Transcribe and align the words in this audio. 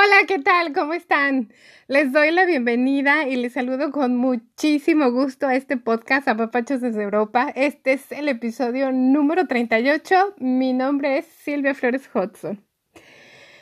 Hola, 0.00 0.26
¿qué 0.28 0.38
tal? 0.38 0.72
¿Cómo 0.72 0.94
están? 0.94 1.52
Les 1.88 2.12
doy 2.12 2.30
la 2.30 2.44
bienvenida 2.44 3.26
y 3.26 3.34
les 3.34 3.54
saludo 3.54 3.90
con 3.90 4.16
muchísimo 4.16 5.10
gusto 5.10 5.48
a 5.48 5.56
este 5.56 5.76
podcast 5.76 6.28
a 6.28 6.36
Papachos 6.36 6.80
desde 6.80 7.02
Europa. 7.02 7.52
Este 7.56 7.94
es 7.94 8.12
el 8.12 8.28
episodio 8.28 8.92
número 8.92 9.48
38. 9.48 10.36
Mi 10.38 10.72
nombre 10.72 11.18
es 11.18 11.26
Silvia 11.26 11.74
Flores 11.74 12.08
Hudson. 12.14 12.64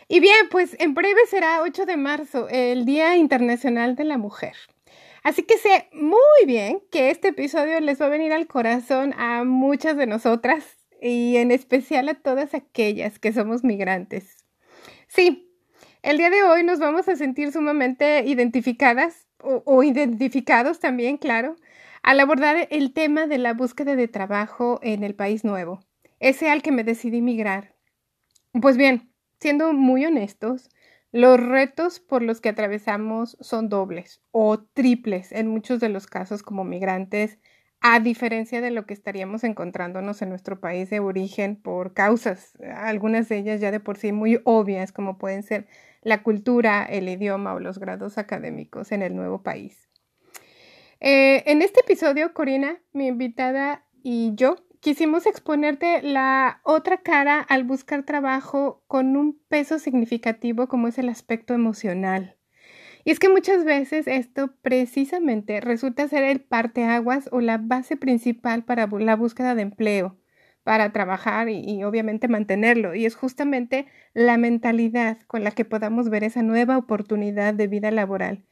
Y 0.09 0.21
bien, 0.21 0.51
pues 0.51 0.77
en 0.79 0.93
breve 0.93 1.21
será 1.31 1.63
8 1.63 1.87
de 1.87 1.97
marzo, 1.97 2.49
el 2.51 2.85
Día 2.85 3.17
Internacional 3.17 3.97
de 3.97 4.05
la 4.05 4.19
Mujer. 4.19 4.57
Así 5.23 5.43
que 5.43 5.57
sé 5.57 5.89
muy 5.95 6.45
bien 6.47 6.83
que 6.91 7.09
este 7.09 7.29
episodio 7.29 7.81
les 7.81 7.99
va 7.99 8.07
a 8.07 8.11
venir 8.11 8.35
al 8.35 8.47
corazón 8.47 9.15
a 9.17 9.45
muchas 9.45 9.97
de 9.97 10.07
nosotras 10.07 10.67
y 11.01 11.39
en 11.39 11.51
especial 11.51 12.11
a 12.11 12.15
todas 12.15 12.53
aquellas 12.53 13.19
que 13.19 13.33
somos 13.33 13.65
migrantes. 13.65 14.37
Sí, 15.09 15.46
el 16.07 16.19
día 16.19 16.31
de 16.31 16.45
hoy 16.45 16.63
nos 16.63 16.79
vamos 16.79 17.09
a 17.09 17.17
sentir 17.17 17.51
sumamente 17.51 18.25
identificadas 18.25 19.27
o, 19.41 19.83
identificados 19.83 20.79
también, 20.79 21.17
claro, 21.17 21.57
al 22.05 22.21
abordar 22.21 22.69
el 22.71 22.93
tema 22.93 23.27
de 23.27 23.39
la 23.39 23.55
búsqueda 23.55 23.97
de 23.97 24.07
trabajo 24.07 24.79
en 24.83 25.03
el 25.03 25.17
país 25.17 25.45
nuevo, 25.45 25.81
ese 26.21 26.49
al 26.49 26.63
que 26.63 26.71
me 26.71 26.85
decidí 26.85 27.23
migrar. 27.23 27.75
Pues 28.63 28.77
bien, 28.77 29.11
siendo 29.41 29.73
muy 29.73 30.07
honestos, 30.07 30.71
los 31.11 31.41
retos 31.41 31.99
por 31.99 32.23
los 32.23 32.41
que 32.41 32.51
atravesamos 32.51 33.37
son 33.41 33.69
dobles 33.69 34.23
o 34.31 34.61
triples 34.61 35.33
en 35.33 35.49
muchos 35.49 35.81
de 35.81 35.89
los 35.89 36.07
casos 36.07 36.45
como 36.45 36.63
migrantes, 36.63 37.41
a 37.81 38.01
diferencia 38.01 38.61
de 38.61 38.71
lo 38.71 38.87
que 38.87 38.95
estaríamos 38.95 39.45
encontrándonos 39.45 40.23
en 40.23 40.31
nuestro 40.31 40.61
país 40.61 40.91
de 40.91 41.01
origen 41.01 41.57
por 41.57 41.95
causas, 41.95 42.53
algunas 42.75 43.29
de 43.29 43.39
ellas 43.39 43.61
ya 43.61 43.71
de 43.71 43.81
por 43.81 43.97
sí 43.99 44.13
muy 44.13 44.41
obvias, 44.45 44.93
como 44.93 45.19
pueden 45.19 45.43
ser 45.43 45.67
la 46.03 46.23
cultura, 46.23 46.85
el 46.85 47.09
idioma 47.09 47.55
o 47.55 47.61
los 47.61 47.79
grados 47.79 48.19
académicos 48.19 48.93
en 48.93 49.03
el 49.03 49.15
nuevo 49.15 49.43
país. 49.43 49.89
Eh, 51.01 51.43
en 51.47 51.63
este 51.63 51.81
episodio, 51.81 52.33
Corina, 52.33 52.81
mi 52.93 53.07
invitada 53.07 53.85
y 54.03 54.33
yo 54.35 54.57
quisimos 54.81 55.27
exponerte 55.27 56.01
la 56.03 56.61
otra 56.63 56.99
cara 56.99 57.41
al 57.41 57.65
buscar 57.65 58.05
trabajo 58.05 58.85
con 58.87 59.17
un 59.17 59.41
peso 59.49 59.79
significativo 59.79 60.69
como 60.69 60.89
es 60.89 60.99
el 60.99 61.09
aspecto 61.09 61.55
emocional. 61.55 62.36
Y 63.07 63.13
es 63.13 63.21
que 63.21 63.29
muchas 63.29 63.65
veces 63.65 64.09
esto 64.09 64.53
precisamente 64.63 65.61
resulta 65.61 66.09
ser 66.09 66.25
el 66.25 66.41
parteaguas 66.41 67.29
o 67.31 67.41
la 67.41 67.57
base 67.57 67.97
principal 67.97 68.65
para 68.65 68.89
la 68.89 69.15
búsqueda 69.15 69.55
de 69.55 69.63
empleo 69.63 70.19
para 70.65 70.91
trabajar 70.91 71.49
y, 71.49 71.85
obviamente 71.85 72.27
mantenerlo. 72.27 72.97
Y 72.97 73.07
es 73.07 73.15
justamente 73.15 73.87
la 74.13 74.39
mentalidad 74.39 75.19
con 75.29 75.45
la 75.45 75.53
que 75.53 75.65
podamos 75.65 76.11
ver 76.11 76.25
esa 76.25 76.43
nueva 76.43 76.79
oportunidad 76.79 77.55
de 77.55 77.69
vida 77.69 77.93
laboral. 77.93 78.43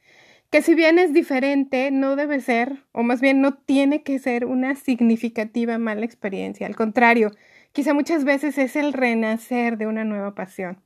Que 0.51 0.63
si 0.63 0.77
bien 0.77 1.01
es 1.01 1.13
diferente, 1.13 1.91
no 1.91 2.15
debe 2.15 2.41
ser, 2.41 2.85
o 2.93 3.03
más 3.03 3.21
bien 3.21 3.41
no 3.41 3.55
tiene 3.55 4.05
que 4.05 4.21
ser 4.21 4.45
una 4.45 4.77
significativa 4.77 5.79
mala 5.79 6.05
experiencia. 6.05 6.69
Al 6.69 6.77
contrario, 6.77 7.33
quizá 7.73 7.93
muchas 7.93 8.25
veces 8.25 8.57
es 8.59 8.77
el 8.77 8.93
renacer 8.93 9.79
de 9.79 9.89
una 9.89 10.05
nueva 10.05 10.37
pasión. 10.37 10.84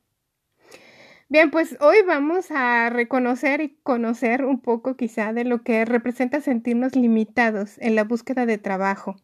Bien, 1.29 1.51
pues 1.51 1.77
hoy 1.81 1.97
vamos 2.07 2.51
a 2.51 2.91
reconocer 2.91 3.61
y 3.61 3.77
conocer 3.83 4.45
un 4.45 4.61
poco 4.61 4.97
quizá 4.97 5.33
de 5.33 5.45
lo 5.45 5.63
que 5.63 5.85
representa 5.85 6.41
sentirnos 6.41 6.97
limitados 6.97 7.77
en 7.79 7.95
la 7.95 8.05
búsqueda 8.05 8.47
de 8.47 8.59
trabajo 8.59 9.17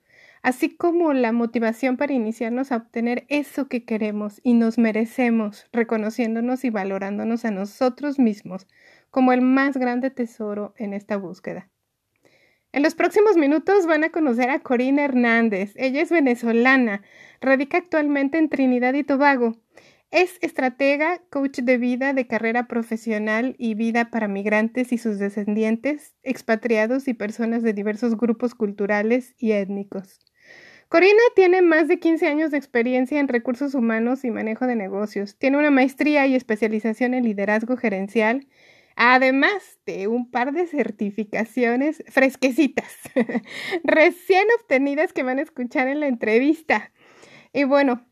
así 0.45 0.77
como 0.77 1.15
la 1.15 1.33
motivación 1.33 1.97
para 1.97 2.13
iniciarnos 2.13 2.71
a 2.71 2.77
obtener 2.77 3.25
eso 3.29 3.67
que 3.67 3.87
queremos 3.87 4.41
y 4.45 4.53
nos 4.53 4.77
merecemos, 4.77 5.67
reconociéndonos 5.73 6.65
y 6.65 6.71
valorándonos 6.71 7.47
a 7.47 7.51
nosotros 7.51 8.19
mismos 8.19 8.69
como 9.11 9.33
el 9.33 9.41
más 9.41 9.79
grande 9.79 10.11
tesoro 10.11 10.75
en 10.77 10.93
esta 10.93 11.17
búsqueda. 11.17 11.71
En 12.73 12.83
los 12.83 12.95
próximos 12.95 13.39
minutos 13.39 13.87
van 13.87 14.05
a 14.05 14.11
conocer 14.11 14.51
a 14.51 14.59
Corina 14.59 15.05
Hernández. 15.05 15.73
Ella 15.77 16.03
es 16.03 16.11
venezolana, 16.11 17.03
radica 17.41 17.79
actualmente 17.79 18.37
en 18.37 18.51
Trinidad 18.51 18.93
y 18.93 19.03
Tobago. 19.03 19.57
Es 20.15 20.39
estratega, 20.43 21.21
coach 21.29 21.59
de 21.59 21.77
vida, 21.77 22.13
de 22.13 22.29
carrera 22.29 22.69
profesional 22.69 23.57
y 23.59 23.75
vida 23.75 24.13
para 24.13 24.29
migrantes 24.29 24.93
y 24.93 24.99
sus 24.99 25.19
descendientes, 25.19 26.15
expatriados 26.23 27.09
y 27.09 27.15
personas 27.15 27.65
de 27.65 27.73
diversos 27.73 28.17
grupos 28.17 28.55
culturales 28.55 29.35
y 29.39 29.51
étnicos. 29.51 30.21
Corina 30.89 31.21
tiene 31.35 31.63
más 31.63 31.89
de 31.89 31.99
15 31.99 32.29
años 32.29 32.53
de 32.53 32.59
experiencia 32.59 33.19
en 33.19 33.27
recursos 33.27 33.75
humanos 33.75 34.25
y 34.25 34.31
manejo 34.31 34.69
de 34.69 34.77
negocios. 34.77 35.37
Tiene 35.37 35.59
una 35.59 35.73
maestría 35.73 36.29
y 36.29 36.37
especialización 36.37 37.13
en 37.15 37.25
liderazgo 37.25 37.77
gerencial, 37.77 38.47
además 38.95 39.81
de 39.85 40.07
un 40.07 40.31
par 40.31 40.53
de 40.53 40.69
certificaciones 40.69 42.05
fresquecitas, 42.07 43.01
recién 43.83 44.47
obtenidas 44.61 45.13
que 45.13 45.25
van 45.25 45.41
a 45.41 45.43
escuchar 45.43 45.89
en 45.89 45.99
la 45.99 46.07
entrevista. 46.07 46.93
Y 47.53 47.65
bueno, 47.65 48.07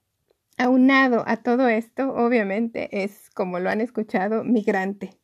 aunado 0.59 1.25
a 1.27 1.37
todo 1.37 1.69
esto, 1.69 2.15
obviamente 2.15 3.03
es, 3.05 3.31
como 3.31 3.59
lo 3.59 3.71
han 3.71 3.81
escuchado, 3.81 4.45
migrante. 4.45 5.19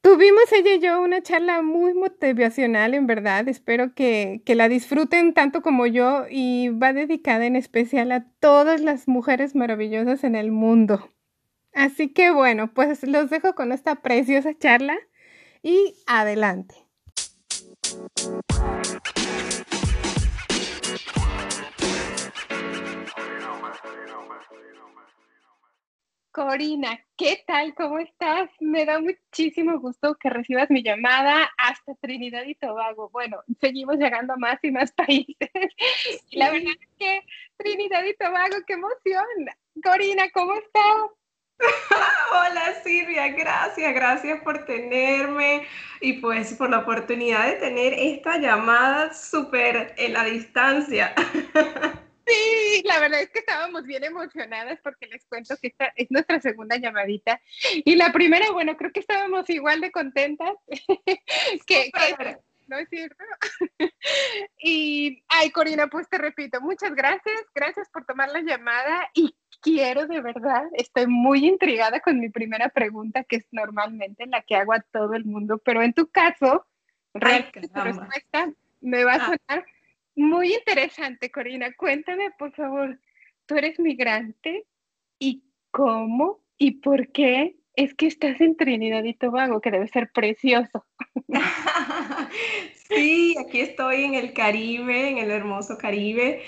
Tuvimos 0.00 0.52
ella 0.52 0.74
y 0.74 0.78
yo 0.78 1.02
una 1.02 1.20
charla 1.20 1.62
muy 1.62 1.92
motivacional, 1.92 2.94
en 2.94 3.08
verdad. 3.08 3.48
Espero 3.48 3.92
que, 3.92 4.40
que, 4.44 4.54
la 4.54 4.68
disfruten 4.68 5.34
tanto 5.34 5.62
como 5.62 5.86
yo 5.86 6.26
y 6.30 6.68
va 6.68 6.92
dedicada 6.92 7.44
en 7.44 7.56
especial 7.56 8.12
a 8.12 8.24
todas 8.38 8.80
las 8.80 9.08
mujeres 9.08 9.56
maravillosas 9.56 10.22
en 10.22 10.36
el 10.36 10.52
mundo. 10.52 11.10
Así 11.72 12.12
que 12.12 12.30
bueno, 12.30 12.72
pues 12.72 13.02
los 13.02 13.30
dejo 13.30 13.54
con 13.54 13.72
esta 13.72 13.96
preciosa 13.96 14.56
charla 14.56 14.96
y 15.62 15.96
adelante. 16.06 16.76
Corina, 26.36 27.00
¿qué 27.16 27.42
tal? 27.46 27.74
¿Cómo 27.74 27.98
estás? 27.98 28.50
Me 28.60 28.84
da 28.84 29.00
muchísimo 29.00 29.80
gusto 29.80 30.16
que 30.20 30.28
recibas 30.28 30.68
mi 30.68 30.82
llamada 30.82 31.50
hasta 31.56 31.94
Trinidad 31.94 32.44
y 32.44 32.54
Tobago. 32.54 33.08
Bueno, 33.08 33.38
seguimos 33.58 33.96
llegando 33.96 34.34
a 34.34 34.36
más 34.36 34.58
y 34.62 34.70
más 34.70 34.92
países. 35.06 35.48
Y 36.28 36.36
la 36.36 36.50
verdad 36.50 36.74
es 36.78 36.88
que 36.98 37.22
Trinidad 37.56 38.04
y 38.04 38.14
Tobago, 38.16 38.56
qué 38.66 38.74
emoción. 38.74 39.24
Corina, 39.82 40.24
¿cómo 40.34 40.52
estás? 40.52 41.06
Hola 42.30 42.82
Silvia, 42.84 43.28
gracias, 43.28 43.94
gracias 43.94 44.42
por 44.42 44.66
tenerme 44.66 45.66
y 46.02 46.20
pues 46.20 46.52
por 46.52 46.68
la 46.68 46.80
oportunidad 46.80 47.46
de 47.46 47.54
tener 47.54 47.94
esta 47.94 48.36
llamada 48.36 49.14
súper 49.14 49.94
en 49.96 50.12
la 50.12 50.24
distancia. 50.24 51.14
Sí, 52.26 52.82
la 52.84 52.98
verdad 52.98 53.20
es 53.20 53.30
que 53.30 53.38
estábamos 53.38 53.84
bien 53.84 54.02
emocionadas 54.02 54.80
porque 54.82 55.06
les 55.06 55.24
cuento 55.26 55.56
que 55.60 55.68
esta 55.68 55.92
es 55.94 56.10
nuestra 56.10 56.40
segunda 56.40 56.76
llamadita. 56.76 57.40
Y 57.84 57.94
la 57.94 58.12
primera, 58.12 58.50
bueno, 58.50 58.76
creo 58.76 58.90
que 58.92 59.00
estábamos 59.00 59.48
igual 59.48 59.80
de 59.80 59.92
contentas 59.92 60.54
que, 61.66 61.90
¿no 62.66 62.78
es 62.78 62.88
cierto? 62.88 63.22
y, 64.58 65.22
ay, 65.28 65.50
Corina, 65.50 65.86
pues 65.86 66.08
te 66.08 66.18
repito, 66.18 66.60
muchas 66.60 66.94
gracias, 66.94 67.44
gracias 67.54 67.88
por 67.90 68.04
tomar 68.04 68.30
la 68.30 68.40
llamada 68.40 69.08
y 69.14 69.36
quiero 69.60 70.06
de 70.06 70.20
verdad, 70.20 70.64
estoy 70.72 71.06
muy 71.06 71.46
intrigada 71.46 72.00
con 72.00 72.18
mi 72.18 72.28
primera 72.28 72.68
pregunta, 72.70 73.24
que 73.24 73.36
es 73.36 73.46
normalmente 73.52 74.26
la 74.26 74.42
que 74.42 74.56
hago 74.56 74.72
a 74.72 74.80
todo 74.80 75.14
el 75.14 75.24
mundo, 75.24 75.58
pero 75.58 75.82
en 75.82 75.92
tu 75.92 76.08
caso, 76.08 76.66
tu 77.12 77.20
respuesta 77.20 78.52
me 78.80 79.04
va 79.04 79.14
a 79.14 79.16
ah. 79.16 79.36
sonar 79.48 79.66
muy 80.16 80.54
interesante, 80.54 81.30
Corina. 81.30 81.72
Cuéntame, 81.74 82.30
por 82.38 82.52
favor, 82.54 82.98
tú 83.46 83.56
eres 83.56 83.78
migrante 83.78 84.66
y 85.18 85.44
cómo 85.70 86.40
y 86.58 86.72
por 86.80 87.12
qué 87.12 87.56
es 87.74 87.94
que 87.94 88.06
estás 88.06 88.40
en 88.40 88.56
Trinidad 88.56 89.04
y 89.04 89.14
Tobago, 89.14 89.60
que 89.60 89.70
debe 89.70 89.86
ser 89.88 90.10
precioso. 90.10 90.84
sí, 92.88 93.36
aquí 93.38 93.60
estoy 93.60 94.04
en 94.04 94.14
el 94.14 94.32
Caribe, 94.32 95.10
en 95.10 95.18
el 95.18 95.30
hermoso 95.30 95.76
Caribe. 95.76 96.42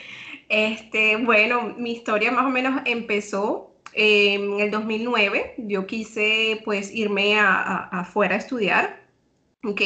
Este, 0.49 1.17
bueno, 1.17 1.75
mi 1.76 1.93
historia 1.93 2.32
más 2.32 2.47
o 2.47 2.49
menos 2.49 2.81
empezó 2.87 3.69
en 3.93 4.61
el 4.61 4.71
2009 4.71 5.55
yo 5.59 5.87
quise 5.87 6.61
pues 6.64 6.94
irme 6.94 7.38
afuera 7.38 8.35
a, 8.35 8.38
estudiar, 8.38 9.03
¿ok? 9.64 9.81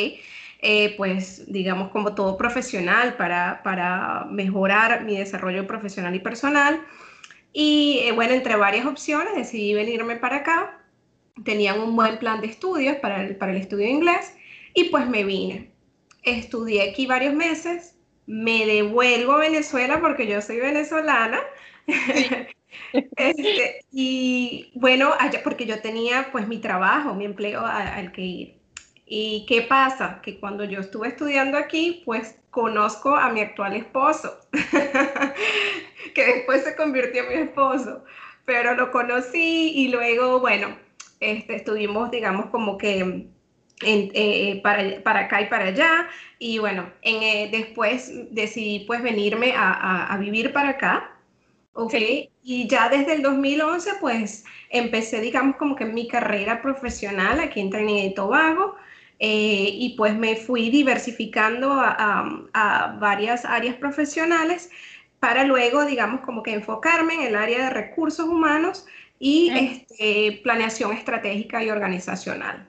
Eh, 0.64 0.94
pues 0.97 1.44
digamos 1.53 1.91
como 1.91 2.14
todo 2.14 2.37
profesional 2.37 3.17
para, 3.17 3.62
para 3.64 4.26
mejorar 4.31 5.05
mi 5.05 5.19
desarrollo 5.19 5.67
profesional 5.67 6.14
y 6.14 6.20
personal. 6.20 6.81
Y 7.53 8.00
eh, 8.05 8.12
bueno, 8.12 8.32
entre 8.35 8.55
varias 8.56 8.87
opciones 8.87 9.35
decidí 9.35 9.75
venirme 9.75 10.17
para 10.17 10.37
acá. 10.37 10.81
Tenían 11.44 11.81
un 11.81 11.97
buen 11.97 12.19
plan 12.19 12.41
de 12.41 12.47
estudios 12.47 12.97
para 12.99 13.25
el, 13.25 13.37
para 13.37 13.53
el 13.53 13.59
estudio 13.59 13.87
de 13.87 13.93
inglés 13.93 14.35
y 14.75 14.85
pues 14.85 15.06
me 15.09 15.25
vine. 15.25 15.73
Estudié 16.23 16.91
aquí 16.91 17.06
varios 17.06 17.35
meses, 17.35 17.99
me 18.26 18.64
devuelvo 18.64 19.32
a 19.32 19.38
Venezuela 19.38 20.00
porque 20.00 20.26
yo 20.29 20.41
soy 20.41 20.59
venezolana. 20.59 21.41
Este, 23.17 23.85
y 23.91 24.73
bueno, 24.75 25.12
allá, 25.19 25.43
porque 25.43 25.67
yo 25.67 25.81
tenía 25.82 26.31
pues 26.32 26.49
mi 26.49 26.59
trabajo, 26.59 27.14
mi 27.14 27.25
empleo 27.26 27.64
al 27.64 28.12
que 28.12 28.23
ir. 28.23 28.62
¿Y 29.14 29.44
qué 29.44 29.61
pasa? 29.61 30.23
Que 30.23 30.41
cuando 30.41 30.64
yo 30.64 30.81
estuve 30.81 31.09
estudiando 31.09 31.59
aquí, 31.59 32.00
pues 32.06 32.38
conozco 32.49 33.14
a 33.14 33.29
mi 33.29 33.43
actual 33.43 33.76
esposo, 33.76 34.38
que 36.14 36.25
después 36.25 36.64
se 36.64 36.75
convirtió 36.75 37.25
en 37.25 37.29
mi 37.29 37.35
esposo, 37.35 38.03
pero 38.47 38.73
lo 38.75 38.91
conocí 38.91 39.73
y 39.75 39.88
luego, 39.88 40.41
bueno, 40.41 40.79
este, 41.20 41.56
estuvimos, 41.56 42.11
digamos, 42.11 42.47
como 42.47 42.79
que 42.79 43.26
eh, 43.82 44.61
para, 44.62 45.03
para, 45.03 45.20
acá 45.26 45.43
y 45.43 45.47
para 45.49 45.67
allá, 45.67 46.09
y 46.38 46.56
bueno, 46.56 46.91
en, 47.03 47.23
eh, 47.23 47.50
después 47.53 48.11
decidí 48.31 48.87
pues 48.87 49.03
venirme 49.03 49.53
a, 49.55 50.06
a 50.06 50.17
vivir 50.17 50.55
para 50.55 50.70
acá 50.70 51.12
Ok, 51.75 51.94
y 52.43 52.69
ya 52.69 52.91
desde 52.91 53.14
el 53.14 53.23
2011 53.23 53.93
pues 53.99 54.44
empecé 54.69 55.23
digamos 55.23 55.56
como 55.56 55.75
que 55.75 55.87
mi 55.87 56.06
carrera 56.06 56.61
profesional. 56.61 57.41
Aquí 57.41 57.61
en 57.61 57.70
Trinidad 57.70 58.05
y 58.05 58.14
Tobago 58.14 58.76
eh, 59.24 59.70
y 59.72 59.90
pues 59.90 60.16
me 60.16 60.34
fui 60.34 60.69
diversificando 60.69 61.70
a, 61.72 62.96
varias 62.98 63.44
áreas 63.44 63.76
profesionales 63.76 64.69
para 65.20 65.44
luego 65.44 65.84
digamos 65.84 66.22
como 66.22 66.42
que 66.42 66.52
enfocarme 66.52 67.14
en 67.14 67.20
el 67.20 67.36
área 67.36 67.66
de 67.66 67.70
recursos 67.70 68.26
humanos 68.26 68.84
y 69.20 69.50
este, 69.56 70.40
planeación 70.42 70.90
estratégica 70.90 71.62
y 71.62 71.70
organizacional. 71.70 72.69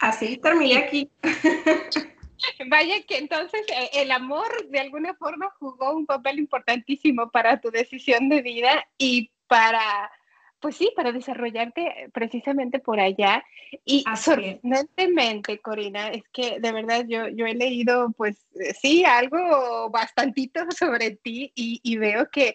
Así 0.00 0.36
terminé 0.36 0.76
aquí. 0.76 1.10
Vaya 2.68 3.02
que 3.02 3.18
entonces 3.18 3.62
eh, 3.76 3.90
el 3.94 4.12
amor 4.12 4.46
de 4.68 4.78
alguna 4.78 5.14
forma 5.14 5.50
jugó 5.58 5.96
un 5.96 6.06
papel 6.06 6.38
importantísimo 6.38 7.28
para 7.32 7.60
tu 7.60 7.72
decisión 7.72 8.28
de 8.28 8.40
vida 8.42 8.86
y 8.98 9.32
para, 9.48 10.12
pues 10.60 10.76
sí, 10.76 10.92
para 10.94 11.12
desarrollarte 11.12 12.10
precisamente 12.12 12.78
por 12.78 13.00
allá. 13.00 13.44
Y 13.84 14.04
sorprendentemente, 14.16 15.58
Corina, 15.58 16.08
es 16.08 16.22
que 16.32 16.60
de 16.60 16.72
verdad 16.72 17.04
yo, 17.08 17.28
yo 17.28 17.46
he 17.46 17.54
leído, 17.54 18.12
pues 18.16 18.46
eh, 18.54 18.74
sí, 18.74 19.04
algo 19.04 19.90
bastantito 19.90 20.60
sobre 20.78 21.12
ti 21.12 21.52
y, 21.54 21.80
y 21.82 21.96
veo 21.96 22.28
que 22.30 22.54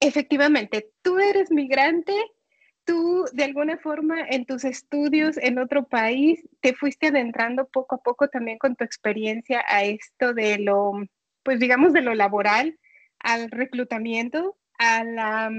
efectivamente 0.00 0.90
tú 1.02 1.18
eres 1.18 1.50
migrante 1.50 2.12
tú 2.84 3.24
de 3.32 3.44
alguna 3.44 3.78
forma 3.78 4.22
en 4.28 4.44
tus 4.44 4.64
estudios 4.64 5.36
en 5.36 5.58
otro 5.58 5.86
país 5.86 6.44
te 6.60 6.74
fuiste 6.74 7.08
adentrando 7.08 7.68
poco 7.68 7.96
a 7.96 8.02
poco 8.02 8.28
también 8.28 8.58
con 8.58 8.76
tu 8.76 8.84
experiencia 8.84 9.64
a 9.68 9.84
esto 9.84 10.34
de 10.34 10.58
lo, 10.58 10.92
pues 11.42 11.60
digamos, 11.60 11.92
de 11.92 12.02
lo 12.02 12.14
laboral, 12.14 12.78
al 13.20 13.50
reclutamiento, 13.50 14.56
a, 14.78 15.04
la, 15.04 15.50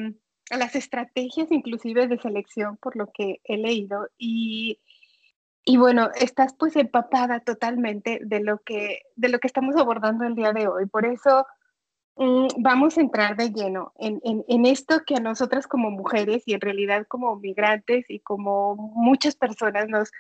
las 0.57 0.75
estrategias 0.75 1.51
inclusive 1.51 2.07
de 2.07 2.19
selección, 2.19 2.77
por 2.77 2.95
lo 2.95 3.11
que 3.11 3.41
he 3.44 3.57
leído. 3.57 4.07
Y, 4.17 4.79
y 5.65 5.77
bueno, 5.77 6.09
estás 6.15 6.53
pues 6.57 6.75
empapada 6.75 7.39
totalmente 7.39 8.19
de 8.23 8.39
lo, 8.41 8.59
que, 8.59 9.01
de 9.15 9.29
lo 9.29 9.39
que 9.39 9.47
estamos 9.47 9.75
abordando 9.75 10.25
el 10.25 10.35
día 10.35 10.53
de 10.53 10.67
hoy. 10.67 10.85
Por 10.88 11.05
eso 11.05 11.45
Mm, 12.15 12.47
vamos 12.59 12.97
a 12.97 13.01
entrar 13.01 13.35
de 13.35 13.50
lleno 13.50 13.91
en, 13.97 14.65
esto 14.67 15.01
que 15.05 15.15
a 15.15 15.19
nosotras 15.19 15.65
como 15.65 15.89
mujeres 15.89 16.44
y 16.45 16.53
en 16.53 16.61
realidad 16.61 17.07
como 17.07 17.35
migrantes 17.38 18.06
y 18.07 18.19
como 18.19 18.75
muchas 18.75 19.35
personas 19.35 19.88
nos, 19.88 20.11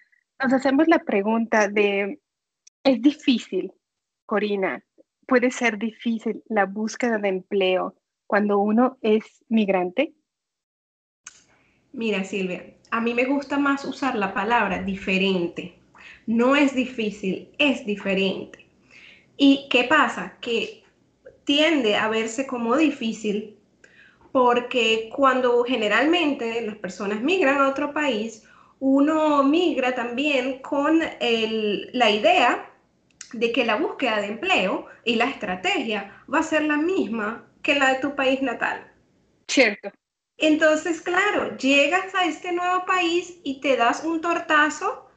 nos 0.41 0.53
hacemos 0.53 0.87
la 0.87 0.99
pregunta 0.99 1.67
de, 1.67 2.19
¿es 2.83 3.01
difícil, 3.01 3.73
Corina? 4.25 4.83
¿Puede 5.27 5.51
ser 5.51 5.77
difícil 5.77 6.43
la 6.47 6.65
búsqueda 6.65 7.19
de 7.19 7.29
empleo 7.29 7.95
cuando 8.25 8.57
uno 8.57 8.97
es 9.01 9.45
migrante? 9.47 10.13
Mira, 11.93 12.23
Silvia, 12.23 12.73
a 12.89 12.99
mí 12.99 13.13
me 13.13 13.25
gusta 13.25 13.57
más 13.57 13.85
usar 13.85 14.15
la 14.15 14.33
palabra 14.33 14.81
diferente. 14.81 15.77
No 16.25 16.55
es 16.55 16.75
difícil, 16.75 17.49
es 17.59 17.85
diferente. 17.85 18.65
¿Y 19.37 19.67
qué 19.69 19.83
pasa? 19.85 20.37
Que 20.41 20.83
tiende 21.43 21.95
a 21.95 22.07
verse 22.07 22.47
como 22.47 22.75
difícil 22.75 23.57
porque 24.31 25.11
cuando 25.15 25.63
generalmente 25.63 26.61
las 26.61 26.75
personas 26.77 27.21
migran 27.21 27.59
a 27.59 27.69
otro 27.69 27.93
país, 27.93 28.43
uno 28.79 29.43
migra 29.43 29.93
también 29.93 30.59
con 30.59 30.99
la 30.99 32.09
idea 32.09 32.71
de 33.33 33.51
que 33.51 33.65
la 33.65 33.75
búsqueda 33.75 34.21
de 34.21 34.27
empleo 34.27 34.87
y 35.05 35.15
la 35.15 35.25
estrategia 35.25 36.23
va 36.31 36.39
a 36.39 36.43
ser 36.43 36.63
la 36.63 36.77
misma 36.77 37.45
que 37.61 37.75
la 37.75 37.93
de 37.93 37.99
tu 37.99 38.15
país 38.15 38.41
natal. 38.41 38.91
Cierto. 39.47 39.91
Entonces, 40.37 41.01
claro, 41.01 41.57
llegas 41.57 42.13
a 42.15 42.25
este 42.25 42.51
nuevo 42.51 42.85
país 42.85 43.39
y 43.43 43.61
te 43.61 43.77
das 43.77 44.03
un 44.03 44.21
tortazo 44.21 45.07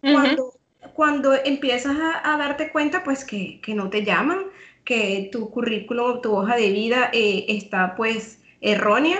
cuando, 0.00 0.52
cuando 0.92 1.34
empiezas 1.34 1.96
a, 2.22 2.36
darte 2.36 2.70
cuenta, 2.70 3.02
pues, 3.02 3.24
que, 3.24 3.60
que 3.62 3.74
no 3.74 3.88
te 3.88 4.04
llaman, 4.04 4.44
que 4.84 5.30
tu 5.32 5.50
currículum, 5.50 6.20
tu 6.20 6.36
hoja 6.36 6.56
de 6.56 6.70
vida 6.70 7.10
eh, 7.12 7.46
está 7.48 7.94
pues 7.96 8.42
errónea. 8.60 9.18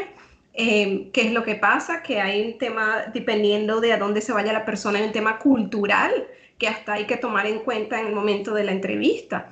Eh, 0.52 1.10
¿Qué 1.12 1.22
es 1.22 1.32
lo 1.32 1.42
que 1.42 1.56
pasa? 1.56 2.02
Que 2.02 2.20
hay 2.20 2.46
un 2.46 2.58
tema, 2.58 3.06
dependiendo 3.12 3.80
de 3.80 3.92
a 3.92 3.98
dónde 3.98 4.20
se 4.20 4.32
vaya 4.32 4.52
la 4.52 4.64
persona, 4.64 4.98
hay 4.98 5.06
un 5.06 5.12
tema 5.12 5.38
cultural 5.38 6.12
que 6.58 6.68
hasta 6.68 6.94
hay 6.94 7.06
que 7.06 7.16
tomar 7.16 7.46
en 7.46 7.60
cuenta 7.60 7.98
en 7.98 8.08
el 8.08 8.14
momento 8.14 8.54
de 8.54 8.64
la 8.64 8.72
entrevista. 8.72 9.50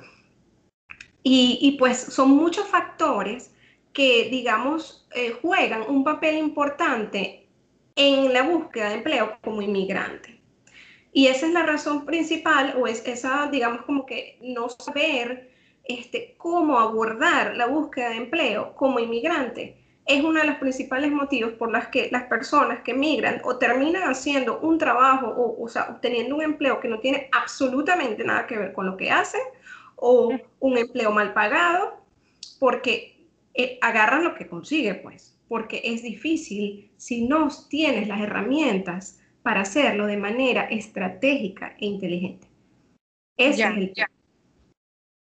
Y, 1.23 1.57
y 1.61 1.71
pues 1.77 1.97
son 1.97 2.31
muchos 2.31 2.67
factores 2.67 3.52
que, 3.93 4.29
digamos, 4.29 5.07
eh, 5.13 5.35
juegan 5.41 5.83
un 5.87 6.03
papel 6.03 6.37
importante 6.37 7.47
en 7.95 8.33
la 8.33 8.43
búsqueda 8.43 8.89
de 8.89 8.95
empleo 8.95 9.37
como 9.41 9.61
inmigrante. 9.61 10.41
Y 11.11 11.27
esa 11.27 11.45
es 11.45 11.53
la 11.53 11.63
razón 11.63 12.05
principal, 12.05 12.75
o 12.77 12.87
es 12.87 13.05
esa, 13.07 13.47
digamos, 13.51 13.83
como 13.83 14.05
que 14.05 14.39
no 14.41 14.67
saber 14.69 15.51
este, 15.83 16.33
cómo 16.37 16.79
abordar 16.79 17.55
la 17.55 17.67
búsqueda 17.67 18.09
de 18.09 18.15
empleo 18.15 18.73
como 18.75 18.99
inmigrante 18.99 19.83
es 20.05 20.23
uno 20.23 20.39
de 20.41 20.47
los 20.47 20.57
principales 20.57 21.11
motivos 21.11 21.53
por 21.53 21.71
los 21.71 21.87
que 21.87 22.09
las 22.11 22.23
personas 22.23 22.81
que 22.83 22.93
migran 22.93 23.41
o 23.45 23.57
terminan 23.57 24.03
haciendo 24.03 24.59
un 24.59 24.77
trabajo 24.77 25.27
o, 25.27 25.63
o 25.63 25.69
sea, 25.69 25.87
obteniendo 25.89 26.35
un 26.35 26.41
empleo 26.41 26.79
que 26.79 26.89
no 26.89 26.99
tiene 26.99 27.29
absolutamente 27.31 28.23
nada 28.23 28.45
que 28.45 28.57
ver 28.57 28.73
con 28.73 28.85
lo 28.85 28.97
que 28.97 29.11
hacen 29.11 29.41
o 29.95 30.33
un 30.59 30.77
empleo 30.77 31.11
mal 31.11 31.33
pagado, 31.33 32.01
porque 32.59 33.12
eh, 33.53 33.77
agarran 33.81 34.23
lo 34.23 34.35
que 34.35 34.47
consigue, 34.47 34.95
pues, 34.95 35.37
porque 35.47 35.81
es 35.83 36.01
difícil 36.03 36.91
si 36.97 37.27
no 37.27 37.49
tienes 37.69 38.07
las 38.07 38.21
herramientas 38.21 39.19
para 39.43 39.61
hacerlo 39.61 40.07
de 40.07 40.17
manera 40.17 40.63
estratégica 40.63 41.75
e 41.79 41.85
inteligente. 41.85 42.47
Ese 43.37 43.63
es 43.63 43.77
el 43.77 43.93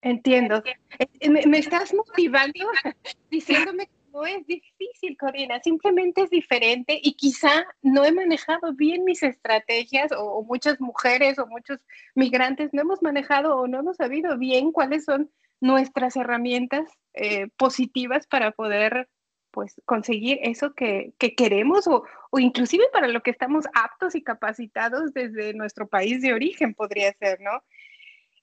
Entiendo. 0.02 0.64
Eh, 0.98 1.30
me, 1.30 1.58
estás 1.58 1.94
motivando 1.94 2.54
diciéndome 3.32 3.88
que 3.88 3.94
no 4.14 4.26
es 4.26 4.46
difícil, 4.48 5.18
Corina, 5.18 5.60
simplemente 5.62 6.24
es 6.24 6.30
diferente 6.30 7.00
y 7.02 7.14
quizá 7.14 7.66
no 7.82 8.06
he 8.06 8.12
manejado 8.12 8.74
bien 8.74 9.04
mis 9.04 9.22
estrategias 9.24 10.12
o, 10.18 10.44
muchas 10.44 10.80
mujeres 10.80 11.38
o 11.38 11.48
muchos 11.48 11.80
migrantes 12.16 12.74
no 12.74 12.82
hemos 12.82 13.02
manejado 13.02 13.58
o 13.58 13.68
no 13.68 13.80
hemos 13.80 13.98
sabido 13.98 14.38
bien 14.38 14.72
cuáles 14.72 15.06
son 15.06 15.30
nuestras 15.62 16.16
herramientas 16.16 16.90
eh, 17.14 17.48
positivas 17.58 18.28
para 18.28 18.52
poder 18.52 19.10
pues 19.52 19.82
conseguir 19.86 20.40
eso 20.44 20.74
que, 20.74 21.14
queremos 21.36 21.88
o, 21.88 22.04
o, 22.30 22.40
inclusive 22.40 22.86
para 22.94 23.08
lo 23.08 23.22
que 23.22 23.32
estamos 23.32 23.66
aptos 23.74 24.14
y 24.16 24.22
capacitados 24.22 25.14
desde 25.14 25.54
nuestro 25.54 25.88
país 25.88 26.22
de 26.22 26.34
origen 26.34 26.76
podría 26.76 27.12
ser, 27.14 27.42
¿no? 27.42 27.64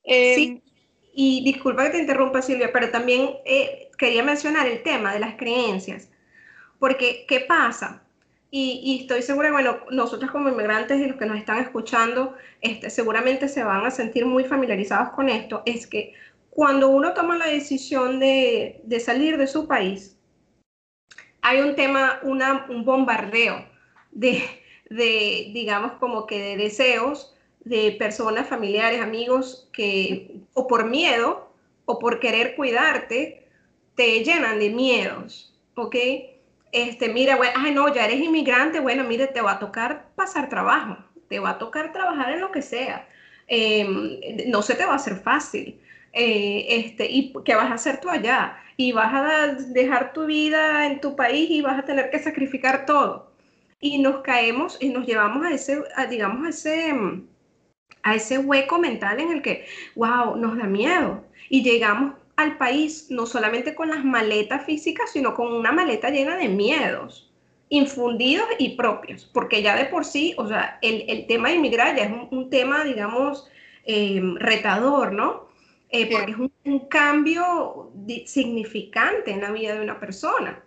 sí. 0.04 0.62
Em, 0.62 0.76
y 1.18 1.42
disculpa 1.42 1.84
que 1.84 1.92
te 1.92 1.98
interrumpa, 2.00 2.42
Silvia, 2.42 2.70
pero 2.74 2.90
también 2.90 3.30
eh, 3.46 3.90
quería 3.96 4.22
mencionar 4.22 4.66
el 4.66 4.82
tema 4.82 5.14
de 5.14 5.20
las 5.20 5.36
creencias. 5.36 6.10
Porque, 6.78 7.24
¿qué 7.26 7.40
pasa? 7.40 8.02
Y, 8.50 9.00
estoy 9.00 9.22
segura, 9.22 9.50
bueno, 9.50 9.78
nosotros 9.90 10.30
como 10.30 10.50
inmigrantes 10.50 11.00
y 11.00 11.06
los 11.06 11.16
que 11.16 11.24
nos 11.24 11.38
están 11.38 11.58
escuchando, 11.58 12.36
este, 12.60 12.90
seguramente 12.90 13.48
se 13.48 13.64
van 13.64 13.86
a 13.86 13.90
sentir 13.90 14.26
muy 14.26 14.44
familiarizados 14.44 15.10
con 15.10 15.30
esto, 15.30 15.62
es 15.64 15.86
que 15.86 16.12
cuando 16.56 16.88
uno 16.88 17.12
toma 17.12 17.36
la 17.36 17.48
decisión 17.48 18.18
de, 18.18 18.80
de 18.82 18.98
salir 18.98 19.36
de 19.36 19.46
su 19.46 19.68
país, 19.68 20.18
hay 21.42 21.60
un 21.60 21.76
tema, 21.76 22.18
una, 22.22 22.64
un 22.70 22.82
bombardeo 22.82 23.62
de, 24.10 24.42
de, 24.88 25.50
digamos, 25.52 25.92
como 26.00 26.26
que 26.26 26.40
de 26.40 26.56
deseos 26.56 27.36
de 27.60 27.92
personas, 27.98 28.48
familiares, 28.48 29.02
amigos, 29.02 29.68
que 29.70 30.40
o 30.54 30.66
por 30.66 30.86
miedo 30.86 31.52
o 31.84 31.98
por 31.98 32.20
querer 32.20 32.56
cuidarte, 32.56 33.46
te 33.94 34.24
llenan 34.24 34.58
de 34.58 34.70
miedos, 34.70 35.54
¿ok? 35.74 35.94
Este, 36.72 37.10
mira, 37.10 37.36
bueno, 37.36 37.52
ay, 37.58 37.74
no, 37.74 37.92
ya 37.94 38.06
eres 38.06 38.20
inmigrante, 38.20 38.80
bueno, 38.80 39.04
mire, 39.04 39.26
te 39.26 39.42
va 39.42 39.52
a 39.52 39.58
tocar 39.58 40.08
pasar 40.14 40.48
trabajo, 40.48 40.96
te 41.28 41.38
va 41.38 41.50
a 41.50 41.58
tocar 41.58 41.92
trabajar 41.92 42.32
en 42.32 42.40
lo 42.40 42.50
que 42.50 42.62
sea, 42.62 43.06
em, 43.46 44.18
no 44.46 44.62
se 44.62 44.74
te 44.74 44.86
va 44.86 44.92
a 44.92 44.96
hacer 44.96 45.16
fácil. 45.16 45.82
Eh, 46.18 46.66
este, 46.70 47.10
¿Y 47.10 47.34
qué 47.44 47.54
vas 47.54 47.70
a 47.70 47.74
hacer 47.74 48.00
tú 48.00 48.08
allá? 48.08 48.56
Y 48.78 48.92
vas 48.92 49.12
a 49.12 49.54
dejar 49.68 50.14
tu 50.14 50.24
vida 50.24 50.86
en 50.86 51.00
tu 51.00 51.14
país 51.14 51.50
y 51.50 51.60
vas 51.60 51.78
a 51.78 51.84
tener 51.84 52.10
que 52.10 52.18
sacrificar 52.18 52.86
todo. 52.86 53.30
Y 53.80 53.98
nos 53.98 54.22
caemos 54.22 54.78
y 54.80 54.88
nos 54.88 55.06
llevamos 55.06 55.44
a 55.44 55.50
ese, 55.52 55.82
digamos, 56.08 56.46
a 56.46 56.48
ese, 56.48 56.94
a 58.02 58.14
ese 58.14 58.38
hueco 58.38 58.78
mental 58.78 59.20
en 59.20 59.30
el 59.30 59.42
que, 59.42 59.66
wow, 59.94 60.36
nos 60.36 60.56
da 60.56 60.64
miedo. 60.64 61.22
Y 61.50 61.62
llegamos 61.62 62.14
al 62.36 62.56
país 62.56 63.08
no 63.10 63.26
solamente 63.26 63.74
con 63.74 63.90
las 63.90 64.02
maletas 64.02 64.64
físicas, 64.64 65.10
sino 65.12 65.34
con 65.34 65.52
una 65.52 65.70
maleta 65.70 66.08
llena 66.08 66.36
de 66.36 66.48
miedos 66.48 67.30
infundidos 67.68 68.46
y 68.58 68.76
propios, 68.76 69.28
porque 69.34 69.60
ya 69.60 69.76
de 69.76 69.86
por 69.86 70.04
sí, 70.04 70.34
o 70.38 70.46
sea, 70.46 70.78
el, 70.82 71.26
tema 71.26 71.48
de 71.48 71.56
inmigrar 71.56 71.96
ya 71.96 72.04
es 72.04 72.12
un, 72.30 72.48
tema, 72.48 72.84
digamos, 72.84 73.48
eh, 73.84 74.22
retador, 74.38 75.12
¿no? 75.12 75.45
Eh, 76.02 76.08
porque 76.10 76.32
es 76.32 76.38
un, 76.64 76.78
cambio 76.88 77.92
significante 78.26 79.30
en 79.30 79.40
la 79.40 79.50
vida 79.50 79.74
de 79.74 79.80
una 79.80 79.98
persona. 79.98 80.62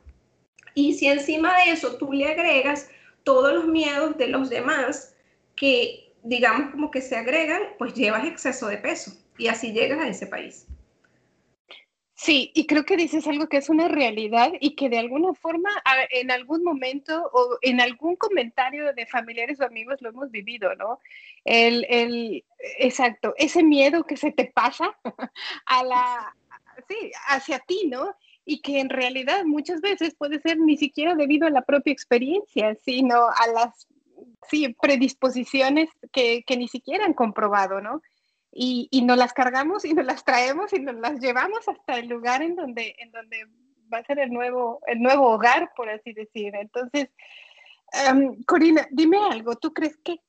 Y 0.74 0.94
si 0.94 1.08
encima 1.08 1.58
de 1.58 1.72
eso 1.72 1.98
tú 1.98 2.12
le 2.12 2.26
agregas 2.26 2.90
todos 3.24 3.54
los 3.54 3.68
miedos 3.68 4.18
de 4.18 4.28
los 4.28 4.50
demás 4.50 5.16
que, 5.56 6.14
digamos, 6.24 6.72
como 6.72 6.90
que 6.90 7.02
se 7.02 7.16
agregan, 7.16 7.62
pues 7.78 7.94
llevas 7.94 8.26
exceso 8.26 8.68
de 8.68 8.78
peso 8.78 9.12
y 9.38 9.48
así 9.48 9.72
llegas 9.72 10.00
a 10.00 10.08
ese 10.08 10.28
país. 10.28 10.66
Sí, 12.22 12.52
y 12.54 12.68
creo 12.68 12.84
que 12.84 12.98
dices 12.98 13.26
algo 13.28 13.48
que 13.48 13.56
es 13.56 13.70
una 13.70 13.88
realidad 13.88 14.52
y 14.60 14.76
que 14.76 14.90
de 14.90 15.00
alguna 15.00 15.34
forma 15.36 15.70
en 16.12 16.32
algún 16.32 16.66
momento 16.66 17.30
o 17.32 17.58
en 17.62 17.80
algún 17.80 18.18
comentario 18.18 18.94
de 18.94 19.06
familiares 19.06 19.62
o 19.62 19.66
amigos 19.66 20.02
lo 20.02 20.10
hemos 20.10 20.30
vivido, 20.30 20.76
¿no? 20.76 21.00
El, 21.50 21.86
el 21.90 22.46
exacto, 22.78 23.34
ese 23.38 23.64
miedo 23.64 24.04
que 24.04 24.18
se 24.18 24.32
te 24.32 24.46
pasa 24.46 24.96
a 25.66 25.84
la, 25.84 26.36
sí, 26.88 27.12
hacia 27.28 27.58
ti, 27.60 27.88
¿no? 27.88 28.16
Y 28.46 28.62
que 28.62 28.80
en 28.80 28.90
realidad 28.90 29.46
muchas 29.46 29.82
veces 29.82 30.14
puede 30.16 30.40
ser 30.42 30.60
ni 30.60 30.78
siquiera 30.78 31.16
debido 31.16 31.48
a 31.48 31.52
la 31.52 31.64
propia 31.64 31.92
experiencia, 31.94 32.76
sino 32.76 33.16
a 33.16 33.48
las 33.54 33.88
sí, 34.48 34.76
predisposiciones 34.80 35.90
que, 36.12 36.44
que 36.46 36.58
ni 36.58 36.68
siquiera 36.68 37.06
han 37.06 37.14
comprobado, 37.14 37.82
¿no? 37.82 38.02
y, 38.52 38.88
y 38.92 39.04
nos 39.04 39.18
las 39.18 39.34
cargamos 39.34 39.86
y 39.86 39.94
nos 39.94 40.06
las 40.06 40.24
traemos 40.24 40.74
y 40.74 40.80
nos 40.80 40.96
las 40.96 41.20
llevamos 41.20 41.68
hasta 41.68 42.00
el 42.00 42.08
lugar 42.08 42.42
en 42.42 42.56
donde, 42.56 42.96
en 43.00 43.12
donde 43.12 43.46
va 43.92 44.00
a 44.00 44.06
ser 44.06 44.20
el 44.20 44.32
nuevo, 44.32 44.82
el 44.88 45.02
nuevo 45.02 45.30
hogar, 45.30 45.72
por 45.76 45.90
así 45.90 46.14
decir. 46.14 46.54
Entonces, 46.56 47.10
um, 48.12 48.42
Corina, 48.44 48.88
dime 48.92 49.18
algo, 49.18 49.56
¿tú 49.56 49.74
crees 49.74 49.98
que 49.98 50.20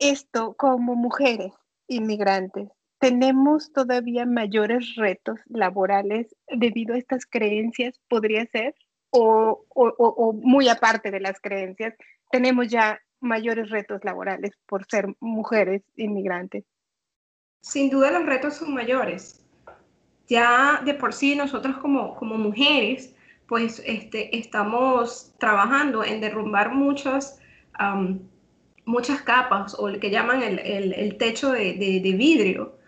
esto 0.00 0.54
como 0.54 0.96
mujeres 0.96 1.52
inmigrantes 1.86 2.68
tenemos 3.00 3.72
todavía 3.72 4.26
mayores 4.26 4.94
retos 4.94 5.40
laborales 5.48 6.36
debido 6.48 6.94
a 6.94 6.98
estas 6.98 7.24
creencias, 7.26 7.98
podría 8.08 8.46
ser? 8.46 8.74
O, 9.08 9.64
o, 9.70 9.88
o, 9.96 10.32
muy 10.34 10.68
aparte 10.68 11.10
de 11.10 11.18
las 11.18 11.40
creencias, 11.40 11.94
tenemos 12.30 12.68
ya 12.68 13.00
mayores 13.20 13.70
retos 13.70 14.04
laborales 14.04 14.52
por 14.66 14.86
ser 14.86 15.08
mujeres 15.18 15.82
inmigrantes. 15.96 16.64
Sin 17.62 17.90
duda 17.90 18.12
los 18.12 18.26
retos 18.26 18.54
son 18.54 18.72
mayores. 18.74 19.42
Ya 20.28 20.80
de 20.84 20.94
por 20.94 21.12
sí 21.12 21.34
nosotros 21.34 21.78
como, 21.78 22.14
como 22.16 22.36
mujeres, 22.36 23.16
pues 23.48 23.82
este, 23.84 24.36
estamos 24.38 25.34
trabajando 25.38 26.04
en 26.04 26.20
derrumbar 26.20 26.72
muchas, 26.72 27.40
muchas 28.90 29.22
capas 29.22 29.74
o 29.78 29.88
lo 29.88 29.98
que 30.00 30.10
llaman 30.10 30.42
el, 30.42 30.58
el, 30.58 31.16
techo 31.16 31.52
de, 31.52 31.74
de, 31.74 32.12
vidrio, 32.12 32.78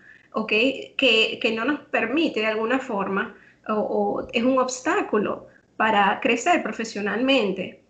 que, 0.48 0.94
que, 0.96 1.52
no 1.52 1.64
nos 1.64 1.80
permite 1.80 2.40
de 2.40 2.46
alguna 2.46 2.78
forma 2.78 3.34
o, 3.68 3.74
o 3.74 4.28
es 4.32 4.42
un 4.42 4.58
obstáculo 4.58 5.46
para 5.76 6.20
crecer 6.20 6.62
profesionalmente. 6.62 7.82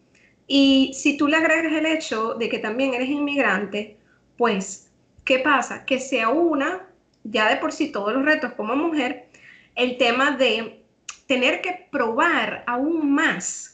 Y 0.46 0.92
si 0.94 1.16
tú 1.16 1.28
le 1.28 1.36
agregas 1.36 1.72
el 1.72 1.86
hecho 1.86 2.34
de 2.34 2.48
que 2.48 2.58
también 2.58 2.94
eres 2.94 3.08
inmigrante, 3.08 3.96
pues 4.36 4.92
¿Qué 5.24 5.38
pasa? 5.38 5.84
Que 5.84 5.98
se 5.98 6.20
aúna 6.20 6.88
ya 7.24 7.48
de 7.48 7.56
por 7.56 7.72
sí 7.72 7.92
todos 7.92 8.12
los 8.12 8.24
retos 8.24 8.52
como 8.54 8.74
mujer, 8.74 9.28
el 9.76 9.96
tema 9.96 10.32
de 10.32 10.84
tener 11.26 11.60
que 11.60 11.86
probar 11.90 12.64
aún 12.66 13.14
más 13.14 13.71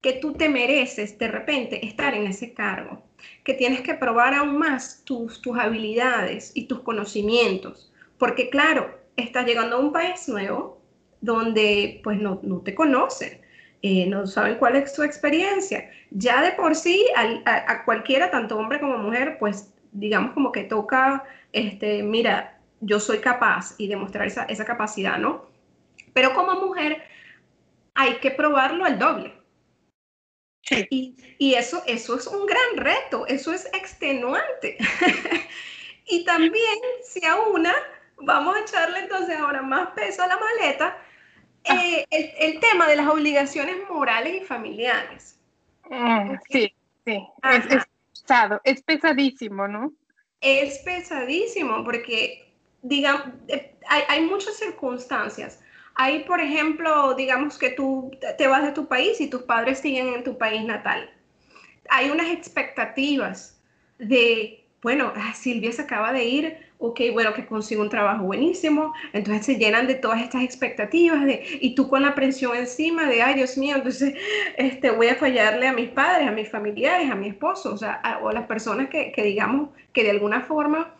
que 0.00 0.12
tú 0.14 0.32
te 0.32 0.48
mereces 0.48 1.18
de 1.18 1.28
repente 1.28 1.84
estar 1.84 2.14
en 2.14 2.26
ese 2.26 2.54
cargo, 2.54 3.02
que 3.44 3.54
tienes 3.54 3.80
que 3.80 3.94
probar 3.94 4.34
aún 4.34 4.58
más 4.58 5.02
tus, 5.04 5.42
tus 5.42 5.58
habilidades 5.58 6.52
y 6.54 6.66
tus 6.66 6.80
conocimientos, 6.80 7.92
porque 8.16 8.48
claro, 8.48 8.98
estás 9.16 9.46
llegando 9.46 9.76
a 9.76 9.80
un 9.80 9.92
país 9.92 10.28
nuevo 10.28 10.80
donde 11.20 12.00
pues 12.04 12.18
no, 12.20 12.40
no 12.42 12.60
te 12.60 12.74
conocen, 12.74 13.40
eh, 13.82 14.06
no 14.06 14.26
saben 14.26 14.56
cuál 14.56 14.76
es 14.76 14.92
tu 14.92 15.02
experiencia. 15.02 15.90
Ya 16.10 16.42
de 16.42 16.52
por 16.52 16.74
sí, 16.74 17.06
a, 17.16 17.84
cualquiera, 17.84 18.30
tanto 18.30 18.56
hombre 18.56 18.80
como 18.80 18.98
mujer, 18.98 19.36
pues 19.38 19.72
digamos 19.92 20.32
como 20.32 20.52
que 20.52 20.64
toca, 20.64 21.24
este, 21.52 22.02
mira, 22.02 22.58
yo 22.80 23.00
soy 23.00 23.18
capaz 23.18 23.74
y 23.78 23.88
demostrar 23.88 24.26
esa, 24.26 24.44
esa 24.44 24.64
capacidad, 24.64 25.18
¿no? 25.18 25.46
Pero 26.12 26.34
como 26.34 26.54
mujer 26.66 27.02
hay 27.94 28.14
que 28.14 28.30
probarlo 28.30 28.84
al 28.84 28.98
doble. 28.98 29.37
Y, 30.90 31.14
y, 31.38 31.54
eso, 31.54 31.82
eso 31.86 32.16
es 32.16 32.26
un 32.26 32.46
gran 32.46 32.76
reto, 32.76 33.26
eso 33.26 33.52
es 33.52 33.66
extenuante. 33.66 34.76
y 36.06 36.24
también, 36.24 36.78
si 37.02 37.24
a 37.24 37.36
una, 37.36 37.74
vamos 38.16 38.56
a 38.56 38.60
echarle 38.60 39.00
entonces 39.00 39.38
ahora 39.38 39.62
más 39.62 39.90
peso 39.90 40.22
a 40.22 40.26
la 40.26 40.38
maleta, 40.38 40.98
ah. 41.68 41.84
eh, 41.84 42.04
el, 42.10 42.30
el, 42.38 42.60
tema 42.60 42.86
de 42.86 42.96
las 42.96 43.08
obligaciones 43.08 43.76
morales 43.88 44.42
y 44.42 44.44
familiares. 44.44 45.38
Mm, 45.88 46.34
sí, 46.50 46.74
sí 47.04 47.26
es 48.64 48.82
pesadísimo, 48.82 49.68
¿no? 49.68 49.92
Es 50.40 50.78
pesadísimo 50.80 51.82
porque, 51.84 52.54
digamos, 52.82 53.28
eh, 53.48 53.76
hay, 53.88 54.02
hay 54.08 54.20
muchas 54.22 54.56
circunstancias. 54.56 55.60
Hay, 56.00 56.20
por 56.20 56.40
ejemplo, 56.40 57.14
digamos 57.14 57.58
que 57.58 57.70
tú 57.70 58.12
te 58.38 58.46
vas 58.46 58.62
de 58.62 58.70
tu 58.70 58.86
país 58.86 59.20
y 59.20 59.28
tus 59.28 59.42
padres 59.42 59.80
siguen 59.80 60.14
en 60.14 60.22
tu 60.22 60.38
país 60.38 60.64
natal. 60.64 61.10
Hay 61.90 62.10
unas 62.10 62.28
expectativas 62.28 63.60
de, 63.98 64.64
bueno, 64.80 65.12
ah, 65.16 65.34
Silvia 65.34 65.72
se 65.72 65.82
acaba 65.82 66.12
de 66.12 66.24
ir, 66.24 66.56
ok, 66.78 67.00
bueno, 67.12 67.34
que 67.34 67.46
consigo 67.46 67.82
un 67.82 67.90
trabajo 67.90 68.22
buenísimo, 68.22 68.94
entonces 69.12 69.44
se 69.44 69.56
llenan 69.56 69.88
de 69.88 69.96
todas 69.96 70.22
estas 70.22 70.44
expectativas 70.44 71.24
de, 71.24 71.42
y 71.60 71.74
tú 71.74 71.88
con 71.88 72.02
la 72.02 72.14
presión 72.14 72.54
encima 72.56 73.06
de, 73.06 73.20
ay, 73.20 73.34
Dios 73.34 73.58
mío, 73.58 73.74
entonces 73.74 74.14
este, 74.56 74.92
voy 74.92 75.08
a 75.08 75.16
fallarle 75.16 75.66
a 75.66 75.72
mis 75.72 75.88
padres, 75.88 76.28
a 76.28 76.30
mis 76.30 76.48
familiares, 76.48 77.10
a 77.10 77.16
mi 77.16 77.26
esposo, 77.26 77.74
o 77.74 77.76
sea, 77.76 77.94
a, 77.94 78.18
o 78.18 78.30
las 78.30 78.46
personas 78.46 78.88
que, 78.88 79.10
que, 79.10 79.24
digamos 79.24 79.70
que 79.92 80.04
de 80.04 80.10
alguna 80.10 80.42
forma 80.42 80.94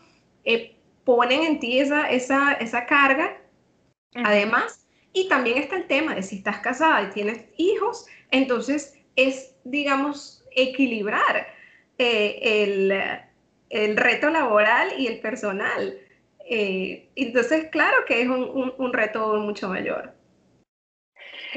eh, 0.45 0.75
ponen 1.05 1.45
en 1.45 1.61
ti 1.61 1.79
esa, 1.79 2.11
esa, 2.11 2.55
esa 2.55 2.85
carga, 2.87 3.37
además, 4.25 4.88
y 5.13 5.29
también 5.29 5.59
está 5.59 5.77
el 5.77 5.87
tema 5.87 6.15
de 6.15 6.23
si 6.23 6.37
estás 6.37 6.59
casada 6.59 7.03
y 7.03 7.11
tienes 7.13 7.45
hijos, 7.57 8.07
entonces 8.31 8.99
es, 9.17 9.57
digamos, 9.65 10.45
equilibrar 10.55 11.49
eh, 11.99 12.39
el 12.43 12.93
el 13.71 13.97
reto 13.97 14.31
laboral 14.31 14.89
y 14.99 15.07
el 15.07 15.21
personal. 15.21 15.99
Eh, 16.41 17.11
entonces, 17.17 17.69
claro 17.71 17.97
que 18.07 18.23
es 18.23 18.29
un, 18.29 18.93
reto 18.93 19.37
mucho 19.37 19.69
mayor. 19.69 20.15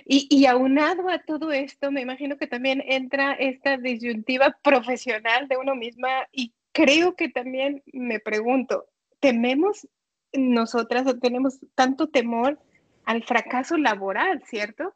Y, 0.06 0.28
y, 0.30 0.46
aunado 0.46 1.10
a 1.10 1.20
todo 1.20 1.52
esto, 1.52 1.92
me 1.92 2.02
imagino 2.02 2.38
que 2.38 2.48
también 2.48 2.84
entra 2.86 3.34
esta 3.34 3.78
disyuntiva 3.78 4.58
profesional 4.62 5.48
de 5.48 5.58
uno 5.58 5.76
misma 5.76 6.28
y 6.32 6.54
creo 6.72 7.16
que 7.16 7.30
también 7.30 7.84
me 7.92 8.20
pregunto, 8.20 8.86
¿tememos 9.20 9.88
nosotras 10.34 11.08
o 11.08 11.20
tenemos 11.20 11.60
tanto 11.76 12.08
temor 12.08 12.58
al 13.06 13.24
fracaso 13.24 13.78
laboral, 13.78 14.44
cierto? 14.46 14.94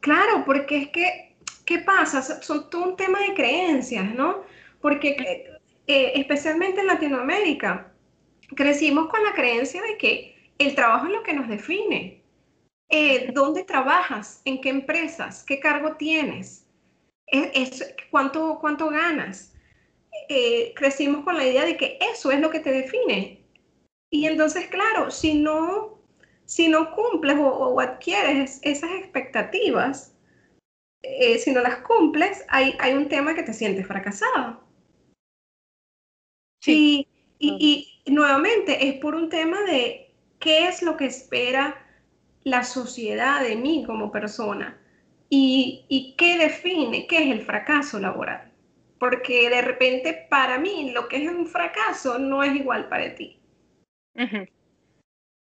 Claro, 0.00 0.44
porque 0.44 0.76
es 0.78 0.88
que, 0.90 1.36
¿qué 1.64 1.78
pasa? 1.80 2.22
Son 2.22 2.70
todo 2.70 2.84
un 2.90 2.96
tema 2.96 3.20
de 3.20 3.34
creencias, 3.34 4.14
¿no? 4.14 4.44
porque 4.80 5.16
eh, 5.86 6.12
especialmente 6.14 6.80
en 6.80 6.86
Latinoamérica 6.86 7.92
crecimos 8.54 9.08
con 9.08 9.22
la 9.22 9.32
creencia 9.32 9.82
de 9.82 9.96
que 9.98 10.52
el 10.58 10.74
trabajo 10.74 11.06
es 11.06 11.12
lo 11.12 11.22
que 11.22 11.34
nos 11.34 11.48
define. 11.48 12.22
eh, 12.90 13.32
dónde 13.34 13.64
trabajas, 13.64 14.40
en 14.46 14.60
qué 14.62 14.70
empresas, 14.70 15.44
qué 15.44 15.60
cargo 15.60 15.96
tienes, 15.96 16.66
es, 17.26 17.94
cuánto, 18.10 18.58
cuánto 18.60 18.88
ganas. 18.88 19.54
Eh, 20.28 20.72
crecimos 20.74 21.22
con 21.24 21.36
la 21.36 21.46
idea 21.46 21.66
de 21.66 21.76
que 21.76 21.98
eso 22.00 22.30
es 22.32 22.40
lo 22.40 22.50
que 22.50 22.60
te 22.60 22.72
define. 22.72 23.44
Y 24.10 24.26
entonces, 24.26 24.68
claro, 24.68 25.10
si 25.10 25.34
no, 25.34 25.97
si 26.48 26.66
no 26.66 26.92
cumples 26.92 27.36
o, 27.38 27.78
adquieres 27.78 28.58
esas 28.62 28.90
expectativas, 28.92 30.16
eh, 31.02 31.38
si 31.38 31.52
no 31.52 31.60
las 31.60 31.76
cumples, 31.82 32.42
hay, 32.48 32.74
hay 32.80 32.94
un 32.94 33.06
tema 33.06 33.34
que 33.34 33.42
te 33.42 33.52
sientes 33.52 33.86
fracasado. 33.86 34.58
Sí. 36.62 37.06
Y, 37.38 37.94
y, 38.06 38.10
nuevamente 38.10 38.88
es 38.88 38.94
por 38.94 39.14
un 39.14 39.28
tema 39.28 39.62
de 39.64 40.14
qué 40.38 40.68
es 40.68 40.82
lo 40.82 40.96
que 40.96 41.04
espera 41.04 41.86
la 42.44 42.64
sociedad 42.64 43.42
de 43.42 43.54
mí 43.54 43.84
como 43.86 44.10
persona 44.10 44.80
y, 45.28 45.84
y 45.90 46.16
qué 46.16 46.38
define 46.38 47.06
qué 47.06 47.24
es 47.24 47.30
el 47.30 47.42
fracaso 47.42 48.00
laboral. 48.00 48.50
Porque 48.98 49.50
de 49.50 49.60
repente 49.60 50.26
para 50.30 50.58
mí 50.58 50.92
lo 50.92 51.08
que 51.08 51.22
es 51.22 51.30
un 51.30 51.46
fracaso 51.46 52.18
no 52.18 52.42
es 52.42 52.56
igual 52.56 52.88
para 52.88 53.14
ti. 53.14 53.38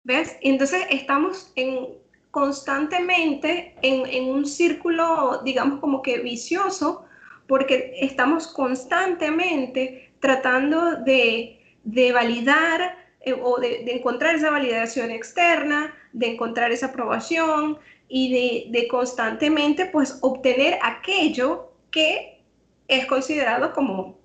¿Ves? 0.04 0.38
Entonces 0.42 0.86
estamos 0.90 1.52
en, 1.56 1.88
constantemente 2.32 3.76
en, 3.82 4.06
en, 4.06 4.30
un 4.30 4.46
círculo, 4.46 5.42
digamos, 5.44 5.80
como 5.80 6.02
que 6.02 6.20
vicioso, 6.20 7.06
porque 7.48 7.94
estamos 8.00 8.48
constantemente 8.48 10.14
tratando 10.20 10.98
de 11.04 11.60
de 11.84 12.14
validar 12.14 12.98
eh, 13.22 13.34
o 13.34 13.60
de, 13.60 13.84
encontrar 13.94 14.36
esa 14.36 14.50
validación 14.50 15.12
externa, 15.12 15.94
de 16.12 16.28
encontrar 16.28 16.72
esa 16.72 16.88
aprobación 16.88 17.78
y 18.08 18.70
de, 18.72 18.88
constantemente 18.88 19.86
pues 19.86 20.18
obtener 20.22 20.78
aquello 20.82 21.72
que 21.92 22.42
es 22.88 23.06
considerado 23.06 23.74
como 23.74 24.20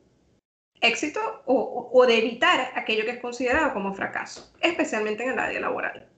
éxito 0.80 1.20
o, 1.46 1.90
o, 1.92 2.06
de 2.06 2.18
evitar 2.18 2.72
aquello 2.74 3.04
que 3.04 3.12
es 3.12 3.20
considerado 3.20 3.72
como 3.72 3.94
fracaso, 3.94 4.52
especialmente 4.60 5.24
en 5.24 5.30
el 5.30 5.38
área 5.38 5.60
laboral. 5.60 6.08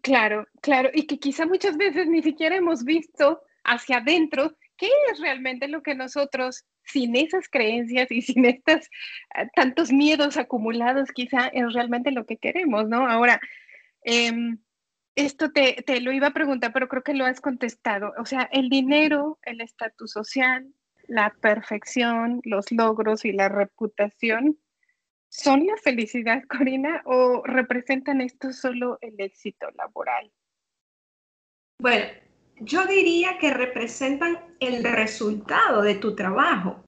Claro, 0.00 0.46
claro, 0.62 0.90
y 0.92 1.06
que 1.06 1.18
quizá 1.18 1.46
muchas 1.46 1.76
veces 1.76 2.06
ni 2.06 2.22
siquiera 2.22 2.56
hemos 2.56 2.84
visto 2.84 3.42
hacia 3.64 3.98
adentro 3.98 4.56
qué 4.76 4.88
es 5.12 5.20
realmente 5.20 5.68
lo 5.68 5.82
que 5.82 5.94
nosotros 5.94 6.64
sin 6.84 7.16
esas 7.16 7.48
creencias 7.48 8.10
y 8.10 8.22
sin 8.22 8.44
estos 8.44 8.88
ah, 9.34 9.46
tantos 9.54 9.92
miedos 9.92 10.36
acumulados, 10.36 11.10
quizá 11.12 11.48
es 11.48 11.72
realmente 11.72 12.10
lo 12.10 12.26
que 12.26 12.36
queremos, 12.36 12.88
¿no? 12.88 13.08
Ahora, 13.08 13.40
em, 14.02 14.58
esto 15.16 15.50
te, 15.52 15.82
te, 15.86 16.00
lo 16.00 16.12
iba 16.12 16.28
a 16.28 16.32
preguntar, 16.32 16.72
pero 16.72 16.88
creo 16.88 17.02
que 17.02 17.14
lo 17.14 17.24
has 17.24 17.40
contestado. 17.40 18.12
O 18.18 18.26
sea, 18.26 18.48
el 18.52 18.68
dinero, 18.68 19.38
el 19.42 19.60
estatus 19.60 20.10
social, 20.12 20.66
la 21.08 21.34
perfección, 21.40 22.40
los 22.44 22.70
logros 22.72 23.24
y 23.24 23.32
la 23.32 23.48
reputación, 23.48 24.58
¿son 25.28 25.66
la 25.66 25.76
felicidad, 25.76 26.42
Corina, 26.48 27.02
o 27.04 27.42
representan 27.44 28.20
esto 28.20 28.52
solo 28.52 28.98
el 29.00 29.14
éxito 29.18 29.70
laboral? 29.72 30.32
Bueno, 31.80 32.06
yo 32.60 32.86
diría 32.86 33.38
que 33.38 33.52
representan 33.52 34.38
el 34.60 34.84
resultado 34.84 35.82
de 35.82 35.96
tu 35.96 36.14
trabajo, 36.14 36.84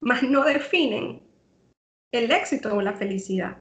mas 0.00 0.22
no 0.22 0.44
definen 0.44 1.22
el 2.12 2.30
éxito 2.30 2.74
o 2.74 2.82
la 2.82 2.92
felicidad. 2.94 3.58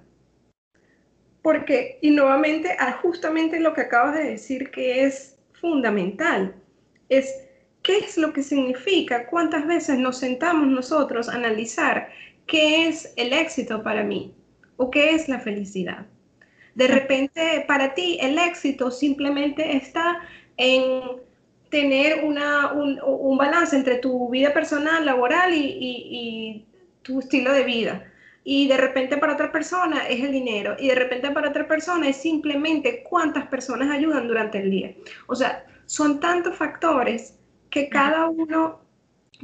Porque, 1.41 1.99
y 2.01 2.09
nuevamente, 2.09 2.75
justamente 3.01 3.59
lo 3.59 3.73
que 3.73 3.81
acabas 3.81 4.15
de 4.15 4.23
decir 4.23 4.71
que 4.71 5.05
es 5.05 5.37
fundamental, 5.53 6.55
es 7.09 7.44
qué 7.85 7.99
es 7.99 8.17
lo 8.17 8.33
que 8.33 8.41
significa, 8.41 9.27
cuántas 9.27 9.67
veces 9.67 9.99
nos 9.99 10.17
sentamos 10.17 10.67
nosotros 10.67 11.29
a 11.29 11.35
analizar 11.35 12.09
qué 12.47 12.87
es 12.87 13.13
el 13.15 13.31
éxito 13.31 13.83
para 13.83 14.03
mí 14.03 14.33
o 14.77 14.89
qué 14.89 15.11
es 15.11 15.29
la 15.29 15.39
felicidad. 15.39 16.07
De 16.73 16.87
repente, 16.87 17.63
para 17.67 17.93
ti, 17.93 18.17
el 18.21 18.39
éxito 18.39 18.89
simplemente 18.89 19.77
está 19.77 20.19
en 20.57 21.01
tener 21.69 22.23
una, 22.23 22.73
un, 22.73 23.37
balance 23.37 23.75
entre 23.75 23.97
tu 23.97 24.29
vida 24.29 24.51
personal, 24.51 25.05
laboral 25.05 25.53
y, 25.53 26.65
tu 27.03 27.19
estilo 27.19 27.53
de 27.53 27.63
vida. 27.63 28.11
Y 28.43 28.67
de 28.67 28.77
repente 28.77 29.17
para 29.17 29.33
otra 29.33 29.51
persona 29.51 30.07
es 30.07 30.23
el 30.23 30.31
dinero. 30.31 30.75
Y 30.79 30.87
de 30.87 30.95
repente 30.95 31.29
para 31.29 31.49
otra 31.49 31.67
persona 31.67 32.09
es 32.09 32.17
simplemente 32.17 33.03
cuántas 33.03 33.45
personas 33.47 33.91
ayudan 33.91 34.27
durante 34.27 34.57
el 34.59 34.71
día. 34.71 34.95
O 35.27 35.35
sea, 35.35 35.65
son 35.85 36.19
tantos 36.19 36.55
factores 36.55 37.37
que 37.75 37.89
cada 37.89 38.29
uno 38.29 38.79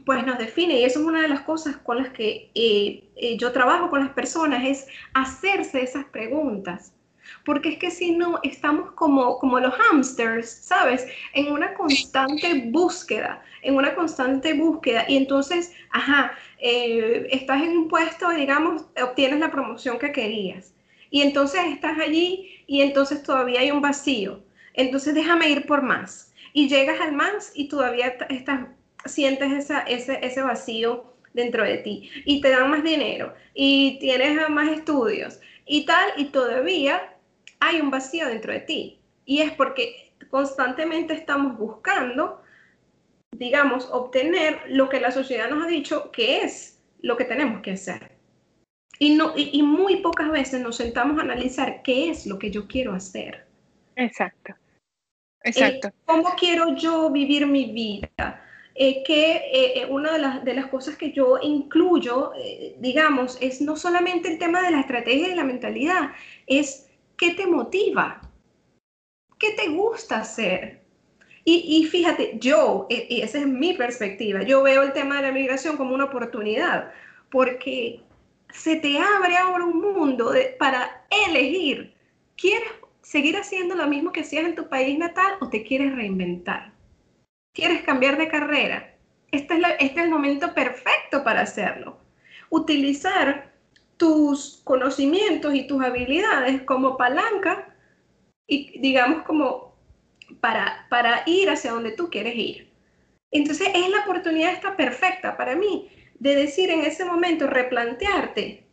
pues 0.05 0.25
nos 0.25 0.37
define. 0.37 0.79
Y 0.79 0.85
eso 0.85 1.01
es 1.01 1.05
una 1.05 1.21
de 1.21 1.27
las 1.27 1.41
cosas 1.41 1.75
con 1.75 1.97
las 1.97 2.09
que 2.09 2.49
eh, 2.55 3.03
eh, 3.17 3.37
yo 3.37 3.51
trabajo 3.51 3.89
con 3.89 3.99
las 3.99 4.13
personas, 4.13 4.63
es 4.65 4.87
hacerse 5.13 5.83
esas 5.83 6.05
preguntas 6.05 6.93
porque 7.45 7.69
es 7.69 7.77
que 7.77 7.91
si 7.91 8.11
no, 8.11 8.39
estamos 8.43 8.91
como, 8.91 9.37
como 9.39 9.59
los 9.59 9.73
hamsters, 9.73 10.49
¿sabes? 10.49 11.07
En 11.33 11.51
una 11.51 11.73
constante 11.73 12.69
búsqueda, 12.69 13.41
en 13.61 13.75
una 13.75 13.95
constante 13.95 14.53
búsqueda. 14.53 15.05
Y 15.07 15.17
entonces, 15.17 15.71
ajá, 15.91 16.33
eh, 16.59 17.27
estás 17.31 17.61
en 17.63 17.77
un 17.77 17.87
puesto, 17.87 18.29
digamos, 18.31 18.85
obtienes 19.01 19.39
la 19.39 19.51
promoción 19.51 19.97
que 19.99 20.11
querías. 20.11 20.73
Y 21.09 21.21
entonces 21.21 21.61
estás 21.65 21.97
allí 21.99 22.63
y 22.67 22.81
entonces 22.81 23.23
todavía 23.23 23.61
hay 23.61 23.71
un 23.71 23.81
vacío. 23.81 24.41
Entonces 24.73 25.13
déjame 25.13 25.49
ir 25.49 25.65
por 25.65 25.81
más. 25.81 26.30
Y 26.53 26.67
llegas 26.67 26.99
al 26.99 27.13
más 27.13 27.51
y 27.55 27.67
todavía 27.67 28.15
estás, 28.29 28.67
sientes 29.05 29.51
esa, 29.51 29.81
ese, 29.81 30.19
ese 30.25 30.41
vacío 30.41 31.13
dentro 31.33 31.63
de 31.63 31.77
ti. 31.77 32.09
Y 32.25 32.41
te 32.41 32.49
dan 32.49 32.69
más 32.69 32.83
dinero 32.83 33.33
y 33.53 33.99
tienes 33.99 34.49
más 34.49 34.69
estudios 34.69 35.39
y 35.65 35.85
tal, 35.85 36.11
y 36.17 36.25
todavía 36.25 37.15
hay 37.59 37.79
un 37.79 37.91
vacío 37.91 38.27
dentro 38.27 38.51
de 38.51 38.59
ti. 38.59 38.99
Y 39.25 39.39
es 39.39 39.53
porque 39.53 40.11
constantemente 40.29 41.13
estamos 41.13 41.57
buscando, 41.57 42.41
digamos, 43.31 43.87
obtener 43.91 44.61
lo 44.67 44.89
que 44.89 44.99
la 44.99 45.11
sociedad 45.11 45.49
nos 45.49 45.63
ha 45.63 45.67
dicho 45.67 46.11
que 46.11 46.41
es 46.41 46.81
lo 47.01 47.15
que 47.17 47.25
tenemos 47.25 47.61
que 47.61 47.71
hacer. 47.71 48.11
Y, 48.99 49.15
no, 49.15 49.33
y, 49.35 49.63
muy 49.63 49.97
pocas 50.01 50.29
veces 50.29 50.61
nos 50.61 50.77
sentamos 50.77 51.17
a 51.17 51.21
analizar 51.21 51.81
qué 51.81 52.11
es 52.11 52.27
lo 52.27 52.37
que 52.37 52.51
yo 52.51 52.67
quiero 52.67 52.93
hacer. 52.93 53.47
Exacto. 53.95 54.53
Eh, 55.43 55.49
Exacto. 55.49 55.91
¿Cómo 56.05 56.35
quiero 56.37 56.75
yo 56.75 57.09
vivir 57.09 57.45
mi 57.47 57.71
vida? 57.71 58.43
Eh, 58.73 59.03
que 59.03 59.41
eh, 59.53 59.85
una 59.89 60.13
de 60.13 60.19
las, 60.19 60.45
de 60.45 60.53
las, 60.53 60.67
cosas 60.67 60.95
que 60.95 61.11
yo 61.11 61.37
incluyo, 61.41 62.31
digamos, 62.79 63.37
es 63.41 63.61
no 63.61 63.75
solamente 63.75 64.31
el 64.31 64.39
tema 64.39 64.61
de 64.61 64.71
la 64.71 64.79
estrategia 64.79 65.27
y 65.27 65.35
la 65.35 65.43
mentalidad, 65.43 66.11
es 66.47 66.87
¿Qué 67.21 67.35
te 67.35 67.45
motiva? 67.45 68.19
¿Qué 69.37 69.51
te 69.51 69.67
gusta 69.67 70.21
hacer? 70.21 70.81
Y, 71.45 71.85
fíjate, 71.85 72.39
yo, 72.39 72.87
y 72.89 73.21
esa 73.21 73.37
es 73.37 73.45
mi 73.45 73.73
perspectiva, 73.73 74.41
yo 74.41 74.63
veo 74.63 74.81
el 74.81 74.91
tema 74.93 75.17
de 75.17 75.27
la 75.27 75.31
migración 75.31 75.77
como 75.77 75.93
una 75.93 76.05
oportunidad, 76.05 76.91
porque 77.29 78.01
se 78.49 78.77
te 78.77 78.97
abre 78.97 79.37
ahora 79.37 79.65
un 79.65 79.81
mundo 79.81 80.33
para 80.57 81.05
elegir, 81.27 81.93
¿quieres 82.35 82.71
seguir 83.01 83.37
haciendo 83.37 83.75
lo 83.75 83.87
mismo 83.87 84.11
que 84.11 84.21
hacías 84.21 84.45
en 84.45 84.55
tu 84.55 84.69
país 84.69 84.97
natal 84.97 85.33
o 85.39 85.49
te 85.49 85.63
quieres 85.63 85.95
reinventar? 85.95 86.73
¿Quieres 87.53 87.81
cambiar 87.81 88.17
de 88.17 88.27
carrera? 88.27 88.95
Este 89.31 89.55
es, 89.55 89.61
este 89.79 89.99
es 89.99 90.05
el 90.05 90.09
momento 90.09 90.53
perfecto 90.53 91.23
para 91.23 91.41
hacerlo. 91.41 91.97
Utilizar 92.49 93.51
tus 93.97 94.61
conocimientos 94.63 95.53
y 95.53 95.67
tus 95.67 95.83
habilidades 95.83 96.61
como 96.63 96.97
palanca 96.97 97.75
y 98.47 98.79
digamos 98.79 99.23
como 99.23 99.75
para, 100.39 100.87
para 100.89 101.23
ir 101.25 101.49
hacia 101.49 101.71
donde 101.71 101.91
tú 101.91 102.09
quieres 102.09 102.35
ir. 102.35 102.71
Entonces 103.31 103.69
es 103.73 103.89
la 103.89 104.01
oportunidad 104.01 104.51
esta 104.51 104.75
perfecta 104.75 105.37
para 105.37 105.55
mí 105.55 105.89
de 106.19 106.35
decir 106.35 106.69
en 106.69 106.81
ese 106.81 107.05
momento, 107.05 107.47
replantearte 107.47 108.63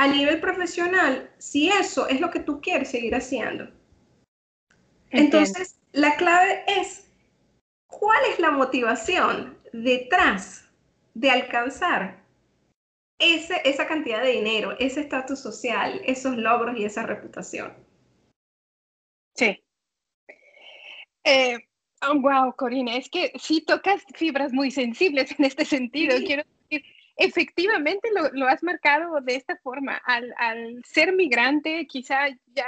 a 0.00 0.06
nivel 0.06 0.40
profesional 0.40 1.30
si 1.36 1.68
eso 1.68 2.08
es 2.08 2.22
lo 2.22 2.30
que 2.30 2.40
tú 2.40 2.62
quieres 2.62 2.90
seguir 2.90 3.14
haciendo. 3.14 3.70
Entonces, 5.10 5.78
la 5.92 6.16
clave 6.16 6.64
es, 6.66 7.06
¿cuál 7.86 8.18
es 8.32 8.38
la 8.38 8.50
motivación 8.50 9.58
detrás 9.74 10.64
de 11.12 11.30
alcanzar 11.30 12.24
esa 13.18 13.86
cantidad 13.86 14.22
de 14.22 14.30
dinero, 14.30 14.74
ese 14.78 15.02
estatus 15.02 15.40
social, 15.40 16.00
esos 16.06 16.34
logros 16.38 16.78
y 16.78 16.84
esa 16.84 17.04
reputación. 17.04 17.74
Sí. 19.36 19.62
wow, 22.02 22.48
eh, 22.48 22.52
Corina, 22.56 22.96
es 22.96 23.10
que 23.10 23.32
sí 23.38 23.60
tocas 23.60 24.02
fibras 24.14 24.54
muy 24.54 24.70
sensibles 24.70 25.38
en 25.38 25.44
este 25.44 25.66
sentido. 25.66 26.16
Quiero 26.24 26.44
efectivamente 27.20 28.08
lo, 28.32 28.46
has 28.48 28.62
marcado 28.62 29.20
de 29.20 29.36
esta 29.36 29.56
forma. 29.58 30.00
Al, 30.06 30.82
ser 30.84 31.12
migrante, 31.12 31.86
quizá 31.86 32.28
ya 32.54 32.66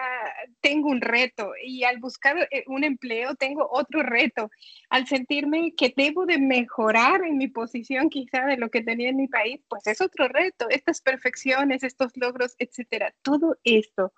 tengo 0.60 0.90
un 0.90 1.00
reto 1.00 1.52
y 1.64 1.84
al 1.84 1.98
buscar 1.98 2.48
eh, 2.50 2.62
un 2.66 2.84
empleo 2.84 3.34
tengo 3.34 3.66
otro 3.70 4.02
reto. 4.02 4.50
Al 4.90 5.06
sentirme 5.06 5.72
que 5.74 5.92
debo 5.96 6.26
de 6.26 6.38
mejorar 6.38 7.24
en 7.24 7.38
mi 7.38 7.48
posición, 7.48 8.10
quizá 8.10 8.44
de 8.44 8.58
lo 8.58 8.70
que 8.70 8.82
tenía 8.82 9.08
en 9.08 9.16
mi 9.16 9.26
país, 9.26 9.60
pues 9.68 9.86
es 9.86 10.00
otro 10.02 10.28
reto. 10.28 10.68
Estas 10.68 11.00
perfecciones, 11.00 11.82
estos 11.82 12.12
logros, 12.16 12.54
etcétera. 12.58 13.14
Todo 13.22 13.56
esto 13.64 14.12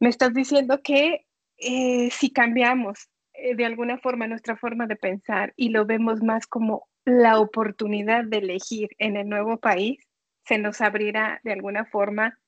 me 0.00 0.08
estás 0.08 0.34
diciendo 0.34 0.80
que 0.82 1.24
eh, 1.58 2.10
si 2.10 2.32
cambiamos 2.32 3.08
eh, 3.34 3.54
de 3.54 3.64
alguna 3.64 3.98
forma 3.98 4.26
nuestra 4.26 4.56
forma 4.56 4.88
de 4.88 4.96
pensar 4.96 5.54
y 5.56 5.68
lo 5.68 5.86
vemos 5.86 6.20
más 6.22 6.48
como 6.48 6.88
la 7.04 7.40
oportunidad 7.40 8.24
de 8.24 8.38
elegir 8.38 8.90
en 8.98 9.16
el 9.16 9.28
nuevo 9.28 9.58
país, 9.58 9.98
se 10.44 10.58
nos 10.58 10.80
abrirá 10.80 11.40
de 11.44 11.52
alguna 11.52 11.84
forma 11.84 12.38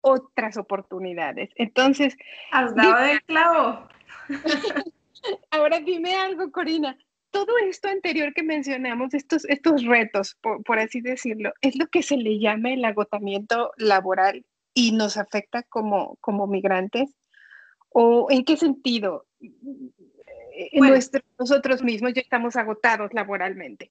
otras 0.00 0.56
oportunidades. 0.56 1.50
Entonces... 1.56 2.16
Has 2.52 2.74
dado 2.74 3.04
el 3.04 3.22
clavo. 3.22 3.88
Ahora 5.50 5.80
dime 5.80 6.16
algo, 6.16 6.50
Corina. 6.50 6.96
Todo 7.30 7.58
esto 7.58 7.88
anterior 7.88 8.32
que 8.34 8.42
mencionamos, 8.42 9.14
estos, 9.14 9.44
estos 9.44 9.84
retos, 9.84 10.36
por, 10.40 10.78
así 10.78 11.00
decirlo, 11.00 11.52
es 11.60 11.76
lo 11.76 11.86
que 11.86 12.02
se 12.02 12.16
le 12.16 12.38
llama 12.40 12.72
el 12.72 12.84
agotamiento 12.84 13.70
laboral 13.76 14.44
y 14.74 14.92
nos 14.92 15.16
afecta 15.16 15.62
como, 15.64 16.16
como 16.20 16.46
migrantes. 16.46 17.14
¿O 17.90 18.28
en 18.30 18.44
qué 18.44 18.56
sentido? 18.56 19.26
Nosotros 21.38 21.82
mismos 21.82 22.12
ya 22.14 22.20
estamos 22.20 22.56
agotados 22.56 23.12
laboralmente. 23.12 23.90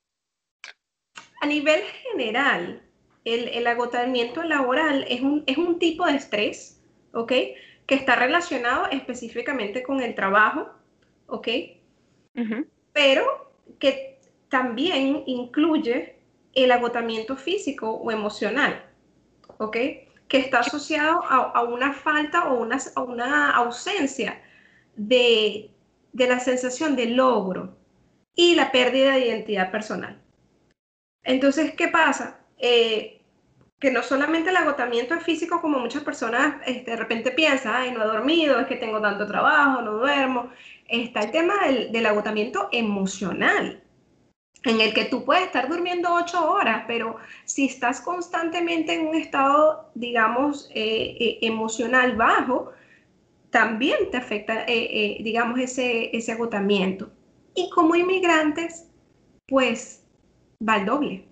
A 1.41 1.45
nivel 1.45 1.81
general, 1.81 2.81
el, 3.25 3.67
agotamiento 3.67 4.43
laboral 4.43 5.05
es 5.07 5.21
un, 5.21 5.43
es 5.47 5.57
un, 5.57 5.79
tipo 5.79 6.05
de 6.05 6.15
estrés, 6.15 6.81
¿ok? 7.13 7.31
Que 7.85 7.95
está 7.95 8.15
relacionado 8.15 8.87
específicamente 8.91 9.83
con 9.83 10.01
el 10.01 10.15
trabajo, 10.15 10.69
¿ok? 11.27 11.47
Pero 12.93 13.51
que 13.79 14.19
también 14.49 15.23
incluye 15.25 16.15
el 16.53 16.71
agotamiento 16.71 17.35
físico 17.35 17.91
o 17.91 18.11
emocional, 18.11 18.85
¿ok? 19.57 19.77
Que 20.27 20.37
está 20.37 20.59
asociado 20.59 21.23
a, 21.23 21.63
una 21.63 21.93
falta 21.93 22.51
o 22.51 22.61
una, 22.61 22.77
a 22.95 23.01
una 23.01 23.51
ausencia 23.51 24.41
de, 24.95 25.69
de 26.13 26.27
la 26.27 26.39
sensación 26.39 26.95
de 26.95 27.07
logro 27.07 27.77
y 28.35 28.55
la 28.55 28.71
pérdida 28.71 29.13
de 29.13 29.27
identidad 29.27 29.71
personal. 29.71 30.21
Entonces, 31.23 31.73
¿qué 31.75 31.87
pasa? 31.87 32.39
Eh, 32.57 33.19
que 33.79 33.91
no 33.91 34.03
solamente 34.03 34.49
el 34.49 34.57
agotamiento 34.57 35.15
es 35.15 35.23
físico, 35.23 35.61
como 35.61 35.79
muchas 35.79 36.03
personas 36.03 36.55
este, 36.65 36.91
de 36.91 36.97
repente 36.97 37.31
piensan, 37.31 37.75
ay, 37.75 37.91
no 37.91 38.03
he 38.03 38.07
dormido, 38.07 38.59
es 38.59 38.67
que 38.67 38.75
tengo 38.75 39.01
tanto 39.01 39.25
trabajo, 39.25 39.81
no 39.81 39.93
duermo. 39.93 40.49
Está 40.87 41.21
el 41.21 41.31
tema 41.31 41.53
del, 41.65 42.05
agotamiento 42.05 42.67
emocional, 42.71 43.81
en 44.63 44.81
el 44.81 44.93
que 44.93 45.05
tú 45.05 45.23
puedes 45.23 45.45
estar 45.45 45.69
durmiendo 45.69 46.13
ocho 46.13 46.51
horas, 46.51 46.83
pero 46.87 47.15
si 47.45 47.67
estás 47.67 48.01
constantemente 48.01 48.93
en 48.93 49.07
un 49.07 49.15
estado, 49.15 49.89
digamos, 49.95 50.69
eh, 50.73 51.15
eh, 51.19 51.39
emocional 51.41 52.17
bajo, 52.17 52.73
también 53.51 54.11
te 54.11 54.17
afecta, 54.17 54.65
digamos, 54.65 55.59
ese, 55.59 56.15
ese 56.15 56.31
agotamiento. 56.31 57.11
Y 57.55 57.69
como 57.71 57.95
inmigrantes, 57.95 58.89
pues 59.47 60.05
va 60.67 60.73
al 60.75 60.85
doble. 60.85 61.25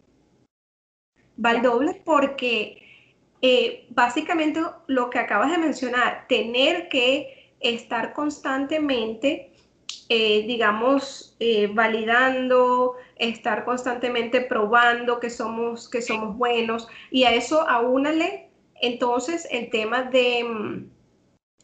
Va 1.44 1.52
al 1.52 1.62
doble 1.62 2.02
porque 2.04 2.82
eh, 3.42 3.86
básicamente 3.90 4.62
lo 4.88 5.10
que 5.10 5.20
acabas 5.20 5.52
de 5.52 5.60
mencionar, 5.60 6.26
tener 6.28 6.90
que 6.90 7.54
estar 7.60 8.14
constantemente, 8.14 9.52
eh, 10.10 10.46
digamos, 10.48 11.36
eh, 11.40 11.68
validando, 11.68 12.96
estar 13.18 13.64
constantemente 13.64 14.42
probando 14.42 15.20
que 15.20 15.30
somos, 15.30 15.88
que 15.88 16.02
somos 16.02 16.36
buenos 16.36 16.88
y 17.12 17.24
a 17.26 17.34
eso 17.34 17.68
aúnale 17.68 18.50
entonces 18.82 19.48
el 19.52 19.70
tema 19.70 20.04
de, 20.04 20.44
mm, 20.44 20.90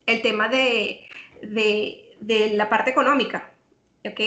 el 0.05 0.21
tema 0.21 0.49
de, 0.49 1.07
de, 1.41 2.15
de 2.19 2.49
la 2.51 2.69
parte 2.69 2.91
económica, 2.91 3.51
¿ok? 4.05 4.19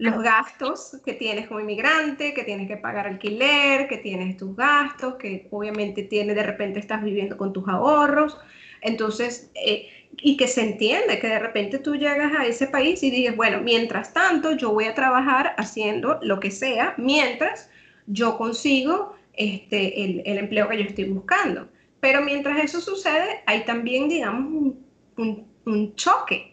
los 0.00 0.22
gastos 0.22 0.96
que 1.04 1.12
tienes 1.12 1.46
como 1.46 1.60
inmigrante, 1.60 2.32
que 2.32 2.42
tienes 2.42 2.68
que 2.68 2.78
pagar 2.78 3.06
alquiler, 3.06 3.86
que 3.86 3.98
tienes 3.98 4.38
tus 4.38 4.56
gastos, 4.56 5.16
que 5.16 5.46
obviamente 5.50 6.04
tienes, 6.04 6.36
de 6.36 6.42
repente 6.42 6.80
estás 6.80 7.04
viviendo 7.04 7.36
con 7.36 7.52
tus 7.52 7.68
ahorros. 7.68 8.38
Entonces, 8.80 9.50
eh, 9.54 9.90
y 10.16 10.38
que 10.38 10.48
se 10.48 10.62
entiende 10.62 11.18
que 11.18 11.26
de 11.26 11.38
repente 11.38 11.78
tú 11.78 11.96
llegas 11.96 12.32
a 12.32 12.46
ese 12.46 12.66
país 12.66 13.02
y 13.02 13.10
dices, 13.10 13.36
bueno, 13.36 13.60
mientras 13.60 14.14
tanto 14.14 14.56
yo 14.56 14.72
voy 14.72 14.86
a 14.86 14.94
trabajar 14.94 15.54
haciendo 15.58 16.18
lo 16.22 16.40
que 16.40 16.50
sea, 16.50 16.94
mientras 16.96 17.68
yo 18.06 18.38
consigo 18.38 19.16
este, 19.34 20.02
el, 20.02 20.22
el 20.24 20.38
empleo 20.38 20.66
que 20.70 20.78
yo 20.78 20.84
estoy 20.84 21.04
buscando. 21.04 21.68
Pero 22.00 22.22
mientras 22.22 22.64
eso 22.64 22.80
sucede, 22.80 23.42
hay 23.44 23.66
también, 23.66 24.08
digamos, 24.08 24.50
un, 24.50 24.89
un, 25.20 25.46
un 25.66 25.94
choque 25.94 26.50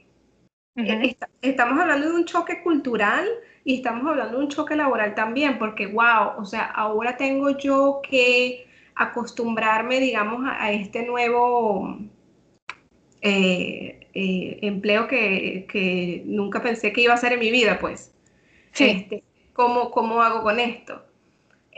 eh, 0.77 1.17
estamos 1.41 1.79
hablando 1.79 2.07
de 2.07 2.15
un 2.15 2.25
choque 2.25 2.61
cultural 2.61 3.27
y 3.63 3.75
estamos 3.75 4.05
hablando 4.07 4.37
de 4.37 4.43
un 4.43 4.49
choque 4.49 4.75
laboral 4.75 5.15
también, 5.15 5.57
porque, 5.57 5.87
wow, 5.87 6.39
o 6.39 6.45
sea, 6.45 6.65
ahora 6.65 7.17
tengo 7.17 7.57
yo 7.57 8.01
que 8.07 8.67
acostumbrarme, 8.95 9.99
digamos, 9.99 10.43
a, 10.47 10.71
este 10.71 11.03
nuevo 11.03 11.97
eh, 13.21 14.07
eh, 14.13 14.59
empleo 14.61 15.07
que, 15.07 16.23
nunca 16.25 16.61
pensé 16.61 16.93
que 16.93 17.01
iba 17.01 17.13
a 17.13 17.17
ser 17.17 17.33
en 17.33 17.39
mi 17.39 17.51
vida, 17.51 17.79
pues. 17.79 18.13
Sí. 18.71 18.85
Este, 18.85 19.23
¿cómo, 19.53 19.89
¿Cómo 19.89 20.21
hago 20.21 20.43
con 20.43 20.59
esto? 20.59 21.03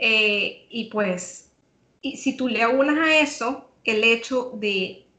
y 0.02 0.88
pues, 0.90 1.52
y 2.00 2.16
si 2.16 2.34
tú 2.34 2.48
le 2.48 2.62
aunas 2.62 2.96
a 2.98 3.20
eso 3.20 3.70
el 3.84 4.02
hecho 4.02 4.52
de 4.54 5.09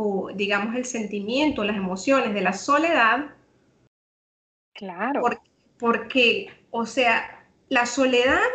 o 0.00 0.30
digamos 0.32 0.76
el 0.76 0.84
sentimiento, 0.84 1.64
las 1.64 1.76
emociones 1.76 2.32
de 2.32 2.40
la 2.40 2.52
soledad. 2.52 3.34
Claro. 4.72 5.22
Porque, 5.76 6.48
o 6.70 6.86
sea, 6.86 7.44
la 7.68 7.84
soledad 7.84 8.46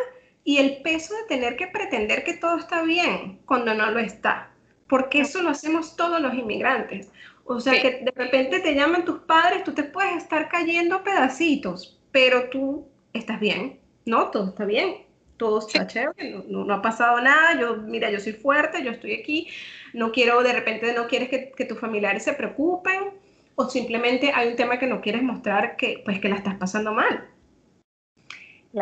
y 0.42 0.56
el 0.56 0.80
peso 0.80 1.14
de 1.14 1.24
tener 1.24 1.56
que 1.56 1.66
pretender 1.66 2.24
que 2.24 2.32
todo 2.32 2.56
está 2.56 2.82
bien 2.82 3.40
cuando 3.44 3.74
no 3.74 3.90
lo 3.90 3.98
está. 3.98 4.52
Porque 4.88 5.20
eso 5.20 5.42
lo 5.42 5.50
hacemos 5.50 5.96
todos 5.96 6.18
los 6.18 6.32
inmigrantes. 6.32 7.10
O 7.44 7.60
sea, 7.60 7.78
que 7.82 8.02
de 8.02 8.12
repente 8.16 8.60
te 8.60 8.74
llaman 8.74 9.04
tus 9.04 9.20
padres, 9.20 9.64
tú 9.64 9.74
te 9.74 9.84
puedes 9.84 10.16
estar 10.16 10.48
cayendo 10.48 11.04
pedacitos, 11.04 12.00
pero 12.10 12.48
tú 12.48 12.88
estás 13.12 13.38
bien. 13.38 13.80
No, 14.06 14.30
todo 14.30 14.48
está 14.48 14.64
bien 14.64 15.04
todo 15.36 15.58
está 15.58 15.86
chévere, 15.86 16.44
no, 16.48 16.64
no, 16.64 16.74
ha 16.74 16.80
pasado 16.80 17.20
nada, 17.20 17.58
yo, 17.60 17.76
mira, 17.76 18.10
yo 18.10 18.20
soy 18.20 18.32
fuerte, 18.32 18.84
yo 18.84 18.92
estoy 18.92 19.14
aquí, 19.14 19.48
no 19.94 20.12
quiero, 20.12 20.42
de 20.42 20.52
repente 20.52 20.92
no 20.92 21.06
quieres 21.06 21.28
que, 21.28 21.52
que, 21.52 21.64
tus 21.64 21.78
familiares 21.78 22.24
se 22.24 22.34
preocupen, 22.34 23.10
o 23.54 23.68
simplemente 23.68 24.32
hay 24.34 24.48
un 24.48 24.56
tema 24.56 24.78
que 24.78 24.86
no 24.86 25.00
quieres 25.00 25.22
mostrar 25.22 25.76
que, 25.76 26.02
pues, 26.04 26.20
que 26.20 26.28
la 26.28 26.36
estás 26.36 26.56
pasando 26.56 26.92
mal. 26.92 27.28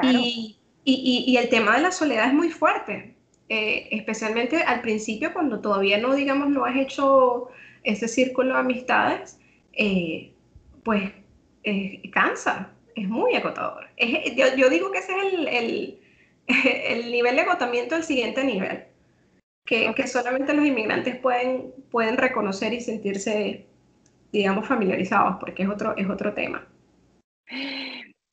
Y, 0.03 0.57
y, 0.85 1.25
y, 1.27 1.37
el 1.37 1.51
tema 1.51 1.77
de 1.77 1.83
la 1.83 1.92
soledad 1.92 2.29
es 2.29 2.35
muy 2.35 2.51
fuerte, 2.51 3.14
eh, 3.51 3.88
especialmente 3.90 4.62
al 4.62 4.81
principio, 4.81 5.35
cuando 5.35 5.61
todavía 5.61 5.98
no, 5.98 6.14
digamos, 6.14 6.48
no 6.48 6.64
has 6.64 6.77
hecho 6.77 7.51
ese 7.85 8.09
círculo 8.09 8.55
de 8.55 8.61
amistades, 8.61 9.38
eh, 9.75 10.33
pues 10.83 11.12
eh, 11.64 12.01
cansa, 12.11 12.72
es 12.96 13.07
muy 13.07 13.35
agotador. 13.35 13.87
yo, 14.37 14.57
yo, 14.57 14.70
digo 14.70 14.90
que 14.90 14.98
ese 14.98 15.12
es 15.12 15.35
el, 15.35 15.48
el 15.48 15.98
el 16.46 17.11
nivel 17.11 17.37
de 17.37 17.42
agotamiento 17.42 17.96
el 17.96 18.05
siguiente 18.05 18.44
nivel, 18.44 18.85
que, 19.64 19.94
que, 19.94 20.07
solamente 20.07 20.55
los 20.55 20.66
inmigrantes 20.66 21.16
pueden, 21.16 21.72
pueden 21.90 22.16
reconocer 22.16 22.72
y 22.72 22.81
sentirse, 22.81 23.66
digamos, 24.33 24.66
familiarizados, 24.66 25.37
porque 25.38 25.62
es 25.62 25.68
otro, 25.68 25.96
es 25.96 26.09
otro 26.09 26.35
tema. 26.35 26.66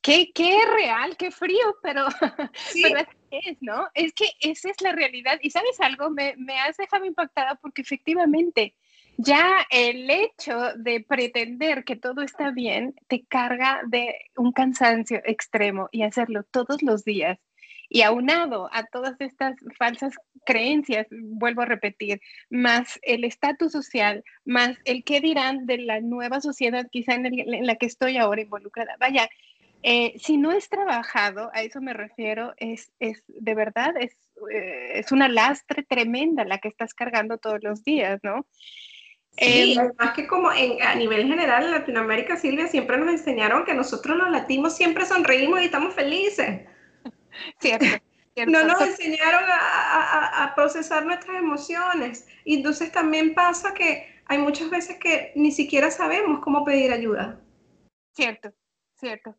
Qué, 0.02 0.32
qué 0.34 0.58
real, 0.74 1.16
qué 1.16 1.30
frío, 1.30 1.76
pero, 1.82 2.06
es, 3.30 3.56
¿no? 3.60 3.88
Es 3.94 4.12
que 4.14 4.26
esa 4.40 4.70
es 4.70 4.80
la 4.80 4.92
realidad. 4.92 5.38
Y 5.42 5.50
sabes 5.50 5.78
algo, 5.80 6.10
me, 6.10 6.34
me 6.38 6.58
has 6.58 6.76
dejado 6.76 7.04
impactada 7.04 7.56
porque 7.56 7.82
efectivamente 7.82 8.74
ya 9.18 9.66
el 9.70 10.08
hecho 10.08 10.72
de 10.76 11.04
pretender 11.06 11.84
que 11.84 11.96
todo 11.96 12.22
está 12.22 12.50
bien 12.52 12.94
te 13.08 13.26
carga 13.26 13.82
de 13.86 14.14
un 14.36 14.52
cansancio 14.52 15.20
extremo 15.24 15.88
y 15.92 16.02
hacerlo 16.02 16.44
todos 16.44 16.82
los 16.82 17.04
días 17.04 17.38
y 17.90 18.02
aunado 18.02 18.70
a 18.72 18.84
todas 18.84 19.20
estas 19.20 19.56
falsas 19.76 20.14
creencias, 20.46 21.08
vuelvo 21.10 21.62
a 21.62 21.66
repetir, 21.66 22.20
más 22.48 22.98
el 23.02 23.24
estatus 23.24 23.72
social, 23.72 24.24
más 24.44 24.78
el 24.84 25.02
qué 25.02 25.20
dirán 25.20 25.66
de 25.66 25.78
la 25.78 26.00
nueva 26.00 26.40
sociedad 26.40 26.86
quizá 26.90 27.14
en, 27.14 27.66
la 27.66 27.74
que 27.74 27.86
estoy 27.86 28.16
ahora 28.16 28.40
involucrada. 28.40 28.96
Vaya, 28.98 29.28
Eh, 29.82 30.12
si 30.18 30.36
no 30.36 30.52
es 30.52 30.68
trabajado, 30.68 31.50
a 31.54 31.62
eso 31.62 31.80
me 31.80 31.94
refiero, 31.94 32.52
es, 32.58 32.92
es 33.00 33.24
de 33.28 33.54
verdad, 33.54 33.94
es, 33.98 34.12
eh, 34.52 35.00
es 35.00 35.10
una 35.10 35.26
lastre 35.26 35.82
tremenda 35.82 36.44
la 36.44 36.58
que 36.58 36.68
estás 36.68 36.92
cargando 36.92 37.38
todos 37.38 37.60
los 37.62 37.82
días, 37.82 38.20
¿no? 38.22 38.46
Sí, 39.38 39.72
em, 39.72 39.78
además 39.78 40.12
que 40.14 40.26
como 40.26 40.52
en, 40.52 40.82
a 40.82 40.94
nivel 40.96 41.26
general 41.26 41.64
en 41.64 41.70
Latinoamérica, 41.70 42.36
Silvia, 42.36 42.66
siempre 42.66 42.98
nos 42.98 43.08
enseñaron 43.08 43.64
que 43.64 43.72
nosotros 43.72 44.18
los 44.18 44.28
latinos 44.28 44.76
siempre 44.76 45.06
sonreímos 45.06 45.62
y 45.62 45.64
estamos 45.64 45.94
felices. 45.94 46.60
Cierto. 47.60 47.86
No 48.46 48.64
nos 48.64 48.80
enseñaron 48.80 49.42
a, 49.50 50.44
a, 50.44 50.54
procesar 50.54 51.04
nuestras 51.04 51.36
emociones. 51.36 52.26
Y 52.44 52.56
entonces 52.56 52.90
también 52.90 53.34
pasa 53.34 53.74
que 53.74 54.06
hay 54.26 54.38
muchas 54.38 54.70
veces 54.70 54.98
que 54.98 55.32
ni 55.34 55.50
siquiera 55.50 55.90
sabemos 55.90 56.40
cómo 56.40 56.64
pedir 56.64 56.92
ayuda. 56.92 57.40
Cierto, 58.14 58.52
cierto. 58.94 59.36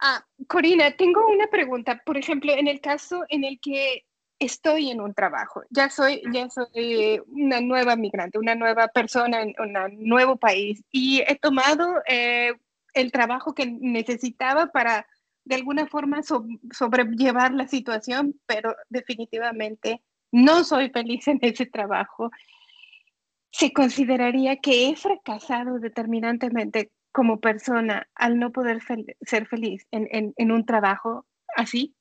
Ah, 0.00 0.24
Corina, 0.48 0.90
tengo 0.96 1.26
una 1.28 1.46
pregunta. 1.46 2.02
Por 2.04 2.18
ejemplo, 2.18 2.52
en 2.52 2.66
el 2.66 2.80
caso 2.80 3.24
en 3.28 3.44
el 3.44 3.60
que 3.60 4.04
estoy 4.38 4.90
en 4.90 5.00
un 5.00 5.14
trabajo, 5.14 5.62
ya 5.70 5.90
soy, 5.90 6.22
ya 6.32 6.48
soy 6.48 7.20
una 7.28 7.60
nueva 7.60 7.94
migrante, 7.94 8.38
una 8.38 8.54
nueva 8.54 8.88
persona 8.88 9.42
en 9.42 9.54
un 9.58 10.08
nuevo 10.08 10.36
país 10.36 10.82
y 10.90 11.20
he 11.26 11.36
tomado 11.36 12.02
eh, 12.08 12.54
el 12.94 13.12
trabajo 13.12 13.54
que 13.54 13.66
necesitaba 13.66 14.66
para 14.66 15.06
de 15.44 15.54
alguna 15.54 15.86
forma 15.86 16.20
sobrellevar 16.22 17.52
la 17.52 17.66
situación, 17.66 18.40
pero 18.46 18.74
definitivamente 18.88 20.02
no 20.32 20.64
soy 20.64 20.90
feliz 20.90 21.26
en 21.28 21.38
ese 21.42 21.66
trabajo. 21.66 22.30
¿Se 23.52 23.72
consideraría 23.72 24.56
que 24.56 24.88
he 24.88 24.96
fracasado 24.96 25.78
determinantemente 25.78 26.92
como 27.12 27.40
persona 27.40 28.08
al 28.14 28.38
no 28.38 28.52
poder 28.52 28.80
ser 29.22 29.46
feliz 29.46 29.86
en, 29.90 30.32
en, 30.36 30.52
un 30.52 30.64
trabajo 30.64 31.26
así? 31.56 31.96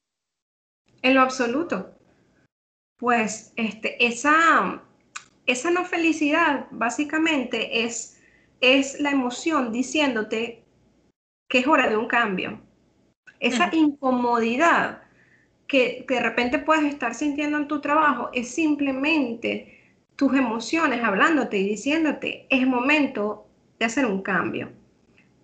En 1.02 1.16
lo 1.16 1.22
absoluto. 1.22 1.96
Pues 2.98 3.54
este, 3.56 4.06
esa, 4.06 4.84
esa 5.46 5.72
no 5.72 5.86
felicidad 5.86 6.68
básicamente 6.70 7.84
es, 7.84 8.22
es 8.62 9.00
la 9.00 9.12
emoción 9.12 9.72
diciéndote 9.72 10.66
que 11.48 11.60
es 11.60 11.68
hora 11.68 11.90
de 11.90 11.98
un 11.98 12.08
cambio. 12.08 12.62
Esa 13.40 13.70
incomodidad 13.74 15.04
que, 15.68 16.06
que 16.08 16.16
de 16.16 16.20
repente 16.22 16.60
puedes 16.60 16.86
estar 16.86 17.14
sintiendo 17.14 17.58
en 17.58 17.68
tu 17.68 17.80
trabajo 17.80 18.30
es 18.34 18.50
simplemente 18.50 19.80
tus 20.20 20.34
emociones 20.34 21.02
hablándote 21.02 21.58
y 21.58 21.70
diciéndote, 21.70 22.46
es 22.50 22.68
momento 22.68 23.48
de 23.80 23.86
hacer 23.86 24.06
un 24.06 24.22
cambio. 24.22 24.70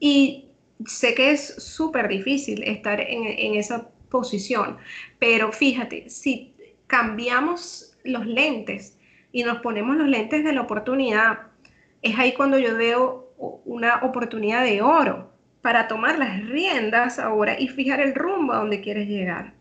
Y 0.02 0.50
sé 0.86 1.16
que 1.16 1.32
es 1.32 1.56
súper 1.64 2.08
difícil 2.10 2.62
estar 2.64 3.00
en, 3.00 3.56
esa 3.56 3.90
posición, 4.10 4.78
pero 5.18 5.52
fíjate, 5.52 6.10
si 6.10 6.54
cambiamos 6.88 7.98
los 8.04 8.26
lentes 8.26 8.98
y 9.32 9.44
nos 9.44 9.60
ponemos 9.60 9.96
los 9.96 10.08
lentes 10.08 10.44
de 10.44 10.54
la 10.54 10.62
oportunidad, 10.62 11.48
es 12.02 12.18
ahí 12.20 12.34
cuando 12.34 12.60
yo 12.60 12.76
veo 12.76 13.32
una 13.66 14.02
oportunidad 14.04 14.64
de 14.64 14.82
oro 14.82 15.32
para 15.66 15.88
tomar 15.88 16.20
las 16.20 16.48
riendas 16.48 17.18
ahora 17.18 17.60
y 17.60 17.68
fijar 17.68 18.00
el 18.00 18.14
rumbo 18.14 18.54
a 18.54 18.58
donde 18.58 18.82
quieres 18.82 19.08
llegar. 19.08 19.52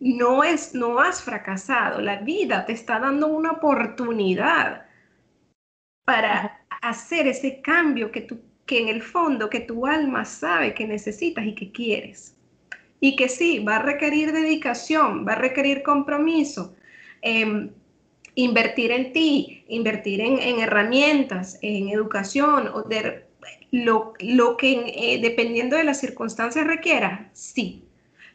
No 0.00 0.42
es, 0.42 0.74
no 0.74 1.00
has 1.00 1.22
fracasado, 1.22 2.00
la 2.00 2.16
vida 2.16 2.64
te 2.64 2.72
está 2.72 2.98
dando 2.98 3.26
una 3.26 3.50
oportunidad 3.50 4.86
para 6.06 6.64
hacer 6.80 7.26
ese 7.26 7.60
cambio 7.60 8.10
que 8.10 8.22
tú 8.22 8.40
que 8.64 8.80
en 8.80 8.88
el 8.88 9.02
fondo 9.02 9.50
que 9.50 9.60
tu 9.60 9.86
alma 9.86 10.24
sabe 10.24 10.72
que 10.72 10.86
necesitas 10.86 11.44
y 11.44 11.54
que 11.54 11.70
quieres. 11.70 12.34
Y 12.98 13.16
que 13.16 13.28
sí, 13.28 13.58
va 13.58 13.76
a 13.76 13.82
requerir 13.82 14.32
dedicación, 14.32 15.28
va 15.28 15.32
a 15.32 15.42
requerir 15.42 15.82
compromiso, 15.82 16.74
em, 17.20 17.70
invertir 18.34 18.92
en 18.92 19.12
ti, 19.12 19.62
invertir 19.68 20.22
en, 20.22 20.58
herramientas, 20.58 21.58
en 21.60 21.90
educación, 21.90 22.68
o 22.68 22.80
de, 22.82 23.25
lo, 23.70 24.14
lo, 24.20 24.56
que 24.56 24.92
eh, 24.96 25.20
dependiendo 25.20 25.76
de 25.76 25.84
las 25.84 26.00
circunstancias 26.00 26.66
requiera, 26.66 27.30
sí. 27.32 27.84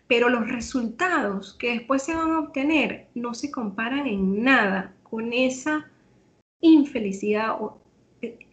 Pero 0.08 0.30
los 0.30 0.48
resultados 0.50 1.54
que 1.54 1.74
después 1.74 2.04
se 2.04 2.14
van 2.14 2.32
a 2.32 2.40
obtener 2.40 3.08
no 3.16 3.34
se 3.34 3.50
comparan 3.50 4.08
en 4.08 4.44
nada 4.44 4.94
con 5.04 5.32
esa 5.34 5.90
infelicidad 6.60 7.56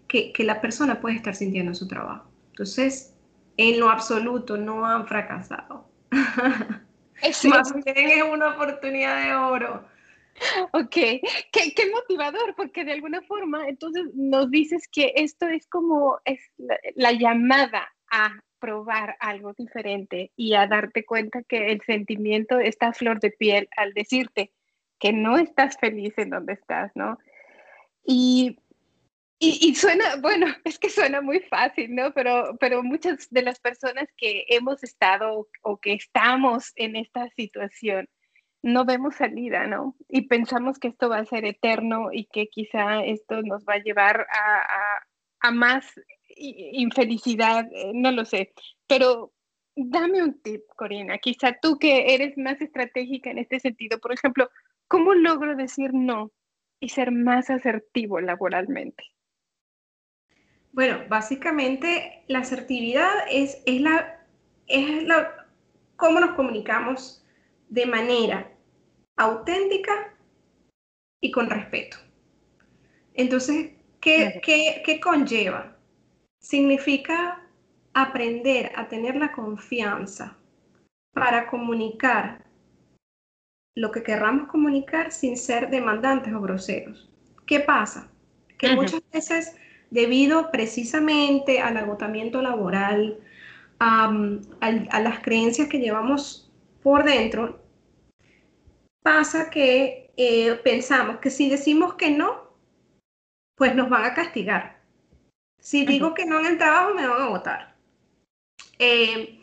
que, 0.08 0.32
la 0.38 0.60
persona 0.60 1.00
puede 1.00 1.16
estar 1.16 1.34
sintiendo 1.34 1.72
en 1.72 1.76
su 1.76 1.86
trabajo. 1.86 2.28
Entonces, 2.50 3.14
en 3.56 3.78
lo 3.78 3.90
absoluto 3.90 4.56
no 4.56 4.86
han 4.86 5.06
fracasado. 5.06 5.84
Más 6.10 7.74
bien 7.74 8.10
es 8.10 8.22
una 8.22 8.54
oportunidad 8.54 9.24
de 9.24 9.34
oro. 9.34 9.84
Ok, 10.72 10.90
qué, 10.90 11.22
qué, 11.52 11.90
motivador, 11.92 12.54
porque 12.56 12.84
de 12.84 12.92
alguna 12.92 13.22
forma 13.22 13.68
entonces 13.68 14.04
nos 14.14 14.50
dices 14.50 14.88
que 14.90 15.12
esto 15.16 15.46
es 15.46 15.66
como 15.66 16.18
es 16.24 16.40
la, 16.94 17.12
llamada 17.12 17.88
a 18.10 18.40
probar 18.58 19.16
algo 19.20 19.52
diferente 19.54 20.32
y 20.36 20.54
a 20.54 20.66
darte 20.66 21.04
cuenta 21.04 21.42
que 21.42 21.72
el 21.72 21.80
sentimiento 21.82 22.58
está 22.58 22.88
a 22.88 22.92
flor 22.92 23.20
de 23.20 23.30
piel 23.30 23.68
al 23.76 23.92
decirte 23.94 24.52
que 24.98 25.12
no 25.12 25.38
estás 25.38 25.76
feliz 25.78 26.14
en 26.16 26.30
donde 26.30 26.54
estás, 26.54 26.90
¿no? 26.94 27.18
Y 28.04 28.58
y, 29.40 29.76
suena, 29.76 30.16
bueno, 30.16 30.46
es 30.64 30.78
que 30.78 30.90
suena 30.90 31.20
muy 31.20 31.40
fácil, 31.40 31.94
¿no? 31.94 32.12
Pero, 32.12 32.56
pero 32.58 32.82
muchas 32.82 33.30
de 33.30 33.42
las 33.42 33.60
personas 33.60 34.08
que 34.16 34.44
hemos 34.48 34.82
estado 34.82 35.46
o 35.62 35.76
que 35.78 35.92
estamos 35.92 36.72
en 36.74 36.96
esta 36.96 37.28
situación 37.30 38.08
no 38.62 38.84
vemos 38.84 39.16
salida, 39.16 39.66
¿no? 39.66 39.96
Y 40.08 40.22
pensamos 40.22 40.78
que 40.78 40.88
esto 40.88 41.08
va 41.08 41.18
a 41.18 41.24
ser 41.24 41.44
eterno 41.44 42.08
y 42.12 42.26
que 42.26 42.48
quizá 42.48 43.04
esto 43.04 43.42
nos 43.42 43.64
va 43.64 43.74
a 43.74 43.82
llevar 43.82 44.26
a, 44.30 45.02
a, 45.40 45.50
más 45.52 45.86
infelicidad, 46.36 47.66
eh, 47.72 47.92
no 47.94 48.10
lo 48.10 48.24
sé. 48.24 48.52
Pero 48.86 49.32
dame 49.76 50.22
un 50.22 50.40
tip, 50.40 50.62
Corina, 50.76 51.18
quizá 51.18 51.56
tú 51.60 51.78
que 51.78 52.14
eres 52.14 52.36
más 52.36 52.60
estratégica 52.60 53.30
en 53.30 53.38
este 53.38 53.60
sentido, 53.60 53.98
por 53.98 54.12
ejemplo, 54.12 54.50
¿cómo 54.88 55.14
logro 55.14 55.56
decir 55.56 55.94
no 55.94 56.32
y 56.80 56.88
ser 56.90 57.12
más 57.12 57.50
asertivo 57.50 58.20
laboralmente? 58.20 59.04
Bueno, 60.72 61.00
básicamente 61.08 62.24
la 62.28 62.40
asertividad 62.40 63.10
es, 63.30 63.62
es, 63.66 63.80
la, 63.80 64.20
es 64.66 65.04
la, 65.04 65.46
cómo 65.96 66.20
nos 66.20 66.34
comunicamos 66.34 67.24
de 67.68 67.86
manera 67.86 68.50
auténtica 69.16 70.14
y 71.20 71.30
con 71.30 71.50
respeto. 71.50 71.96
Entonces, 73.14 73.72
¿qué, 74.00 74.40
qué, 74.42 74.82
qué 74.84 75.00
conlleva? 75.00 75.76
Significa 76.40 77.42
aprender 77.94 78.72
a 78.76 78.88
tener 78.88 79.16
la 79.16 79.32
confianza 79.32 80.36
para 81.12 81.48
comunicar 81.48 82.44
lo 83.74 83.92
que 83.92 84.02
querramos 84.02 84.48
comunicar 84.48 85.12
sin 85.12 85.36
ser 85.36 85.70
demandantes 85.70 86.32
o 86.32 86.40
groseros. 86.40 87.08
¿Qué 87.46 87.60
pasa? 87.60 88.10
Que 88.58 88.74
muchas 88.74 89.02
veces 89.12 89.56
debido 89.90 90.50
precisamente 90.50 91.60
al 91.60 91.76
agotamiento 91.76 92.42
laboral, 92.42 93.18
a, 93.78 94.10
las 95.00 95.20
creencias 95.20 95.68
que 95.68 95.78
llevamos 95.78 96.47
por 96.88 97.04
dentro, 97.04 97.60
pasa 99.02 99.50
que 99.50 100.10
eh, 100.16 100.54
pensamos 100.64 101.18
que 101.18 101.28
si 101.28 101.50
decimos 101.50 101.96
que 101.96 102.08
no, 102.08 102.56
pues 103.58 103.74
nos 103.74 103.90
van 103.90 104.06
a 104.06 104.14
castigar. 104.14 104.80
Si 105.60 105.84
digo 105.84 106.14
que 106.14 106.24
no 106.24 106.40
en 106.40 106.46
el 106.46 106.56
trabajo, 106.56 106.94
me 106.94 107.06
van 107.06 107.20
a 107.20 107.28
votar. 107.28 107.76
Eh, 108.78 109.38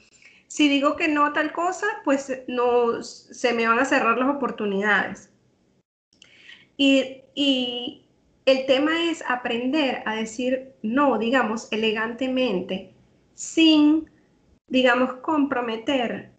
si 0.47 0.67
digo 0.69 0.95
que 0.95 1.07
no 1.07 1.23
a 1.23 1.33
tal 1.33 1.51
cosa, 1.51 1.85
pues 2.03 2.35
no, 2.47 3.03
se 3.03 3.53
me 3.53 3.67
van 3.67 3.77
a 3.77 3.85
cerrar 3.85 4.17
las 4.17 4.35
oportunidades. 4.35 5.29
Y, 6.77 7.21
y, 7.35 8.07
el 8.47 8.65
tema 8.65 9.03
es 9.11 9.23
aprender 9.27 10.01
a 10.07 10.15
decir 10.15 10.73
no, 10.81 11.19
digamos, 11.19 11.71
elegantemente, 11.71 12.95
sin, 13.35 14.09
digamos, 14.67 15.13
comprometer 15.17 16.33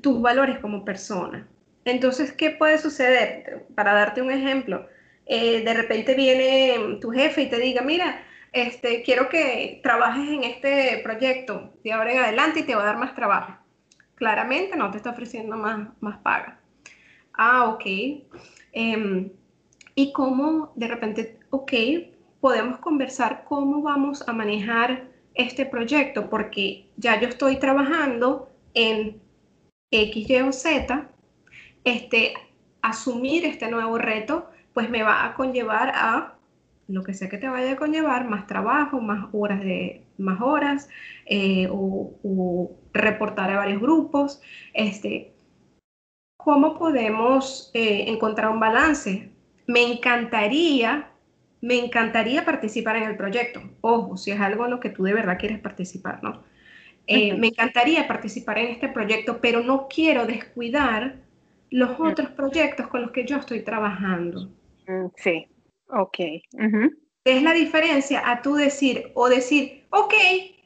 tus 0.00 0.20
valores 0.20 0.58
como 0.58 0.84
persona. 0.84 1.48
Entonces, 1.84 2.32
¿qué 2.32 2.50
puede 2.50 2.78
suceder? 2.78 3.66
Para 3.74 3.92
darte 3.92 4.22
un 4.22 4.30
ejemplo, 4.30 4.86
eh, 5.26 5.62
de 5.64 5.74
repente 5.74 6.14
viene 6.14 6.98
tu 7.00 7.10
jefe 7.10 7.42
y 7.42 7.50
te 7.50 7.58
diga, 7.58 7.82
mira, 7.82 8.22
este, 8.52 9.02
quiero 9.02 9.28
que 9.28 9.80
trabajes 9.82 10.28
en 10.28 10.44
este 10.44 11.00
proyecto 11.02 11.72
de 11.82 11.92
ahora 11.92 12.12
en 12.12 12.18
adelante 12.18 12.60
y 12.60 12.62
te 12.64 12.74
va 12.74 12.82
a 12.82 12.86
dar 12.86 12.98
más 12.98 13.14
trabajo. 13.14 13.56
Claramente 14.14 14.76
no 14.76 14.90
te 14.90 14.98
está 14.98 15.10
ofreciendo 15.10 15.56
más, 15.56 15.88
más 16.00 16.18
paga. 16.18 16.60
Ah, 17.32 17.64
ok. 17.68 17.84
Em, 18.72 19.30
y 19.94 20.12
cómo 20.12 20.72
de 20.76 20.88
repente, 20.88 21.38
ok, 21.50 21.72
podemos 22.40 22.78
conversar 22.78 23.44
cómo 23.44 23.82
vamos 23.82 24.26
a 24.28 24.32
manejar 24.32 25.08
este 25.34 25.64
proyecto 25.64 26.28
porque 26.28 26.88
ya 26.96 27.18
yo 27.20 27.28
estoy 27.28 27.56
trabajando 27.56 28.50
en 28.74 29.20
X, 29.92 30.28
Y 30.28 30.40
o 30.40 30.52
Z, 30.52 31.08
este, 31.84 32.34
asumir 32.80 33.44
este 33.44 33.70
nuevo 33.70 33.98
reto, 33.98 34.50
pues 34.74 34.90
me 34.90 35.02
va 35.02 35.24
a 35.24 35.34
conllevar 35.34 35.92
a 35.94 36.34
lo 36.88 37.04
que 37.04 37.14
sea 37.14 37.28
que 37.28 37.38
te 37.38 37.48
vaya 37.48 37.72
a 37.72 37.76
conllevar, 37.76 38.28
más 38.28 38.46
trabajo, 38.46 39.00
más 39.00 39.28
horas 39.32 39.60
de 39.60 40.02
más 40.18 40.40
horas, 40.40 40.88
eh, 41.26 41.68
o, 41.70 42.76
reportar 42.92 43.50
a 43.50 43.56
varios 43.56 43.80
grupos. 43.80 44.40
Este, 44.74 45.32
¿Cómo 46.36 46.78
podemos 46.78 47.70
eh, 47.74 48.04
encontrar 48.08 48.50
un 48.50 48.60
balance? 48.60 49.30
Me 49.66 49.82
encantaría, 49.82 51.10
me 51.60 51.78
encantaría 51.78 52.44
participar 52.44 52.96
en 52.96 53.04
el 53.04 53.16
proyecto. 53.16 53.62
Ojo, 53.80 54.16
si 54.16 54.30
es 54.30 54.40
algo 54.40 54.64
en 54.64 54.72
lo 54.72 54.80
que 54.80 54.90
tú 54.90 55.04
de 55.04 55.14
verdad 55.14 55.38
quieres 55.38 55.60
participar, 55.60 56.22
¿no? 56.22 56.42
Eh, 57.06 57.34
me 57.34 57.48
encantaría 57.48 58.06
participar 58.06 58.58
en 58.58 58.68
este 58.68 58.88
proyecto, 58.88 59.40
pero 59.40 59.62
no 59.62 59.88
quiero 59.88 60.26
descuidar 60.26 61.16
los 61.70 61.98
otros 61.98 62.30
proyectos 62.30 62.86
con 62.88 63.02
los 63.02 63.10
que 63.12 63.26
yo 63.26 63.36
estoy 63.38 63.64
trabajando. 63.64 64.50
Mm, 64.86 65.06
sí, 65.16 65.46
ok. 65.88 66.18
Es 67.24 67.42
la 67.42 67.52
diferencia 67.54 68.28
a 68.30 68.42
tú 68.42 68.54
decir 68.54 69.10
o 69.14 69.28
decir, 69.28 69.86
ok, 69.90 70.14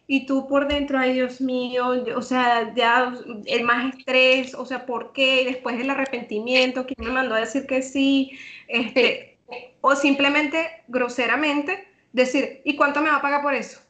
y 0.06 0.26
tú 0.26 0.46
por 0.48 0.68
dentro, 0.68 0.98
ay 0.98 1.14
Dios 1.14 1.40
mío, 1.40 1.88
o 2.16 2.22
sea, 2.22 2.72
ya 2.74 3.12
el 3.46 3.62
más 3.64 3.94
estrés, 3.94 4.54
o 4.54 4.64
sea, 4.64 4.86
¿por 4.86 5.12
qué? 5.12 5.42
Y 5.42 5.44
después 5.46 5.78
el 5.80 5.90
arrepentimiento, 5.90 6.86
¿quién 6.86 7.06
me 7.08 7.12
mandó 7.12 7.34
a 7.34 7.40
decir 7.40 7.66
que 7.66 7.82
sí? 7.82 8.32
Este, 8.68 9.38
O 9.80 9.94
simplemente, 9.96 10.84
groseramente, 10.88 11.88
decir, 12.12 12.60
¿y 12.64 12.76
cuánto 12.76 13.00
me 13.02 13.10
va 13.10 13.16
a 13.16 13.22
pagar 13.22 13.42
por 13.42 13.54
eso? 13.54 13.80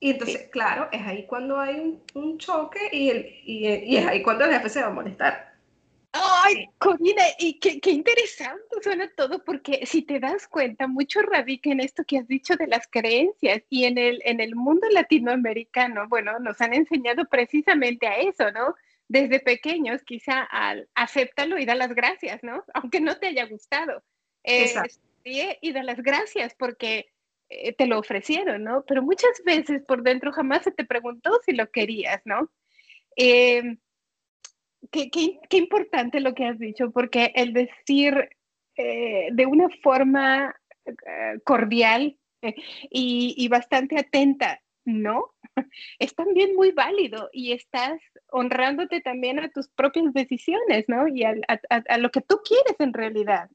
Y 0.00 0.10
entonces, 0.10 0.48
claro, 0.50 0.88
es 0.92 1.00
ahí 1.02 1.26
cuando 1.26 1.58
hay 1.58 1.98
un, 2.14 2.38
choque 2.38 2.80
y, 2.92 3.10
el, 3.10 3.26
y, 3.44 3.68
y 3.68 3.96
es 3.96 4.06
ahí 4.06 4.22
cuando 4.22 4.44
el 4.44 4.52
jefe 4.52 4.68
se 4.68 4.80
va 4.82 4.88
a 4.88 4.90
molestar. 4.90 5.54
Ay, 6.16 6.68
Corina, 6.78 7.24
y 7.40 7.58
qué, 7.58 7.80
qué, 7.80 7.90
interesante 7.90 8.62
suena 8.82 9.10
todo, 9.16 9.42
porque 9.42 9.84
si 9.84 10.02
te 10.02 10.20
das 10.20 10.46
cuenta, 10.46 10.86
mucho 10.86 11.22
radica 11.22 11.70
en 11.70 11.80
esto 11.80 12.04
que 12.04 12.18
has 12.18 12.28
dicho 12.28 12.54
de 12.54 12.68
las 12.68 12.86
creencias 12.86 13.62
y 13.68 13.84
en 13.84 13.98
el, 13.98 14.22
en 14.24 14.40
el 14.40 14.54
mundo 14.54 14.86
latinoamericano, 14.90 16.06
bueno, 16.08 16.38
nos 16.38 16.60
han 16.60 16.72
enseñado 16.72 17.24
precisamente 17.24 18.06
a 18.06 18.18
eso, 18.18 18.52
¿no? 18.52 18.76
Desde 19.08 19.40
pequeños, 19.40 20.04
quizá 20.04 20.42
al 20.42 20.88
acéptalo 20.94 21.58
y 21.58 21.64
da 21.64 21.74
las 21.74 21.92
gracias, 21.92 22.44
¿no? 22.44 22.62
Aunque 22.74 23.00
no 23.00 23.16
te 23.16 23.26
haya 23.28 23.46
gustado. 23.46 24.04
Eh, 24.44 24.72
y 25.24 25.72
da 25.72 25.82
las 25.82 26.00
gracias 26.00 26.54
porque 26.54 27.13
eh, 27.62 27.72
te 27.72 27.86
lo 27.86 27.98
ofrecieron, 27.98 28.64
¿no? 28.64 28.84
Pero 28.86 29.02
muchas 29.02 29.42
veces 29.44 29.82
por 29.86 30.02
dentro 30.02 30.32
jamás 30.32 30.62
se 30.62 30.72
te 30.72 30.84
preguntó 30.84 31.30
si 31.44 31.52
lo 31.52 31.70
querías, 31.70 32.20
¿no? 32.24 32.50
Eh, 33.16 33.76
qué, 34.90 35.56
importante 35.56 36.20
lo 36.20 36.34
que 36.34 36.46
has 36.46 36.58
dicho, 36.58 36.90
porque 36.90 37.32
el 37.34 37.52
decir 37.52 38.28
eh, 38.76 39.28
de 39.32 39.46
una 39.46 39.68
forma 39.82 40.54
eh, 40.84 41.38
cordial 41.44 42.18
y, 42.90 43.48
bastante 43.48 43.98
atenta, 43.98 44.60
no, 44.84 45.32
es 45.98 46.14
también 46.14 46.54
muy 46.56 46.72
válido 46.72 47.30
y 47.32 47.52
estás 47.52 48.00
honrándote 48.30 49.00
también 49.00 49.38
a 49.40 49.48
tus 49.48 49.68
propias 49.68 50.12
decisiones, 50.12 50.84
¿no? 50.88 51.08
Y 51.08 51.24
a, 51.24 51.34
a 51.68 51.98
lo 51.98 52.10
que 52.10 52.20
tú 52.20 52.40
quieres 52.44 52.76
en 52.80 52.92
realidad. 52.92 53.48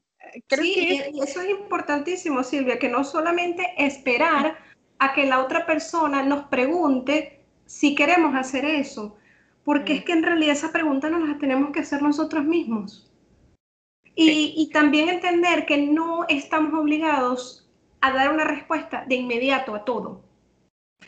Sí, 0.50 1.02
y 1.12 1.20
eso 1.20 1.40
es 1.40 1.50
importantísimo, 1.50 2.42
Silvia, 2.42 2.78
que 2.78 2.88
no 2.88 3.04
solamente 3.04 3.74
esperar 3.78 4.58
a 4.98 5.12
que 5.14 5.26
la 5.26 5.40
otra 5.40 5.66
persona 5.66 6.22
nos 6.22 6.44
pregunte 6.44 7.40
si 7.66 7.94
queremos 7.94 8.34
hacer 8.34 8.64
eso, 8.64 9.16
porque 9.64 9.94
es 9.94 10.04
que 10.04 10.12
en 10.12 10.22
realidad 10.22 10.52
esa 10.52 10.72
pregunta 10.72 11.08
nos 11.08 11.28
la 11.28 11.38
tenemos 11.38 11.70
que 11.70 11.80
hacer 11.80 12.02
nosotros 12.02 12.44
mismos. 12.44 13.06
Y, 14.14 14.68
también 14.72 15.08
entender 15.08 15.64
que 15.64 15.78
no 15.78 16.26
estamos 16.28 16.74
obligados 16.74 17.70
a 18.02 18.12
dar 18.12 18.32
una 18.32 18.44
respuesta 18.44 19.04
de 19.08 19.14
inmediato 19.14 19.74
a 19.74 19.84
todo, 19.84 20.22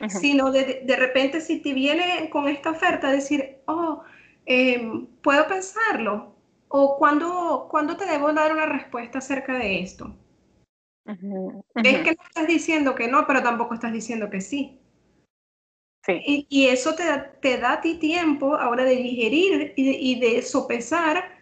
sino 0.08 0.50
de, 0.50 0.82
de, 0.84 0.96
repente 0.96 1.42
si 1.42 1.60
te 1.60 1.74
viene 1.74 2.30
con 2.30 2.48
esta 2.48 2.70
oferta, 2.70 3.10
decir, 3.10 3.58
oh, 3.66 4.02
em, 4.46 5.06
puedo 5.20 5.46
pensarlo, 5.46 6.34
o 6.74 6.96
¿cuándo, 6.96 7.68
¿cuándo 7.70 7.98
te 7.98 8.06
debo 8.06 8.32
dar 8.32 8.50
una 8.50 8.64
respuesta 8.64 9.18
acerca 9.18 9.58
de 9.58 9.80
esto? 9.80 10.16
Es 11.04 11.98
que 11.98 12.14
no 12.14 12.22
estás 12.26 12.46
diciendo 12.46 12.94
que 12.94 13.08
no, 13.08 13.26
pero 13.26 13.42
tampoco 13.42 13.74
estás 13.74 13.92
diciendo 13.92 14.30
que 14.30 14.40
sí. 14.40 14.80
Y, 16.08 16.66
eso 16.66 16.94
te 16.94 17.04
da, 17.04 17.30
te 17.40 17.58
da 17.58 17.74
a 17.74 17.80
ti 17.82 17.98
tiempo 17.98 18.56
ahora 18.56 18.84
de 18.84 18.96
digerir 18.96 19.74
y 19.76 20.18
de, 20.18 20.40
sopesar, 20.42 21.38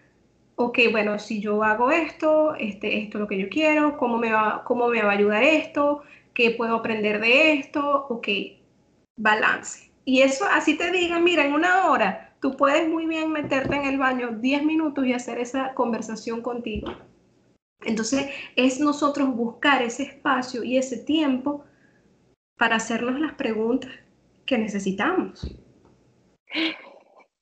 ok, 0.56 0.78
bueno, 0.90 1.18
si 1.20 1.40
yo 1.40 1.62
hago 1.62 1.92
esto, 1.92 2.56
este, 2.56 2.98
esto 2.98 3.18
es 3.18 3.20
lo 3.20 3.28
que 3.28 3.38
yo 3.38 3.48
quiero, 3.48 3.96
¿cómo 3.96 4.18
me, 4.18 4.32
va, 4.32 4.64
cómo 4.64 4.88
me 4.88 5.02
va 5.02 5.10
a 5.10 5.14
ayudar 5.14 5.44
esto, 5.44 6.02
qué 6.34 6.50
puedo 6.50 6.74
aprender 6.74 7.20
de 7.20 7.52
esto, 7.52 8.06
ok, 8.08 8.28
balance. 9.16 9.90
Y 10.04 10.22
eso 10.22 10.44
así 10.50 10.76
te 10.76 10.90
diga, 10.90 11.20
mira, 11.20 11.44
en 11.46 11.54
una 11.54 11.88
hora 11.88 12.29
tú 12.40 12.57
puedes 12.57 12.88
muy 12.88 13.07
bien 13.07 13.31
meterte 13.33 13.76
en 13.76 13.85
el 13.85 13.98
baño 13.98 14.38
10 14.40 14.64
minutos 14.64 15.07
y 15.07 15.12
hacer 15.12 15.38
esa 15.38 15.74
conversación 15.74 16.42
contigo. 16.42 16.92
Entonces 17.83 18.26
es 18.57 18.81
nosotros 18.81 19.35
buscar 19.35 19.83
ese 19.83 20.03
espacio 20.05 20.62
y 20.62 20.76
ese 20.76 20.98
tiempo 20.98 21.64
para 22.57 22.76
hacernos 22.76 23.18
las 23.18 23.35
preguntas 23.35 23.90
que 24.44 24.59
necesitamos. 24.59 25.46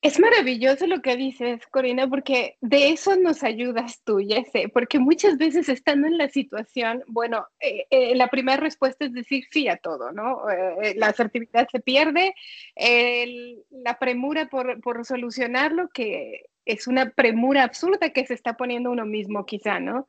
Es 0.00 0.20
maravilloso 0.20 0.86
lo 0.86 1.02
que 1.02 1.16
dices, 1.16 1.66
Corina, 1.66 2.08
porque 2.08 2.56
de 2.60 2.90
eso 2.90 3.16
nos 3.16 3.42
ayudas 3.42 4.00
tú, 4.04 4.20
ya 4.20 4.44
sé, 4.44 4.68
porque 4.68 5.00
muchas 5.00 5.38
veces 5.38 5.68
estando 5.68 6.06
en 6.06 6.16
la 6.16 6.28
situación, 6.28 7.02
bueno, 7.08 7.48
eh, 7.58 7.84
eh, 7.90 8.14
la 8.14 8.28
primera 8.28 8.58
respuesta 8.58 9.06
es 9.06 9.12
decir 9.12 9.46
sí 9.50 9.66
a 9.66 9.76
todo, 9.76 10.12
¿no? 10.12 10.48
Eh, 10.50 10.94
la 10.96 11.08
asertividad 11.08 11.66
se 11.72 11.80
pierde, 11.80 12.32
la 13.70 13.98
premura 13.98 14.46
por, 14.48 14.80
por, 14.82 15.04
solucionarlo, 15.04 15.88
que 15.88 16.44
es 16.64 16.86
una 16.86 17.10
premura 17.10 17.64
absurda 17.64 18.10
que 18.10 18.24
se 18.24 18.34
está 18.34 18.56
poniendo 18.56 18.92
uno 18.92 19.04
mismo 19.04 19.46
quizá, 19.46 19.80
¿no? 19.80 20.06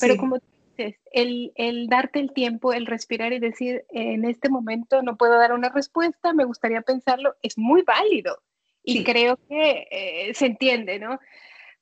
Pero 0.00 0.18
como 0.18 0.38
el, 0.76 1.52
el, 1.56 1.88
darte 1.88 2.20
el 2.20 2.32
tiempo, 2.32 2.72
el 2.72 2.86
respirar 2.86 3.32
y 3.32 3.40
decir, 3.40 3.84
en 3.90 4.24
este 4.24 4.48
momento 4.48 5.02
no 5.02 5.16
puedo 5.16 5.36
dar 5.36 5.52
una 5.52 5.68
respuesta, 5.68 6.32
me 6.32 6.44
gustaría 6.44 6.82
pensarlo, 6.82 7.34
es 7.42 7.58
muy 7.58 7.82
válido. 7.82 8.40
Y 8.82 9.04
creo 9.04 9.38
que 9.48 9.86
eh, 9.90 10.34
se 10.34 10.46
entiende, 10.46 10.98
¿no? 10.98 11.18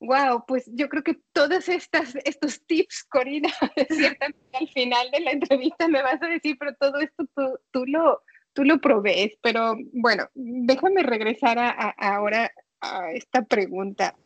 Wow, 0.01 0.45
pues 0.47 0.71
yo 0.73 0.89
creo 0.89 1.03
que 1.03 1.19
todos 1.33 1.69
estas, 1.69 2.15
estos 2.25 2.65
tips, 2.67 3.05
Corina, 3.05 3.51
ciertamente 3.91 4.57
al 4.59 4.69
final 4.69 5.11
de 5.11 5.21
la 5.21 5.33
entrevista 5.33 5.89
me 5.89 6.03
vas 6.03 6.23
a 6.23 6.27
decir, 6.27 6.57
pero 6.59 6.75
todo 6.77 7.01
esto 7.01 7.25
tú, 7.35 7.59
tú 7.71 7.87
lo, 7.87 8.23
tú 8.55 8.65
lo 8.65 8.81
provees. 8.81 9.37
Pero 9.43 9.77
bueno, 9.93 10.29
déjame 10.35 11.03
regresar 11.03 11.59
a, 11.59 11.71
ahora 11.99 12.51
a 12.81 13.13
esta 13.13 13.43
pregunta 13.43 14.17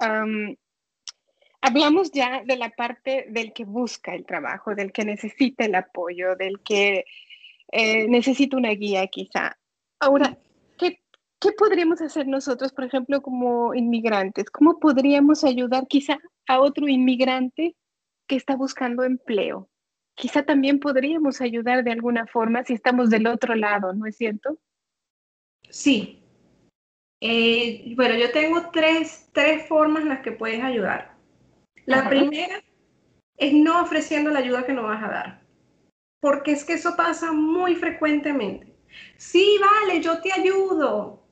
hablamos 1.64 2.12
ya 2.12 2.42
de 2.44 2.56
la 2.56 2.70
parte 2.70 3.26
del 3.30 3.54
que 3.54 3.64
busca 3.64 4.14
el 4.14 4.26
trabajo, 4.26 4.74
del 4.74 4.92
que 4.92 5.04
necesita 5.04 5.64
el 5.64 5.74
apoyo, 5.74 6.36
del 6.36 6.60
que 6.60 7.06
eh, 7.72 8.06
necesita 8.06 8.58
una 8.58 8.70
guía 8.70 9.06
quizá. 9.06 9.56
Ahora, 9.98 10.36
¿qué, 11.44 11.50
¿qué, 11.50 11.54
podríamos 11.56 12.00
hacer 12.00 12.26
nosotros, 12.26 12.72
por 12.72 12.84
ejemplo, 12.84 13.20
como 13.22 13.74
inmigrantes? 13.74 14.50
¿Cómo 14.50 14.78
podríamos 14.78 15.44
ayudar 15.44 15.86
quizá 15.86 16.18
a 16.46 16.60
otro 16.60 16.88
inmigrante 16.88 17.76
que 18.26 18.36
está 18.36 18.56
buscando 18.56 19.04
empleo? 19.04 19.68
Quizá 20.14 20.44
también 20.44 20.80
podríamos 20.80 21.40
ayudar 21.40 21.84
de 21.84 21.92
alguna 21.92 22.26
forma 22.26 22.64
si 22.64 22.74
estamos 22.74 23.10
del 23.10 23.26
otro 23.26 23.54
lado, 23.54 23.92
¿no 23.92 24.06
es 24.06 24.16
cierto? 24.16 24.58
Sí. 25.70 26.22
Eh, 27.20 27.94
bueno, 27.96 28.14
yo 28.16 28.30
tengo 28.30 28.70
tres, 28.70 29.28
tres 29.32 29.66
formas 29.66 30.02
en 30.02 30.10
las 30.10 30.20
que 30.20 30.32
puedes 30.32 30.62
ayudar. 30.62 31.16
La 31.86 32.08
primera 32.08 32.62
es 33.36 33.52
no 33.52 33.82
ofreciendo 33.82 34.30
la 34.30 34.38
ayuda 34.38 34.64
que 34.64 34.72
no 34.72 34.84
vas 34.84 35.02
a 35.02 35.08
dar, 35.08 35.42
porque 36.20 36.52
es 36.52 36.64
que 36.64 36.74
eso 36.74 36.96
pasa 36.96 37.32
muy 37.32 37.74
frecuentemente. 37.74 38.74
Sí, 39.16 39.58
vale, 39.60 40.00
yo 40.00 40.20
te 40.20 40.32
ayudo 40.32 41.23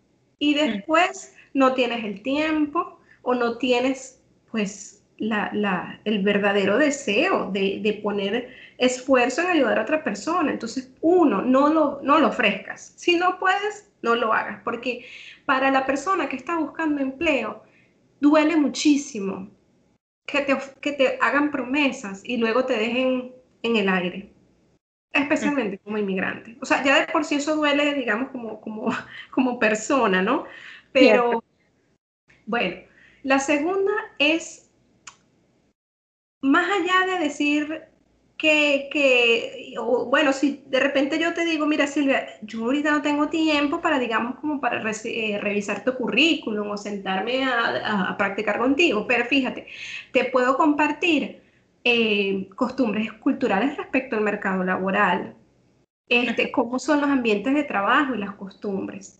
y 0.42 0.54
después 0.54 1.36
no 1.54 1.72
tienes 1.72 2.02
el 2.02 2.20
tiempo 2.20 2.98
o 3.22 3.32
no 3.32 3.58
tienes 3.58 4.20
pues 4.50 5.04
la, 5.18 6.00
el 6.04 6.24
verdadero 6.24 6.78
deseo 6.78 7.48
de, 7.52 7.78
de, 7.80 7.92
poner 8.02 8.48
esfuerzo 8.76 9.42
en 9.42 9.50
ayudar 9.50 9.78
a 9.78 9.82
otra 9.82 10.02
persona. 10.02 10.50
Entonces, 10.50 10.90
uno, 11.00 11.42
no 11.42 11.72
lo, 11.72 12.00
no 12.02 12.18
lo 12.18 12.26
ofrezcas. 12.26 12.92
Si 12.96 13.14
no 13.14 13.38
puedes, 13.38 13.88
no 14.02 14.16
lo 14.16 14.32
hagas, 14.32 14.60
porque 14.64 15.06
para 15.46 15.70
la 15.70 15.86
persona 15.86 16.28
que 16.28 16.34
está 16.34 16.58
buscando 16.58 17.00
empleo, 17.00 17.62
duele 18.20 18.56
muchísimo 18.56 19.48
que 20.26 20.40
te, 20.40 20.58
que 20.80 20.90
te 20.90 21.18
hagan 21.20 21.52
promesas 21.52 22.20
y 22.24 22.38
luego 22.38 22.64
te 22.64 22.76
dejen 22.76 23.32
en 23.62 23.76
el 23.76 23.88
aire. 23.88 24.31
Especialmente 25.12 25.78
como 25.78 25.98
inmigrante. 25.98 26.56
O 26.60 26.66
sea, 26.66 26.82
ya 26.82 27.00
de 27.00 27.12
por 27.12 27.24
sí 27.24 27.36
eso 27.36 27.56
duele, 27.56 27.94
digamos, 27.94 28.30
como, 28.30 28.60
como, 28.60 28.88
como 29.30 29.58
persona, 29.58 30.22
¿no? 30.22 30.44
Pero, 30.92 31.42
bueno, 32.46 32.76
la 33.22 33.38
segunda 33.38 33.92
es, 34.18 34.70
más 36.42 36.66
allá 36.70 37.12
de 37.12 37.24
decir 37.24 37.82
que, 38.36 38.88
que 38.90 39.74
bueno, 39.78 40.32
si 40.32 40.64
de 40.66 40.80
repente 40.80 41.18
yo 41.18 41.32
te 41.32 41.44
digo, 41.44 41.66
mira 41.66 41.86
Silvia, 41.86 42.26
yo 42.42 42.64
ahorita 42.64 42.90
no 42.90 43.00
tengo 43.00 43.28
tiempo 43.28 43.80
para, 43.80 44.00
digamos, 44.00 44.34
como 44.40 44.60
para 44.60 44.82
eh, 45.04 45.38
revisar 45.40 45.84
tu 45.84 45.94
currículum 45.94 46.70
o 46.70 46.76
sentarme 46.76 47.44
a, 47.44 48.16
practicar 48.18 48.58
contigo, 48.58 49.06
pero 49.06 49.24
fíjate, 49.26 49.68
te 50.10 50.24
puedo 50.24 50.56
compartir 50.56 51.41
eh, 51.84 52.48
costumbres 52.54 53.12
culturales 53.14 53.76
respecto 53.76 54.16
al 54.16 54.22
mercado 54.22 54.64
laboral, 54.64 55.34
este, 56.08 56.52
cómo 56.52 56.78
son 56.78 57.00
los 57.00 57.10
ambientes 57.10 57.54
de 57.54 57.64
trabajo 57.64 58.14
y 58.14 58.18
las 58.18 58.34
costumbres. 58.34 59.18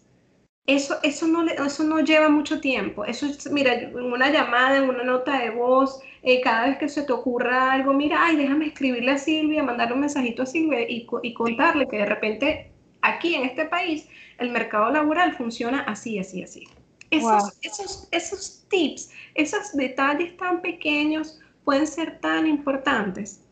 Eso, 0.67 0.97
eso, 1.03 1.27
no, 1.27 1.45
eso 1.45 1.83
no 1.83 2.01
lleva 2.01 2.29
mucho 2.29 2.61
tiempo. 2.61 3.05
Eso 3.05 3.27
es, 3.27 3.51
mira, 3.51 3.75
en 3.75 3.97
una 3.97 4.31
llamada, 4.31 4.77
en 4.77 4.89
una 4.89 5.03
nota 5.03 5.39
de 5.39 5.51
voz, 5.51 6.01
eh, 6.23 6.41
cada 6.41 6.69
vez 6.69 6.79
que 6.79 6.89
se 6.89 7.03
te 7.03 7.13
ocurra 7.13 7.73
algo, 7.73 7.93
mira, 7.93 8.25
ay, 8.25 8.37
déjame 8.37 8.67
escribirle 8.67 9.11
a 9.11 9.19
Silvia, 9.19 9.65
mandarle 9.65 9.95
un 9.95 10.01
mensajito 10.01 10.45
a 10.45 10.47
Silvia 10.47 10.89
y, 10.89 11.07
y 11.23 11.35
contarle 11.35 11.89
que 11.89 11.97
de 11.97 12.07
repente 12.07 12.71
aquí 13.01 13.35
en 13.35 13.45
este 13.45 13.65
país 13.65 14.09
el 14.39 14.51
mercado 14.51 14.93
laboral 14.93 15.35
funciona 15.35 15.81
así, 15.81 16.19
así, 16.19 16.45
así. 16.45 16.69
Esos, 17.11 17.59
esos, 17.61 18.09
esos 18.11 18.67
tips, 18.71 19.11
esos 19.35 19.73
detalles 19.75 20.37
tan 20.37 20.63
pequeños 20.63 21.42
pueden 21.65 21.87
ser 21.87 22.21
tan 22.21 22.47
importantes. 22.47 23.45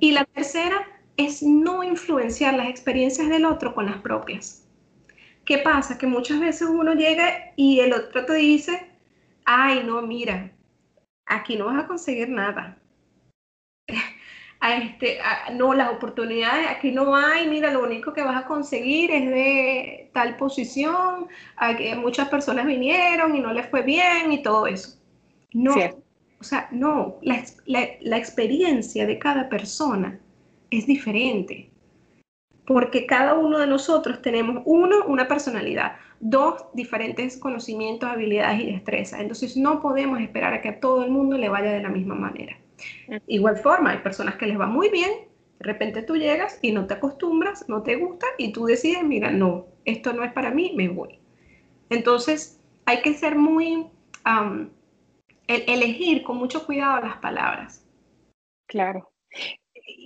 Y 0.00 0.12
la 0.12 0.24
tercera 0.24 0.86
es 1.16 1.42
no 1.42 1.82
influenciar 1.82 2.54
las 2.54 2.68
experiencias 2.68 3.28
del 3.28 3.44
otro 3.44 3.74
con 3.74 3.86
las 3.86 3.96
propias. 3.98 4.68
¿Qué 5.44 5.58
pasa? 5.58 5.96
Que 5.96 6.06
muchas 6.06 6.40
veces 6.40 6.68
uno 6.68 6.92
llega 6.94 7.52
y 7.56 7.80
el 7.80 7.92
otro 7.94 8.26
te 8.26 8.34
dice, 8.34 8.90
ay, 9.44 9.82
no, 9.84 10.02
mira, 10.02 10.52
aquí 11.26 11.56
no 11.56 11.66
vas 11.66 11.84
a 11.84 11.86
conseguir 11.86 12.28
nada. 12.28 12.78
A 14.60 14.76
este, 14.76 15.20
no, 15.52 15.72
las 15.72 15.92
oportunidades 15.92 16.66
aquí 16.68 16.90
no 16.90 17.14
hay, 17.14 17.46
mira, 17.46 17.70
lo 17.70 17.80
único 17.80 18.12
que 18.12 18.24
vas 18.24 18.42
a 18.42 18.46
conseguir 18.48 19.12
es 19.12 19.30
de 19.30 20.10
tal 20.12 20.36
posición, 20.36 21.28
que 21.76 21.94
muchas 21.94 22.28
personas 22.28 22.66
vinieron 22.66 23.36
y 23.36 23.40
no 23.40 23.52
les 23.52 23.70
fue 23.70 23.82
bien 23.82 24.32
y 24.32 24.42
todo 24.42 24.66
eso. 24.66 24.98
No, 25.52 25.76
o 26.40 26.44
sea, 26.44 26.68
no, 26.70 27.16
la, 27.22 27.42
la 27.66 28.18
experiencia 28.18 29.06
de 29.06 29.18
cada 29.18 29.48
persona 29.48 30.20
es 30.70 30.86
diferente 30.86 31.70
porque 32.68 33.06
cada 33.06 33.32
uno 33.32 33.58
de 33.58 33.66
nosotros 33.66 34.20
tenemos, 34.20 34.62
uno, 34.66 34.96
una 35.06 35.26
personalidad, 35.26 35.96
dos, 36.20 36.66
diferentes 36.74 37.38
conocimientos, 37.38 38.10
habilidades 38.10 38.60
y 38.60 38.72
destrezas. 38.72 39.20
Entonces 39.20 39.56
no 39.56 39.80
podemos 39.80 40.20
esperar 40.20 40.52
a 40.52 40.60
que 40.60 40.68
a 40.68 40.78
todo 40.78 41.02
el 41.02 41.10
mundo 41.10 41.38
le 41.38 41.48
vaya 41.48 41.72
de 41.72 41.80
la 41.80 41.88
misma 41.88 42.14
manera. 42.14 42.58
Igual 43.26 43.56
forma, 43.56 43.92
hay 43.92 43.98
personas 44.00 44.36
que 44.36 44.46
les 44.46 44.60
va 44.60 44.66
muy 44.66 44.90
bien, 44.90 45.10
de 45.58 45.64
repente 45.64 46.02
tú 46.02 46.16
llegas 46.16 46.58
y 46.60 46.72
no 46.72 46.86
te 46.86 46.92
acostumbras, 46.92 47.66
no 47.70 47.82
te 47.82 47.96
gusta 47.96 48.26
y 48.36 48.52
tú 48.52 48.66
decides, 48.66 49.02
mira, 49.02 49.30
no, 49.30 49.64
esto 49.86 50.12
no 50.12 50.22
es 50.22 50.32
para 50.34 50.50
mí, 50.50 50.74
me 50.76 50.90
voy. 50.90 51.18
Entonces 51.88 52.60
hay 52.84 53.00
que 53.00 53.14
ser 53.14 53.34
muy, 53.34 53.86
elegir 55.48 56.22
con 56.22 56.36
mucho 56.36 56.64
cuidado 56.64 57.00
las 57.00 57.16
palabras. 57.18 57.84
Claro 58.66 59.10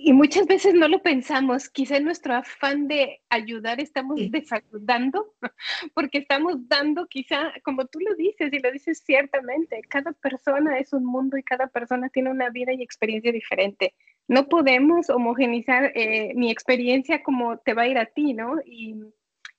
y 0.05 0.13
muchas 0.13 0.47
veces 0.47 0.73
no 0.73 0.87
lo 0.87 1.01
pensamos, 1.01 1.69
quizá 1.69 1.97
en 1.97 2.05
nuestro 2.05 2.33
afán 2.33 2.87
de 2.87 3.21
ayudar 3.29 3.79
estamos 3.79 4.19
desayudando, 4.31 5.33
porque 5.93 6.19
estamos 6.19 6.67
dando 6.67 7.07
quizá, 7.07 7.53
como 7.63 7.85
tú 7.85 7.99
lo 7.99 8.15
dices 8.15 8.51
y 8.51 8.59
lo 8.59 8.71
dices 8.71 9.03
ciertamente, 9.05 9.81
cada 9.89 10.13
persona 10.13 10.77
es 10.79 10.93
un 10.93 11.05
mundo 11.05 11.37
y 11.37 11.43
cada 11.43 11.67
persona 11.67 12.09
tiene 12.09 12.31
una 12.31 12.49
vida 12.49 12.73
y 12.73 12.81
experiencia 12.81 13.31
diferente. 13.31 13.93
No 14.27 14.47
podemos 14.47 15.09
homogenizar 15.09 15.91
eh, 15.95 16.33
mi 16.35 16.49
experiencia 16.49 17.21
como 17.21 17.57
te 17.57 17.73
va 17.73 17.83
a 17.83 17.87
ir 17.87 17.97
a 17.97 18.05
ti, 18.05 18.33
¿no? 18.33 18.55
Y, 18.65 18.95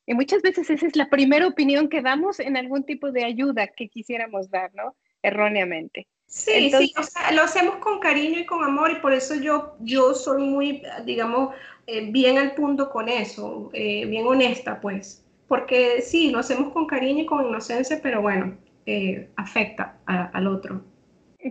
y 0.07 0.15
muchas 0.15 0.43
veces 0.43 0.71
esa 0.71 0.87
es 0.87 0.97
la 0.97 1.11
primera 1.11 1.47
opinión 1.47 1.89
que 1.89 2.03
damos 2.03 2.41
en 2.41 2.57
algún 2.57 2.85
tipo 2.85 3.13
de 3.13 3.25
ayuda 3.25 3.67
que 3.69 3.89
quisiéramos 3.89 4.51
dar, 4.51 4.75
¿no? 4.75 4.97
Erróneamente. 5.25 6.07
Sí, 6.27 6.71
sí, 6.71 6.93
o 6.99 7.03
sea, 7.03 7.33
lo 7.33 7.43
hacemos 7.43 7.77
con 7.77 7.99
cariño 7.99 8.41
y 8.41 8.45
con 8.45 8.63
amor 8.63 8.91
y 8.91 8.97
por 8.97 9.15
eso 9.15 9.37
yo, 9.37 9.77
yo 9.81 10.15
soy 10.15 10.43
muy, 10.43 10.83
digamos, 11.07 11.55
eh, 11.87 12.11
bien 12.11 12.37
al 12.37 12.55
punto 12.55 12.91
con 12.91 13.09
eso, 13.09 13.71
eh, 13.73 14.05
bien 14.05 14.27
honesta, 14.27 14.81
pues, 14.83 15.25
porque 15.49 16.03
sí, 16.03 16.31
lo 16.31 16.41
hacemos 16.41 16.75
con 16.75 16.87
cariño 16.87 17.23
y 17.23 17.27
con 17.27 17.47
inocencia, 17.47 18.01
pero 18.03 18.21
bueno, 18.21 18.55
eh, 18.85 19.31
afecta 19.37 19.97
al 20.05 20.47
otro. 20.47 20.85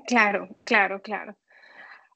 Claro, 0.05 0.49
claro, 0.65 1.01
claro. 1.01 1.35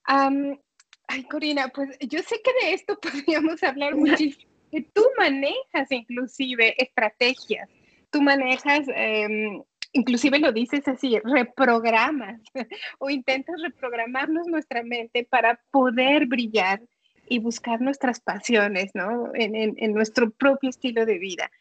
ay, 0.05 1.23
Corina, 1.31 1.69
pues 1.69 1.97
yo 2.01 2.19
sé 2.19 2.39
que 2.43 2.65
de 2.65 2.73
esto 2.73 2.99
podríamos 3.01 3.63
hablar 3.63 3.95
muchísimo. 3.95 4.51
Tú 4.93 5.03
manejas 5.17 5.91
inclusive 5.91 6.75
estrategias, 6.77 7.67
tú 8.11 8.21
manejas 8.21 8.85
em, 8.93 9.63
inclusive 9.93 10.39
lo 10.39 10.51
dices 10.51 10.87
así, 10.87 11.19
reprogramas 11.23 12.41
o 12.99 13.09
intentas 13.09 13.61
reprogramarnos 13.61 14.47
nuestra 14.47 14.83
mente 14.83 15.27
para 15.29 15.59
poder 15.71 16.25
brillar 16.25 16.81
y 17.29 17.39
buscar 17.39 17.81
nuestras 17.81 18.19
pasiones, 18.19 18.91
¿no? 18.93 19.31
En, 19.33 19.93
nuestro 19.93 20.29
propio 20.31 20.69
estilo 20.69 21.05
de 21.05 21.19
vida. 21.19 21.51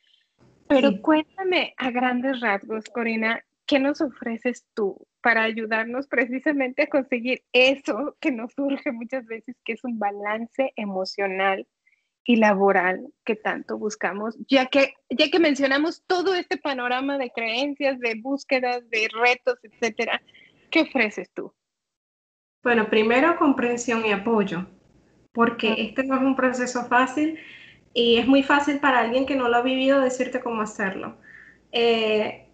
Pero 0.69 1.01
cuéntame 1.01 1.75
a 1.77 1.91
grandes 1.91 2.41
rasgos, 2.41 2.85
Corina, 2.87 3.45
¿qué 3.67 3.79
nos 3.79 4.01
ofreces 4.01 4.65
tú 4.75 5.07
para 5.21 5.43
ayudarnos 5.43 6.07
precisamente 6.07 6.83
a 6.83 6.87
conseguir 6.89 7.43
eso 7.53 8.17
que 8.21 8.31
nos 8.31 8.53
surge 8.53 8.93
muchas 8.93 9.27
veces, 9.27 9.57
que 9.65 9.73
es 9.73 9.85
un 9.85 9.99
balance 9.99 10.73
emocional 10.77 11.67
y 12.27 12.37
laboral 12.37 13.07
que 13.25 13.37
tanto 13.37 13.79
buscamos, 13.79 14.37
ya 14.49 14.67
que, 14.67 14.95
ya 15.11 15.31
que 15.31 15.39
mencionamos 15.39 16.03
todo 16.07 16.35
este 16.35 16.59
panorama 16.59 17.19
de 17.19 17.31
creencias, 17.31 18.01
de 18.01 18.17
búsquedas, 18.21 18.89
de 18.91 19.09
retos, 19.13 19.59
etcétera, 19.63 20.21
¿qué 20.71 20.81
ofreces 20.81 21.31
tú? 21.33 21.53
Bueno, 22.65 22.91
primero 22.91 23.37
comprensión 23.37 24.05
y 24.05 24.11
apoyo, 24.11 24.67
porque 25.33 25.75
este 25.79 26.03
no 26.03 26.17
es 26.17 26.23
un 26.23 26.35
proceso 26.35 26.85
fácil 26.87 27.39
y 27.95 28.17
es 28.17 28.27
muy 28.27 28.43
fácil 28.43 28.81
para 28.81 29.01
alguien 29.01 29.25
que 29.25 29.37
no 29.37 29.49
lo 29.49 29.57
ha 29.59 29.63
vivido 29.63 30.01
decirte 30.01 30.41
cómo 30.41 30.63
hacerlo. 30.63 31.17
Eh, 31.71 32.49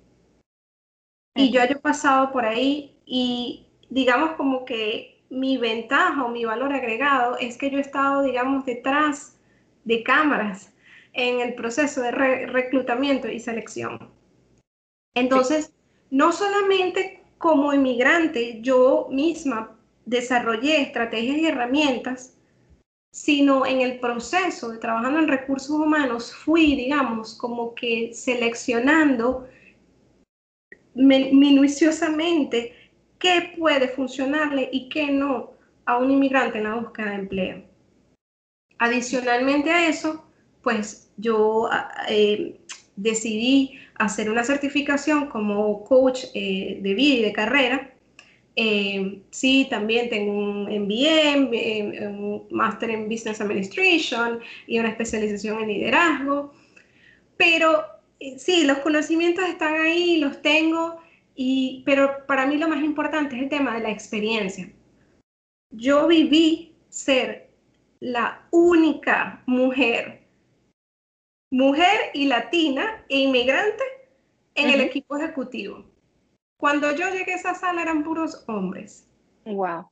y 1.34 1.50
yo 1.50 1.62
he 1.62 1.76
pasado 1.76 2.30
por 2.30 2.44
ahí 2.44 3.00
y 3.06 3.68
digamos 3.88 4.32
como 4.32 4.66
que 4.66 5.24
mi 5.30 5.56
ventaja 5.56 6.24
o 6.24 6.28
mi 6.28 6.44
valor 6.44 6.74
agregado 6.74 7.38
es 7.38 7.56
que 7.56 7.70
yo 7.70 7.78
he 7.78 7.80
estado, 7.80 8.22
digamos, 8.22 8.66
detrás 8.66 9.38
de 9.84 10.02
cámaras 10.02 10.72
en 11.12 11.40
el 11.40 11.54
proceso 11.54 12.00
de 12.02 12.10
reclutamiento 12.10 13.28
y 13.28 13.40
selección. 13.40 14.10
Entonces, 15.14 15.72
no 16.10 16.32
solamente 16.32 17.22
como 17.38 17.72
inmigrante 17.72 18.60
yo 18.62 19.08
misma 19.10 19.76
desarrollé 20.04 20.80
estrategias 20.80 21.38
y 21.38 21.46
herramientas, 21.46 22.38
sino 23.12 23.66
en 23.66 23.82
el 23.82 24.00
proceso 24.00 24.70
de 24.70 24.78
trabajando 24.78 25.18
en 25.18 25.28
recursos 25.28 25.70
humanos 25.70 26.34
fui, 26.34 26.74
digamos, 26.76 27.34
como 27.34 27.74
que 27.74 28.12
seleccionando 28.14 29.48
minuciosamente 30.94 32.74
qué 33.18 33.54
puede 33.58 33.88
funcionarle 33.88 34.68
y 34.72 34.88
qué 34.88 35.10
no 35.10 35.50
a 35.84 35.98
un 35.98 36.10
inmigrante 36.10 36.58
en 36.58 36.64
la 36.64 36.74
búsqueda 36.76 37.10
de 37.10 37.14
empleo. 37.16 37.71
Adicionalmente 38.82 39.70
a 39.70 39.88
eso, 39.88 40.24
pues 40.60 41.08
yo 41.16 41.68
ah, 41.70 41.88
eh, 42.08 42.58
decidí 42.96 43.78
hacer 43.94 44.28
una 44.28 44.42
certificación 44.42 45.28
como 45.28 45.84
coach 45.84 46.24
eh, 46.34 46.80
de 46.82 46.94
vida 46.94 47.14
y 47.14 47.22
de 47.22 47.32
carrera. 47.32 47.94
Eh, 48.56 49.22
sí, 49.30 49.68
también 49.70 50.10
tengo 50.10 50.32
un 50.32 50.64
MBA, 50.64 52.08
un 52.08 52.48
Master 52.50 52.90
en 52.90 53.08
Business 53.08 53.40
Administration 53.40 54.40
y 54.66 54.80
una 54.80 54.88
especialización 54.88 55.60
en 55.60 55.68
liderazgo. 55.68 56.52
Pero 57.36 57.84
sí, 58.36 58.64
los 58.64 58.78
conocimientos 58.78 59.48
están 59.48 59.74
ahí, 59.80 60.16
los 60.16 60.42
tengo, 60.42 60.96
y, 61.36 61.84
pero 61.86 62.26
para 62.26 62.46
mí 62.46 62.56
lo 62.56 62.66
más 62.66 62.82
importante 62.82 63.36
es 63.36 63.42
el 63.42 63.48
tema 63.48 63.74
de 63.74 63.82
la 63.82 63.92
experiencia. 63.92 64.72
Yo 65.70 66.08
viví 66.08 66.72
ser 66.88 67.51
la 68.03 68.48
única 68.50 69.44
mujer, 69.46 70.26
mujer 71.53 72.11
y 72.14 72.26
latina 72.26 73.05
e 73.09 73.20
inmigrante 73.20 73.84
en 74.57 74.70
el 74.70 74.80
equipo 74.80 75.16
ejecutivo. 75.16 75.84
Cuando 76.57 76.90
yo 76.96 77.11
llegué 77.11 77.34
a 77.34 77.36
esa 77.36 77.55
sala 77.55 77.80
eran 77.80 78.03
puros 78.03 78.42
hombres. 78.48 79.09
Wow. 79.44 79.88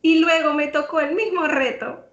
Y 0.00 0.20
luego 0.20 0.54
me 0.54 0.68
tocó 0.68 1.00
el 1.00 1.16
mismo 1.16 1.48
reto 1.48 2.04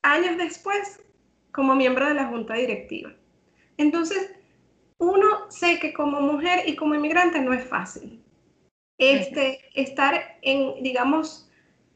años 0.00 0.38
después 0.38 1.04
como 1.52 1.74
miembro 1.74 2.08
de 2.08 2.14
la 2.14 2.28
junta 2.28 2.54
directiva. 2.54 3.14
Entonces, 3.76 4.34
uno 4.96 5.50
sé 5.50 5.78
que 5.80 5.92
como 5.92 6.18
mujer 6.22 6.66
y 6.66 6.76
como 6.76 6.94
inmigrante 6.94 7.42
no 7.42 7.52
es 7.52 7.64
fácil 7.64 8.24
este, 8.96 9.60
estar 9.74 10.38
en, 10.40 10.82
digamos, 10.82 11.49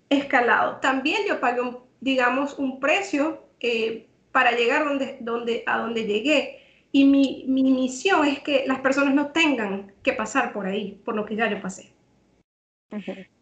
escalado. 0.09 0.77
También 0.77 1.23
yo 1.29 1.41
pagué, 1.41 1.61
un, 1.61 1.79
digamos, 2.01 2.59
un 2.59 2.81
precio 2.81 3.45
eh, 3.61 4.07
para 4.33 4.53
llegar 4.53 4.85
donde, 4.85 5.19
donde, 5.21 5.63
a 5.67 5.79
donde 5.79 6.05
llegué. 6.05 6.61
Y 6.93 7.05
mi, 7.05 7.45
mi, 7.49 7.65
misión 7.65 8.27
es 8.27 8.41
que 8.41 8.65
las 8.67 8.81
personas 8.81 9.15
no 9.15 9.29
tengan 9.33 9.93
que 10.03 10.13
pasar 10.13 10.53
por 10.53 10.67
ahí, 10.67 11.01
por 11.05 11.17
lo 11.17 11.25
que 11.25 11.35
ya 11.37 11.51
yo 11.51 11.61
pasé. 11.61 11.93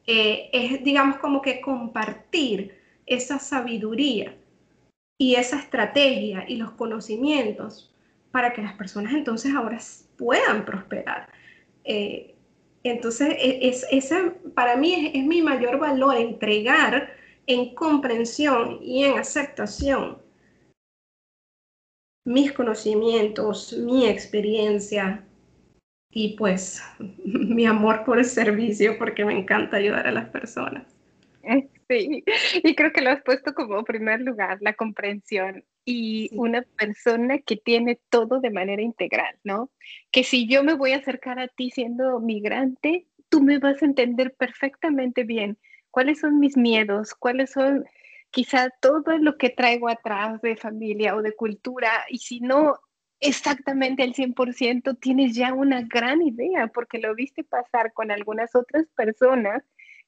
Eh, 0.06 0.48
es, 0.52 0.82
digamos, 0.82 1.16
como 1.16 1.42
que 1.42 1.60
compartir 1.60 2.78
esa 3.06 3.38
sabiduría 3.38 4.34
y 5.18 5.34
esa 5.34 5.58
estrategia 5.58 6.44
y 6.48 6.56
los 6.56 6.72
conocimientos 6.72 7.92
para 8.30 8.52
que 8.52 8.62
las 8.62 8.74
personas 8.74 9.12
entonces 9.12 9.54
ahora 9.54 9.78
puedan 10.16 10.64
prosperar. 10.64 11.28
Eh, 11.84 12.31
entonces, 12.84 13.34
e, 13.38 13.68
es, 13.68 14.14
para 14.54 14.76
mí 14.76 15.12
es, 15.14 15.24
mi 15.24 15.42
mayor 15.42 15.78
valor, 15.78 16.16
entregar 16.16 17.12
en 17.46 17.74
comprensión 17.74 18.78
y 18.82 19.04
en 19.04 19.18
aceptación 19.18 20.18
mis 22.24 22.52
conocimientos, 22.52 23.72
mi 23.72 24.06
experiencia 24.06 25.24
y 26.10 26.36
pues 26.36 26.82
mi 27.24 27.66
amor 27.66 28.04
por 28.04 28.18
el 28.18 28.24
servicio 28.24 28.98
porque 28.98 29.24
me 29.24 29.38
encanta 29.38 29.76
ayudar 29.76 30.06
a 30.06 30.12
las 30.12 30.28
personas. 30.28 30.86
Sí, 31.88 32.24
y 32.62 32.74
creo 32.74 32.90
que 32.90 33.02
lo 33.02 33.10
has 33.10 33.22
puesto 33.22 33.52
como 33.52 33.84
primer 33.84 34.22
lugar, 34.22 34.56
la 34.62 34.72
comprensión 34.72 35.62
y 35.84 36.30
una 36.32 36.62
persona 36.62 37.38
que 37.38 37.56
tiene 37.56 38.00
todo 38.08 38.40
de 38.40 38.50
manera 38.50 38.82
integral, 38.82 39.38
¿no? 39.44 39.70
Que 40.10 40.24
si 40.24 40.48
yo 40.48 40.62
me 40.64 40.74
voy 40.74 40.92
a 40.92 40.98
acercar 40.98 41.38
a 41.40 41.48
ti 41.48 41.70
siendo 41.70 42.20
migrante, 42.20 43.06
tú 43.28 43.40
me 43.40 43.58
vas 43.58 43.82
a 43.82 43.86
entender 43.86 44.34
perfectamente 44.34 45.24
bien 45.24 45.58
cuáles 45.90 46.20
son 46.20 46.38
mis 46.38 46.56
miedos, 46.56 47.14
cuáles 47.14 47.50
son 47.50 47.84
quizá 48.30 48.70
todo 48.80 49.18
lo 49.18 49.36
que 49.36 49.50
traigo 49.50 49.88
atrás 49.88 50.40
de 50.40 50.56
familia 50.56 51.14
o 51.16 51.22
de 51.22 51.34
cultura, 51.34 51.90
y 52.08 52.18
si 52.18 52.40
no 52.40 52.78
exactamente 53.20 54.02
al 54.02 54.14
100%, 54.14 54.98
tienes 54.98 55.34
ya 55.34 55.52
una 55.52 55.82
gran 55.82 56.22
idea 56.22 56.66
porque 56.68 56.98
lo 56.98 57.14
viste 57.14 57.44
pasar 57.44 57.92
con 57.92 58.10
algunas 58.10 58.54
otras 58.54 58.86
personas 58.96 59.62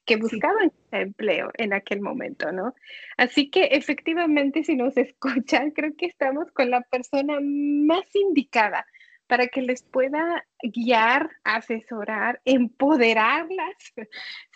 que 0.05 0.17
buscaban 0.17 0.71
empleo 0.91 1.51
en 1.57 1.73
aquel 1.73 2.01
momento, 2.01 2.51
¿no? 2.51 2.75
Así 3.17 3.49
que 3.49 3.65
efectivamente, 3.65 4.63
si 4.63 4.75
nos 4.75 4.95
escuchan, 4.97 5.71
creo 5.71 5.95
que 5.97 6.05
estamos 6.05 6.51
con 6.51 6.69
la 6.69 6.81
persona 6.81 7.39
más 7.41 8.05
indicada 8.15 8.85
para 9.27 9.47
que 9.47 9.61
les 9.61 9.83
pueda 9.83 10.45
guiar, 10.61 11.29
asesorar, 11.43 12.41
empoderarlas, 12.45 13.75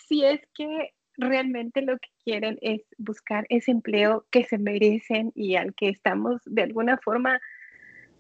si 0.08 0.24
es 0.24 0.42
que 0.54 0.94
realmente 1.18 1.82
lo 1.82 1.98
que 1.98 2.10
quieren 2.24 2.58
es 2.62 2.82
buscar 2.98 3.46
ese 3.50 3.72
empleo 3.72 4.26
que 4.32 4.44
se 4.46 4.58
merecen 4.58 5.32
y 5.36 5.56
al 5.56 5.74
que 5.74 5.90
estamos 5.90 6.42
de 6.46 6.62
alguna 6.62 6.98
forma, 6.98 7.42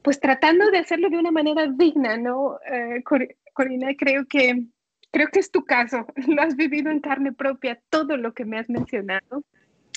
pues 0.02 0.20
tratando 0.20 0.70
de 0.70 0.80
hacerlo 0.80 1.10
de 1.10 1.18
una 1.18 1.32
manera 1.32 1.68
digna, 1.68 2.18
¿no? 2.18 2.60
Eh, 2.66 3.04
Corina, 3.54 3.94
creo 3.98 4.26
que 4.28 4.66
creo 5.12 5.28
que 5.28 5.40
es 5.40 5.52
tu 5.52 5.66
caso. 5.66 6.06
Lo 6.28 6.42
has 6.42 6.56
vivido 6.56 6.92
en 6.92 7.00
carne 7.00 7.32
propia, 7.32 7.82
todo 7.90 8.18
lo 8.18 8.34
que 8.34 8.46
me 8.46 8.60
has 8.60 8.70
mencionado. 8.70 9.44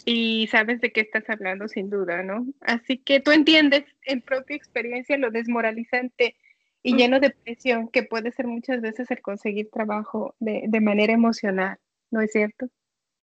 Y 0.04 0.48
sabes 0.50 0.80
de 0.80 0.90
qué 0.90 1.00
estás 1.00 1.28
hablando 1.30 1.68
sin 1.68 1.88
duda, 1.88 2.24
¿no? 2.24 2.44
Así 2.60 2.98
que 2.98 3.20
tú 3.20 3.30
entiendes 3.30 3.84
en 4.04 4.20
propia 4.20 4.56
experiencia 4.56 5.16
lo 5.16 5.30
desmoralizante 5.30 6.34
y 6.82 6.96
lleno 6.96 7.20
de 7.20 7.30
presión 7.30 7.86
que 7.86 8.02
puede 8.02 8.32
ser 8.32 8.48
muchas 8.48 8.80
veces 8.80 9.08
el 9.12 9.22
conseguir 9.22 9.70
trabajo 9.70 10.34
de, 10.40 10.64
de 10.66 10.80
manera 10.80 11.12
emocional, 11.12 11.78
¿no 12.10 12.20
es 12.20 12.32
cierto? 12.32 12.66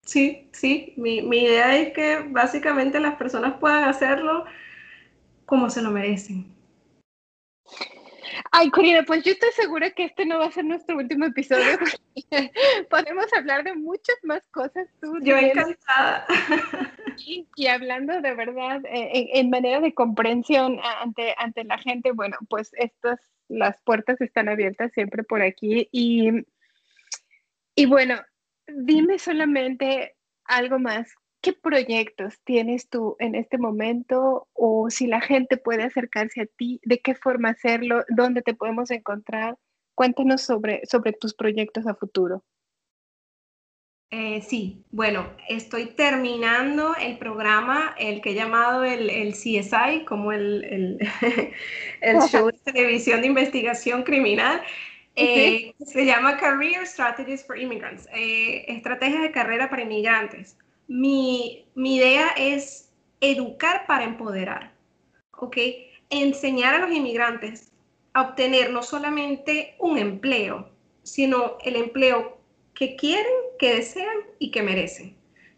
Sí, 0.05 0.49
sí. 0.53 0.95
Mi, 0.97 1.23
mi 1.23 1.45
idea 1.45 1.79
es 1.79 1.93
que 1.93 2.19
básicamente 2.29 2.99
las 2.99 3.15
personas 3.15 3.55
puedan 3.59 3.85
hacerlo 3.85 4.45
como 5.47 5.71
se 5.71 5.83
lo 5.83 5.91
merecen. 5.91 6.47
Ay, 8.51 8.71
Corina, 8.71 9.03
pues 9.05 9.23
yo 9.23 9.33
estoy 9.33 9.51
segura 9.53 9.91
que 9.91 10.05
este 10.05 10.27
no 10.27 10.39
va 10.39 10.47
a 10.47 10.51
ser 10.51 10.65
nuestro 10.65 10.97
último 10.97 11.27
episodio. 11.27 11.79
Podemos 12.91 13.27
hablar 13.37 13.65
de 13.65 13.75
muchas 13.75 14.17
más 14.23 14.43
cosas. 14.51 14.89
Tú, 15.01 15.19
yo 15.23 15.37
encantada. 15.37 16.27
Y, 17.19 17.47
y, 17.57 17.67
hablando 17.69 18.21
de 18.21 18.35
verdad, 18.35 18.81
eh, 18.87 19.31
en, 19.35 19.51
manera 19.51 19.81
de 19.81 19.95
comprensión 19.95 20.81
ante, 21.01 21.35
ante 21.39 21.65
la 21.65 21.79
gente, 21.79 22.13
bueno, 22.13 22.37
pues 22.49 22.73
estas, 22.75 23.21
las 23.49 23.81
puertas 23.83 24.21
están 24.21 24.49
abiertas 24.49 24.93
siempre 24.93 25.23
por 25.23 25.43
aquí. 25.43 25.89
Y, 25.93 26.45
y 27.75 27.87
bueno, 27.87 28.17
dime 28.67 29.19
solamente 29.19 30.17
algo 30.45 30.79
más. 30.79 31.15
¿Qué 31.45 31.53
proyectos 31.53 32.41
tienes 32.43 32.89
tú 32.89 33.17
en 33.19 33.35
este 33.35 33.59
momento 33.59 34.49
o 34.55 34.89
si 34.89 35.07
la 35.07 35.21
gente 35.21 35.59
puede 35.59 35.83
acercarse 35.83 36.41
a 36.41 36.47
ti, 36.47 36.81
de 36.85 37.01
qué 37.01 37.15
forma 37.15 37.51
hacerlo, 37.51 38.03
dónde 38.09 38.41
te 38.41 38.55
podemos 38.55 38.91
encontrar? 38.91 39.59
Cuéntanos 39.95 40.41
sobre, 40.41 40.81
sobre 40.87 41.13
tus 41.13 41.35
proyectos 41.35 41.87
a 41.87 41.95
futuro. 41.97 42.43
Eh, 44.11 44.41
sí, 44.41 44.87
bueno, 44.91 45.29
estoy 45.47 45.89
terminando 45.89 46.95
el 46.99 47.19
programa, 47.19 47.95
el 47.99 48.23
que 48.23 48.31
he 48.31 48.35
llamado 48.35 48.83
el, 48.83 49.11
el 49.11 49.35
CSI, 49.35 50.07
como 50.07 50.33
el, 50.33 50.65
el, 50.65 50.99
el, 52.01 52.21
show 52.23 52.47
de 52.47 52.73
televisión 52.73 53.21
de 53.21 53.27
investigación 53.27 54.03
criminal. 54.03 54.63
Eh, 55.15 55.75
se 55.85 56.07
llama 56.07 56.39
Career 56.39 56.87
Strategies 56.87 57.47
for 57.47 57.59
Immigrants, 57.59 58.09
eh, 58.15 58.65
estrategias 58.67 59.21
de 59.21 59.31
carrera 59.31 59.69
para 59.69 59.83
inmigrantes 59.83 60.57
mi, 60.87 61.67
idea 61.75 62.29
es 62.37 62.93
educar 63.21 63.87
para 63.87 64.05
empoderar, 64.05 64.73
¿ok? 65.39 65.57
Enseñar 66.11 66.75
a 66.75 66.79
los 66.79 66.93
inmigrantes 66.93 67.73
a 68.13 68.23
obtener 68.23 68.71
no 68.71 68.83
solamente 68.83 69.77
un 69.79 69.99
empleo, 69.99 70.69
sino 71.03 71.59
el 71.65 71.77
empleo 71.77 72.39
que 72.75 72.97
quieren, 72.97 73.33
que 73.59 73.77
desean 73.77 74.17
y 74.39 74.51
que 74.51 74.63
merecen. 74.63 75.17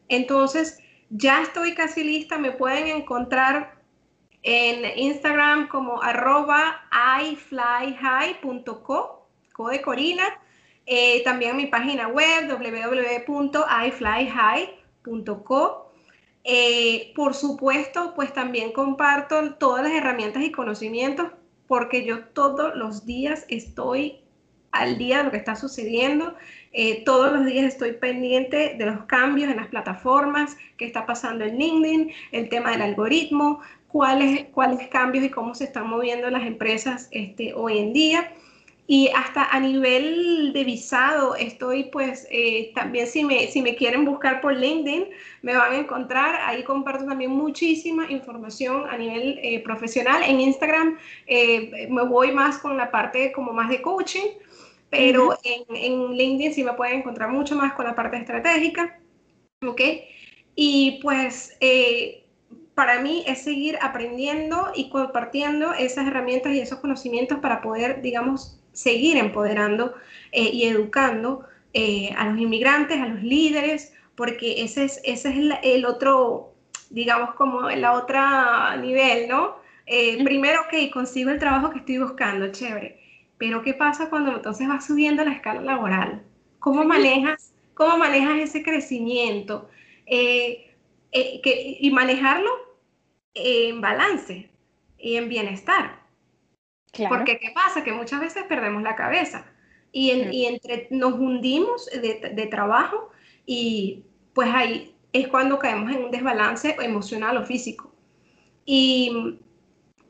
Entonces, 0.09 0.79
ya 1.11 1.43
estoy 1.43 1.75
casi 1.75 2.05
lista, 2.05 2.39
me 2.39 2.53
pueden 2.53 2.87
encontrar 2.89 3.77
en 4.43 4.99
Instagram 4.99 5.69
como 5.69 6.03
arroba 6.03 6.83
iflyhigh.co, 7.23 9.29
co 9.53 9.69
de 9.69 9.83
Corina, 9.83 10.25
eh, 10.87 11.23
también 11.25 11.57
mi 11.57 11.67
página 11.67 12.09
web 12.09 12.49
www.iflyhigh.com 12.49 14.76
Co. 15.45 15.93
Eh, 16.45 17.13
por 17.17 17.35
supuesto, 17.35 18.13
pues 18.15 18.33
también 18.33 18.73
comparto 18.73 19.55
todas 19.55 19.83
las 19.83 19.93
herramientas 19.93 20.45
y 20.45 20.53
conocimientos 20.53 21.29
porque 21.67 22.05
yo 22.05 22.25
todos 22.27 22.77
los 22.77 23.05
días 23.05 23.45
estoy 23.49 24.21
al 24.71 24.99
día 24.99 25.19
de 25.19 25.25
lo 25.25 25.31
que 25.31 25.39
está 25.39 25.57
sucediendo. 25.57 26.35
Eh, 26.73 27.03
todos 27.05 27.33
los 27.33 27.47
días 27.47 27.65
estoy 27.65 27.93
pendiente 27.93 28.75
de 28.79 28.87
los 28.87 29.05
cambios 29.05 29.51
en 29.51 29.57
las 29.57 29.69
plataformas, 29.69 30.57
qué 30.77 30.85
está 30.85 31.07
pasando 31.07 31.45
en 31.45 31.59
LinkedIn, 31.59 32.13
el 32.33 32.49
tema 32.49 32.73
del 32.73 32.83
algoritmo, 32.83 33.61
cuáles, 33.89 34.45
cuáles 34.53 34.87
cambios 34.89 35.25
y 35.25 35.31
cómo 35.31 35.55
se 35.55 35.65
están 35.65 35.89
moviendo 35.89 36.29
las 36.31 36.47
empresas 36.47 37.09
este, 37.11 37.55
hoy 37.55 37.79
en 37.79 37.93
día. 37.93 38.33
Y 38.89 39.09
hasta 39.09 39.45
a 39.45 39.59
nivel 39.59 40.53
de 40.53 40.63
visado, 40.63 41.35
estoy 41.35 41.85
pues 41.85 42.27
eh, 42.31 42.71
también 42.73 43.09
si 43.09 43.25
me, 43.25 43.49
si 43.49 43.61
me 43.61 43.75
quieren 43.75 44.05
buscar 44.05 44.41
por 44.41 44.55
LinkedIn, 44.55 45.07
me 45.43 45.57
van 45.57 45.73
a 45.73 45.79
encontrar. 45.79 46.37
Ahí 46.45 46.63
comparto 46.63 47.05
también 47.05 47.33
muchísima 47.33 48.11
información 48.11 48.85
a 48.89 48.97
nivel 48.97 49.41
eh, 49.43 49.61
profesional. 49.65 50.23
En 50.23 50.41
Instagram 50.41 50.99
eh, 51.27 51.89
me 51.91 52.05
voy 52.05 52.31
más 52.31 52.59
con 52.59 52.77
la 52.77 52.93
parte 52.93 53.33
como 53.33 53.53
más 53.53 53.71
de 53.71 53.83
coaching, 53.83 54.29
pero 54.89 55.37
en, 55.43 55.65
en, 55.77 56.17
LinkedIn 56.17 56.55
sí 56.55 56.63
me 56.63 56.75
pueden 56.75 57.01
encontrar 57.01 57.31
mucho 57.31 57.57
más 57.57 57.75
con 57.75 57.87
la 57.87 57.97
parte 57.97 58.19
estratégica. 58.19 59.01
¿Ok? 59.67 59.81
Y 60.55 61.01
pues 61.03 61.59
para 62.75 63.01
mí 63.01 63.25
es 63.27 63.43
seguir 63.43 63.79
aprendiendo 63.81 64.71
y 64.75 64.91
compartiendo 64.91 65.73
esas 65.73 66.07
herramientas 66.07 66.53
y 66.53 66.61
esos 66.61 66.79
conocimientos 66.79 67.39
para 67.39 67.63
poder, 67.63 68.03
digamos, 68.03 68.61
seguir 68.77 69.17
empoderando 69.17 69.95
eh, 70.33 70.51
y 70.53 70.65
educando 70.65 71.47
eh, 71.73 72.13
a 72.17 72.27
los 72.29 72.39
inmigrantes, 72.39 73.01
a 73.01 73.09
los 73.09 73.23
líderes, 73.23 73.95
porque 74.15 74.63
ese 74.63 74.85
es, 74.85 75.01
ese 75.05 75.31
es 75.31 75.59
el, 75.63 75.87
otro, 75.87 76.55
digamos, 76.91 77.35
como 77.35 77.71
la 77.71 77.95
otra 77.95 78.77
nivel, 78.77 79.29
¿no? 79.29 79.57
Eh, 79.87 80.23
primero, 80.25 80.61
ok, 80.63 80.93
consigo 80.93 81.31
el 81.31 81.39
trabajo 81.39 81.71
que 81.71 81.79
estoy 81.79 81.99
buscando, 81.99 82.53
chévere, 82.53 83.01
pero 83.39 83.63
¿qué 83.63 83.73
pasa 83.73 84.11
cuando 84.11 84.33
entonces 84.33 84.69
vas 84.69 84.87
subiendo 84.87 85.25
la 85.25 85.33
escala 85.33 85.63
laboral? 85.63 86.23
¿Cómo 86.59 86.85
manejas, 86.85 87.55
cómo 87.75 87.97
manejas 87.97 88.39
ese 88.39 88.63
crecimiento? 88.63 89.69
y 91.11 91.91
manejarlo 91.91 92.51
en 93.35 93.81
balance 93.81 94.51
y 94.99 95.17
en 95.17 95.29
bienestar. 95.29 96.06
Porque 97.09 97.39
¿qué 97.39 97.51
pasa? 97.55 97.85
Que 97.85 97.93
muchas 97.93 98.21
veces 98.21 98.45
perdemos 98.45 98.83
la 98.83 98.97
cabeza 98.97 99.47
y, 99.93 100.45
entre, 100.47 100.89
nos 100.91 101.15
hundimos 101.15 101.87
de, 101.87 102.33
de, 102.35 102.47
trabajo 102.47 103.11
y 103.47 104.05
pues 104.35 104.49
ahí 104.53 104.95
es 105.13 105.29
cuando 105.29 105.59
caemos 105.59 105.91
en 105.91 106.05
un 106.05 106.11
desbalance 106.11 106.77
emocional 106.81 107.37
o 107.39 107.45
físico. 107.45 107.95
Y 108.65 109.39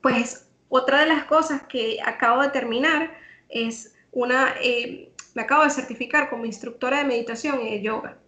pues 0.01 0.49
otra 0.69 1.01
de 1.01 1.07
las 1.07 1.25
cosas 1.25 1.63
que 1.65 1.99
acabo 2.05 2.43
de 2.43 2.49
terminar 2.49 3.17
es 3.49 3.95
una, 4.13 4.55
eh, 4.63 5.13
me 5.35 5.43
acabo 5.43 5.63
de 5.63 5.71
certificar 5.71 6.31
como 6.31 6.47
instructora 6.47 6.99
de 6.99 7.05
meditación 7.05 7.61
y 7.61 7.71
de 7.71 7.83
yoga. 7.83 8.19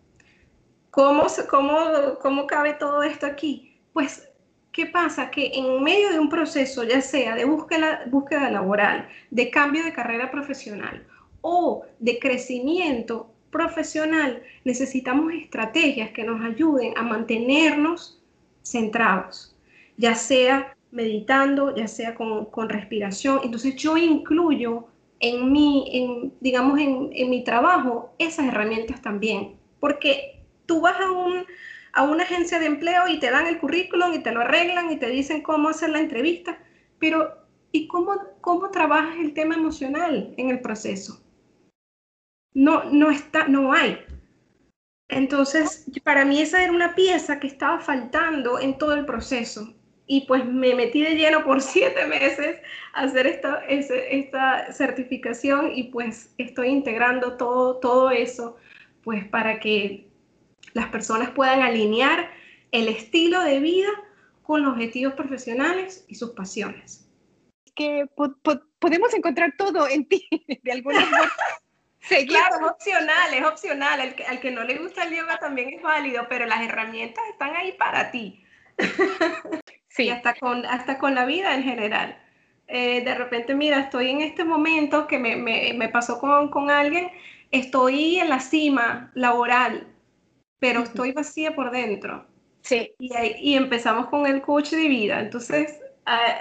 ¿Cómo, 0.90 1.26
cómo, 1.48 2.18
¿Cómo 2.20 2.46
cabe 2.46 2.74
todo 2.74 3.02
esto 3.02 3.26
aquí? 3.26 3.80
Pues, 3.92 4.27
¿qué 4.78 4.86
pasa? 4.86 5.28
Que 5.28 5.50
en 5.54 5.82
medio 5.82 6.12
de 6.12 6.20
un 6.20 6.28
proceso, 6.28 6.84
ya 6.84 7.00
sea 7.00 7.34
de 7.34 7.44
búsqueda, 7.44 8.48
laboral, 8.48 9.08
de 9.28 9.50
cambio 9.50 9.82
de 9.82 9.92
carrera 9.92 10.30
profesional 10.30 11.04
o 11.40 11.82
de 11.98 12.20
crecimiento 12.20 13.28
profesional, 13.50 14.40
necesitamos 14.62 15.32
estrategias 15.34 16.12
que 16.12 16.22
nos 16.22 16.40
ayuden 16.44 16.96
a 16.96 17.02
mantenernos 17.02 18.22
centrados, 18.62 19.56
ya 19.96 20.14
sea 20.14 20.76
meditando, 20.92 21.74
ya 21.74 21.88
sea 21.88 22.14
con, 22.14 22.68
respiración. 22.68 23.40
Entonces 23.42 23.74
yo 23.74 23.96
incluyo 23.96 24.86
en 25.18 25.50
mi, 25.50 26.30
digamos, 26.38 26.78
en, 26.78 27.30
mi 27.30 27.42
trabajo 27.42 28.12
esas 28.20 28.46
herramientas 28.46 29.02
también, 29.02 29.56
porque 29.80 30.38
tú 30.66 30.82
vas 30.82 31.00
a, 31.00 31.10
un, 31.10 31.44
a 31.98 32.04
una 32.04 32.22
agencia 32.22 32.60
de 32.60 32.66
empleo 32.66 33.08
y 33.08 33.18
te 33.18 33.28
dan 33.28 33.48
el 33.48 33.58
currículum 33.58 34.14
y 34.14 34.20
te 34.20 34.30
lo 34.30 34.42
arreglan 34.42 34.92
y 34.92 34.98
te 34.98 35.08
dicen 35.08 35.42
cómo 35.42 35.68
hacer 35.68 35.90
la 35.90 35.98
entrevista, 35.98 36.56
pero 37.00 37.44
¿y 37.72 37.88
cómo, 37.88 38.14
cómo 38.40 38.70
trabajas 38.70 39.16
el 39.18 39.34
tema 39.34 39.56
emocional 39.56 40.32
en 40.36 40.50
el 40.50 40.60
proceso? 40.60 41.20
No, 42.54 42.84
no 42.84 43.10
está, 43.10 43.48
no 43.48 43.72
hay. 43.72 43.98
Entonces, 45.08 45.90
para 46.04 46.24
mí 46.24 46.40
esa 46.40 46.62
era 46.62 46.70
una 46.70 46.94
pieza 46.94 47.40
que 47.40 47.48
estaba 47.48 47.80
faltando 47.80 48.60
en 48.60 48.78
todo 48.78 48.94
el 48.94 49.04
proceso 49.04 49.74
y 50.06 50.20
pues 50.20 50.46
me 50.46 50.76
metí 50.76 51.02
de 51.02 51.16
lleno 51.16 51.42
por 51.42 51.60
siete 51.74 52.06
meses 52.06 52.60
a 52.92 53.02
hacer 53.02 53.26
esta, 53.26 53.64
esta 53.66 54.72
certificación 54.72 55.72
y 55.74 55.90
pues 55.90 56.32
estoy 56.38 56.68
integrando 56.68 57.36
todo, 57.36 57.78
todo 57.78 58.12
eso 58.12 58.56
pues 59.02 59.26
para 59.26 59.58
que 59.58 60.07
las 60.78 60.88
personas 60.88 61.30
puedan 61.30 61.62
alinear 61.62 62.30
el 62.72 62.88
estilo 62.88 63.42
de 63.42 63.60
vida 63.60 63.88
con 64.42 64.62
los 64.62 64.72
objetivos 64.72 65.14
profesionales 65.14 66.04
y 66.08 66.14
sus 66.14 66.30
pasiones. 66.30 67.06
Que 67.74 68.06
podemos 68.78 69.12
encontrar 69.14 69.54
todo 69.56 69.88
en 69.88 70.06
ti, 70.06 70.26
de 70.62 70.72
alguna 70.72 71.02
forma. 71.02 71.32
Claro, 72.26 72.56
es 72.56 72.72
opcional, 72.72 73.34
es 73.34 73.44
opcional. 73.44 74.00
Al 74.00 74.14
que, 74.14 74.24
al 74.24 74.40
que 74.40 74.50
no 74.50 74.64
le 74.64 74.78
gusta 74.78 75.04
el 75.04 75.14
yoga 75.14 75.38
también 75.38 75.68
es 75.74 75.82
válido, 75.82 76.26
pero 76.28 76.46
las 76.46 76.62
herramientas 76.62 77.22
están 77.30 77.54
ahí 77.54 77.72
para 77.72 78.10
ti. 78.10 78.42
Sí. 79.88 80.10
hasta 80.10 80.34
con, 80.34 80.64
hasta 80.64 80.96
con 80.98 81.14
la 81.14 81.24
vida 81.24 81.54
en 81.54 81.64
general. 81.64 82.18
Eh, 82.68 83.02
de 83.02 83.14
repente, 83.14 83.54
mira, 83.54 83.80
estoy 83.80 84.10
en 84.10 84.20
este 84.20 84.44
momento 84.44 85.06
que 85.06 85.18
me, 85.18 85.36
me, 85.36 85.74
me 85.74 85.88
pasó 85.88 86.20
con, 86.20 86.50
con, 86.50 86.70
alguien, 86.70 87.10
estoy 87.50 88.20
en 88.20 88.28
la 88.28 88.40
cima 88.40 89.10
laboral, 89.14 89.88
pero 90.58 90.82
estoy 90.82 91.12
vacía 91.12 91.54
por 91.54 91.70
dentro. 91.70 92.26
Sí. 92.62 92.92
Y, 92.98 93.10
y 93.40 93.54
empezamos 93.54 94.08
con 94.08 94.26
el 94.26 94.42
coach 94.42 94.70
de 94.70 94.88
vida. 94.88 95.20
Entonces, 95.20 95.80
ah, 96.06 96.34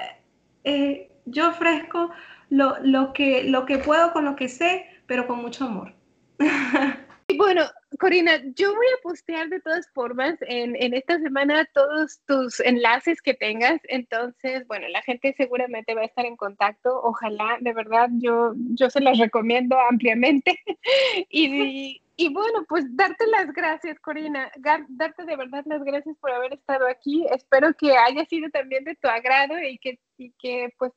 eh, 0.63 1.09
yo 1.25 1.49
ofrezco 1.49 2.11
lo, 2.49 2.77
lo, 2.83 3.13
que, 3.13 3.43
lo 3.43 3.65
que 3.65 3.77
puedo 3.77 4.11
con 4.13 4.25
lo 4.25 4.35
que 4.35 4.49
sé, 4.49 4.85
pero 5.05 5.27
con 5.27 5.41
mucho 5.41 5.65
amor. 5.65 5.93
Bueno, 7.35 7.63
Corina, 7.99 8.41
yo 8.55 8.73
voy 8.73 8.85
a 8.85 9.01
postear 9.03 9.49
de 9.49 9.59
todas 9.59 9.89
formas 9.93 10.37
en, 10.47 10.77
en, 10.77 10.93
esta 10.93 11.19
semana 11.19 11.69
todos 11.73 12.21
tus 12.25 12.61
enlaces 12.61 13.21
que 13.21 13.33
tengas. 13.33 13.81
Entonces, 13.89 14.65
bueno, 14.65 14.87
la 14.87 15.01
gente 15.01 15.33
seguramente 15.35 15.93
va 15.93 16.01
a 16.01 16.05
estar 16.05 16.25
en 16.25 16.37
contacto. 16.37 17.01
Ojalá, 17.03 17.57
de 17.59 17.73
verdad, 17.73 18.09
yo, 18.13 18.53
yo 18.55 18.89
se 18.89 19.01
las 19.01 19.17
recomiendo 19.17 19.77
ampliamente. 19.77 20.57
y, 21.29 22.01
y, 22.17 22.33
bueno, 22.33 22.65
pues 22.67 22.85
darte 22.95 23.25
las 23.27 23.53
gracias, 23.53 23.99
Corina. 23.99 24.51
Darte 24.57 25.25
de 25.25 25.35
verdad 25.35 25.63
las 25.65 25.83
gracias 25.83 26.17
por 26.17 26.31
haber 26.31 26.53
estado 26.53 26.87
aquí. 26.87 27.25
Espero 27.31 27.73
que 27.73 27.95
haya 27.95 28.25
sido 28.25 28.49
también 28.49 28.83
de 28.83 28.95
tu 28.95 29.07
agrado 29.07 29.57
y 29.59 29.77
que, 29.77 29.99
y 30.17 30.33
que 30.39 30.73
pues 30.77 30.91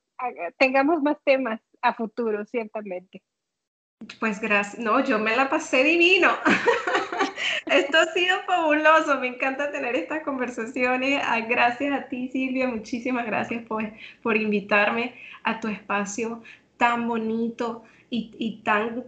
tengamos 0.57 1.01
más 1.01 1.17
temas 1.23 1.61
a 1.81 1.93
futuro, 1.93 2.45
ciertamente. 2.45 3.21
Pues 4.19 4.39
gracias, 4.39 4.79
no, 4.79 5.03
yo 5.03 5.19
me 5.19 5.35
la 5.35 5.49
pasé 5.49 5.83
divino. 5.83 6.31
Esto 7.67 7.99
ha 7.99 8.05
sido 8.07 8.41
fabuloso, 8.47 9.19
me 9.19 9.27
encanta 9.27 9.71
tener 9.71 9.95
estas 9.95 10.23
conversaciones. 10.23 11.21
Gracias 11.47 11.93
a 11.93 12.07
ti, 12.07 12.27
Silvia, 12.29 12.67
muchísimas 12.67 13.25
gracias 13.25 13.63
por, 13.67 13.83
por 14.23 14.37
invitarme 14.37 15.13
a 15.43 15.59
tu 15.59 15.67
espacio 15.67 16.41
tan 16.77 17.07
bonito 17.07 17.83
y, 18.09 18.61
tan 18.63 19.05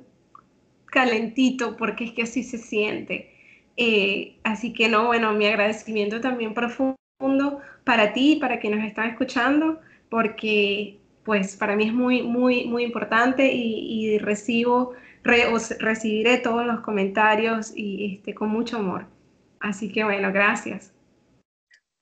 calentito, 0.93 1.75
porque 1.75 2.05
es 2.05 2.11
que 2.11 2.21
así 2.23 2.43
se 2.43 2.59
siente. 2.59 3.33
Eh, 3.75 4.37
así 4.43 4.73
que 4.73 4.87
no, 4.87 5.07
bueno, 5.07 5.33
mi 5.33 5.47
agradecimiento 5.47 6.21
también 6.21 6.53
profundo 6.53 6.97
para 7.83 8.13
ti 8.13 8.33
y 8.33 8.35
para 8.39 8.59
quienes 8.59 8.85
están 8.85 9.09
escuchando, 9.09 9.81
porque 10.09 10.99
pues 11.23 11.55
para 11.55 11.75
mí 11.75 11.85
es 11.85 11.93
muy, 11.93 12.21
muy, 12.21 12.65
muy 12.65 12.83
importante 12.83 13.51
y, 13.51 14.19
recibo, 14.19 14.93
recibiré 15.23 16.37
todos 16.37 16.65
los 16.65 16.81
comentarios 16.81 17.73
y 17.75 18.15
este, 18.15 18.35
con 18.35 18.49
mucho 18.49 18.77
amor. 18.77 19.07
Así 19.59 19.91
que 19.91 20.03
bueno, 20.03 20.31
gracias. 20.31 20.93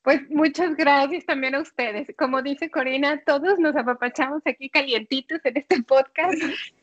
Pues 0.03 0.27
muchas 0.31 0.75
gracias 0.75 1.25
también 1.25 1.55
a 1.55 1.61
ustedes. 1.61 2.07
Como 2.17 2.41
dice 2.41 2.71
Corina, 2.71 3.21
todos 3.23 3.59
nos 3.59 3.75
apapachamos 3.75 4.41
aquí 4.45 4.69
calientitos 4.69 5.39
en 5.45 5.57
este 5.57 5.81
podcast. 5.83 6.41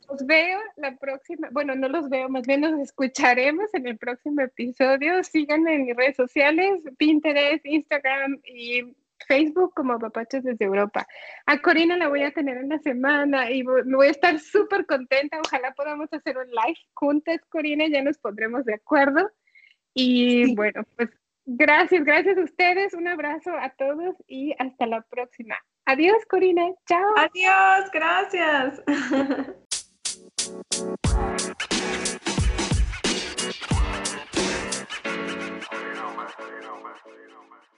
Los 0.09 0.25
veo 0.25 0.59
la 0.77 0.97
próxima, 0.97 1.49
bueno, 1.51 1.75
no 1.75 1.89
los 1.89 2.09
veo, 2.09 2.29
más 2.29 2.47
bien 2.47 2.63
nos 2.63 2.81
escucharemos 2.81 3.73
en 3.75 3.87
el 3.87 3.99
próximo 3.99 4.41
episodio. 4.41 5.23
Síganme 5.23 5.75
en 5.75 5.85
mis 5.85 5.97
redes 5.97 6.17
sociales, 6.17 6.81
Pinterest, 6.97 7.65
Instagram 7.67 8.41
y 8.45 8.97
Facebook 9.27 9.75
como 9.75 9.99
Papachos 9.99 10.45
desde 10.45 10.65
Europa. 10.65 11.07
A 11.47 11.59
Corina 11.59 11.97
la 11.97 12.09
voy 12.09 12.23
a 12.23 12.33
tener 12.33 12.57
en 12.57 12.69
la 12.71 12.79
semana 12.79 13.51
y 13.51 13.63
me 13.63 13.97
voy 13.97 14.07
a 14.07 14.11
estar 14.11 14.39
súper 14.39 14.87
contenta. 14.87 15.41
Ojalá 15.45 15.73
podamos 15.75 16.13
hacer 16.13 16.39
un 16.39 16.49
live 16.49 16.79
juntas, 16.95 17.41
Corina, 17.49 17.87
ya 17.89 18.03
nos 18.03 18.19
pondremos 18.19 18.65
de 18.65 18.75
acuerdo. 18.75 19.31
Y 19.95 20.55
bueno, 20.55 20.85
pues 20.97 21.11
gracias, 21.45 22.05
gracias 22.05 22.39
a 22.39 22.43
ustedes. 22.43 22.95
Un 22.95 23.09
abrazo 23.09 23.51
a 23.57 23.71
todos 23.71 24.17
y 24.27 24.55
hasta 24.59 24.87
la 24.87 25.03
próxima. 25.03 25.57
Adiós, 25.87 26.25
Corina. 26.29 26.71
Chao. 26.87 27.15
Adiós, 27.17 27.91
gracias. 27.93 28.83
You 30.49 30.57
know, 35.95 36.13
man. 36.17 36.27
You. 37.73 37.78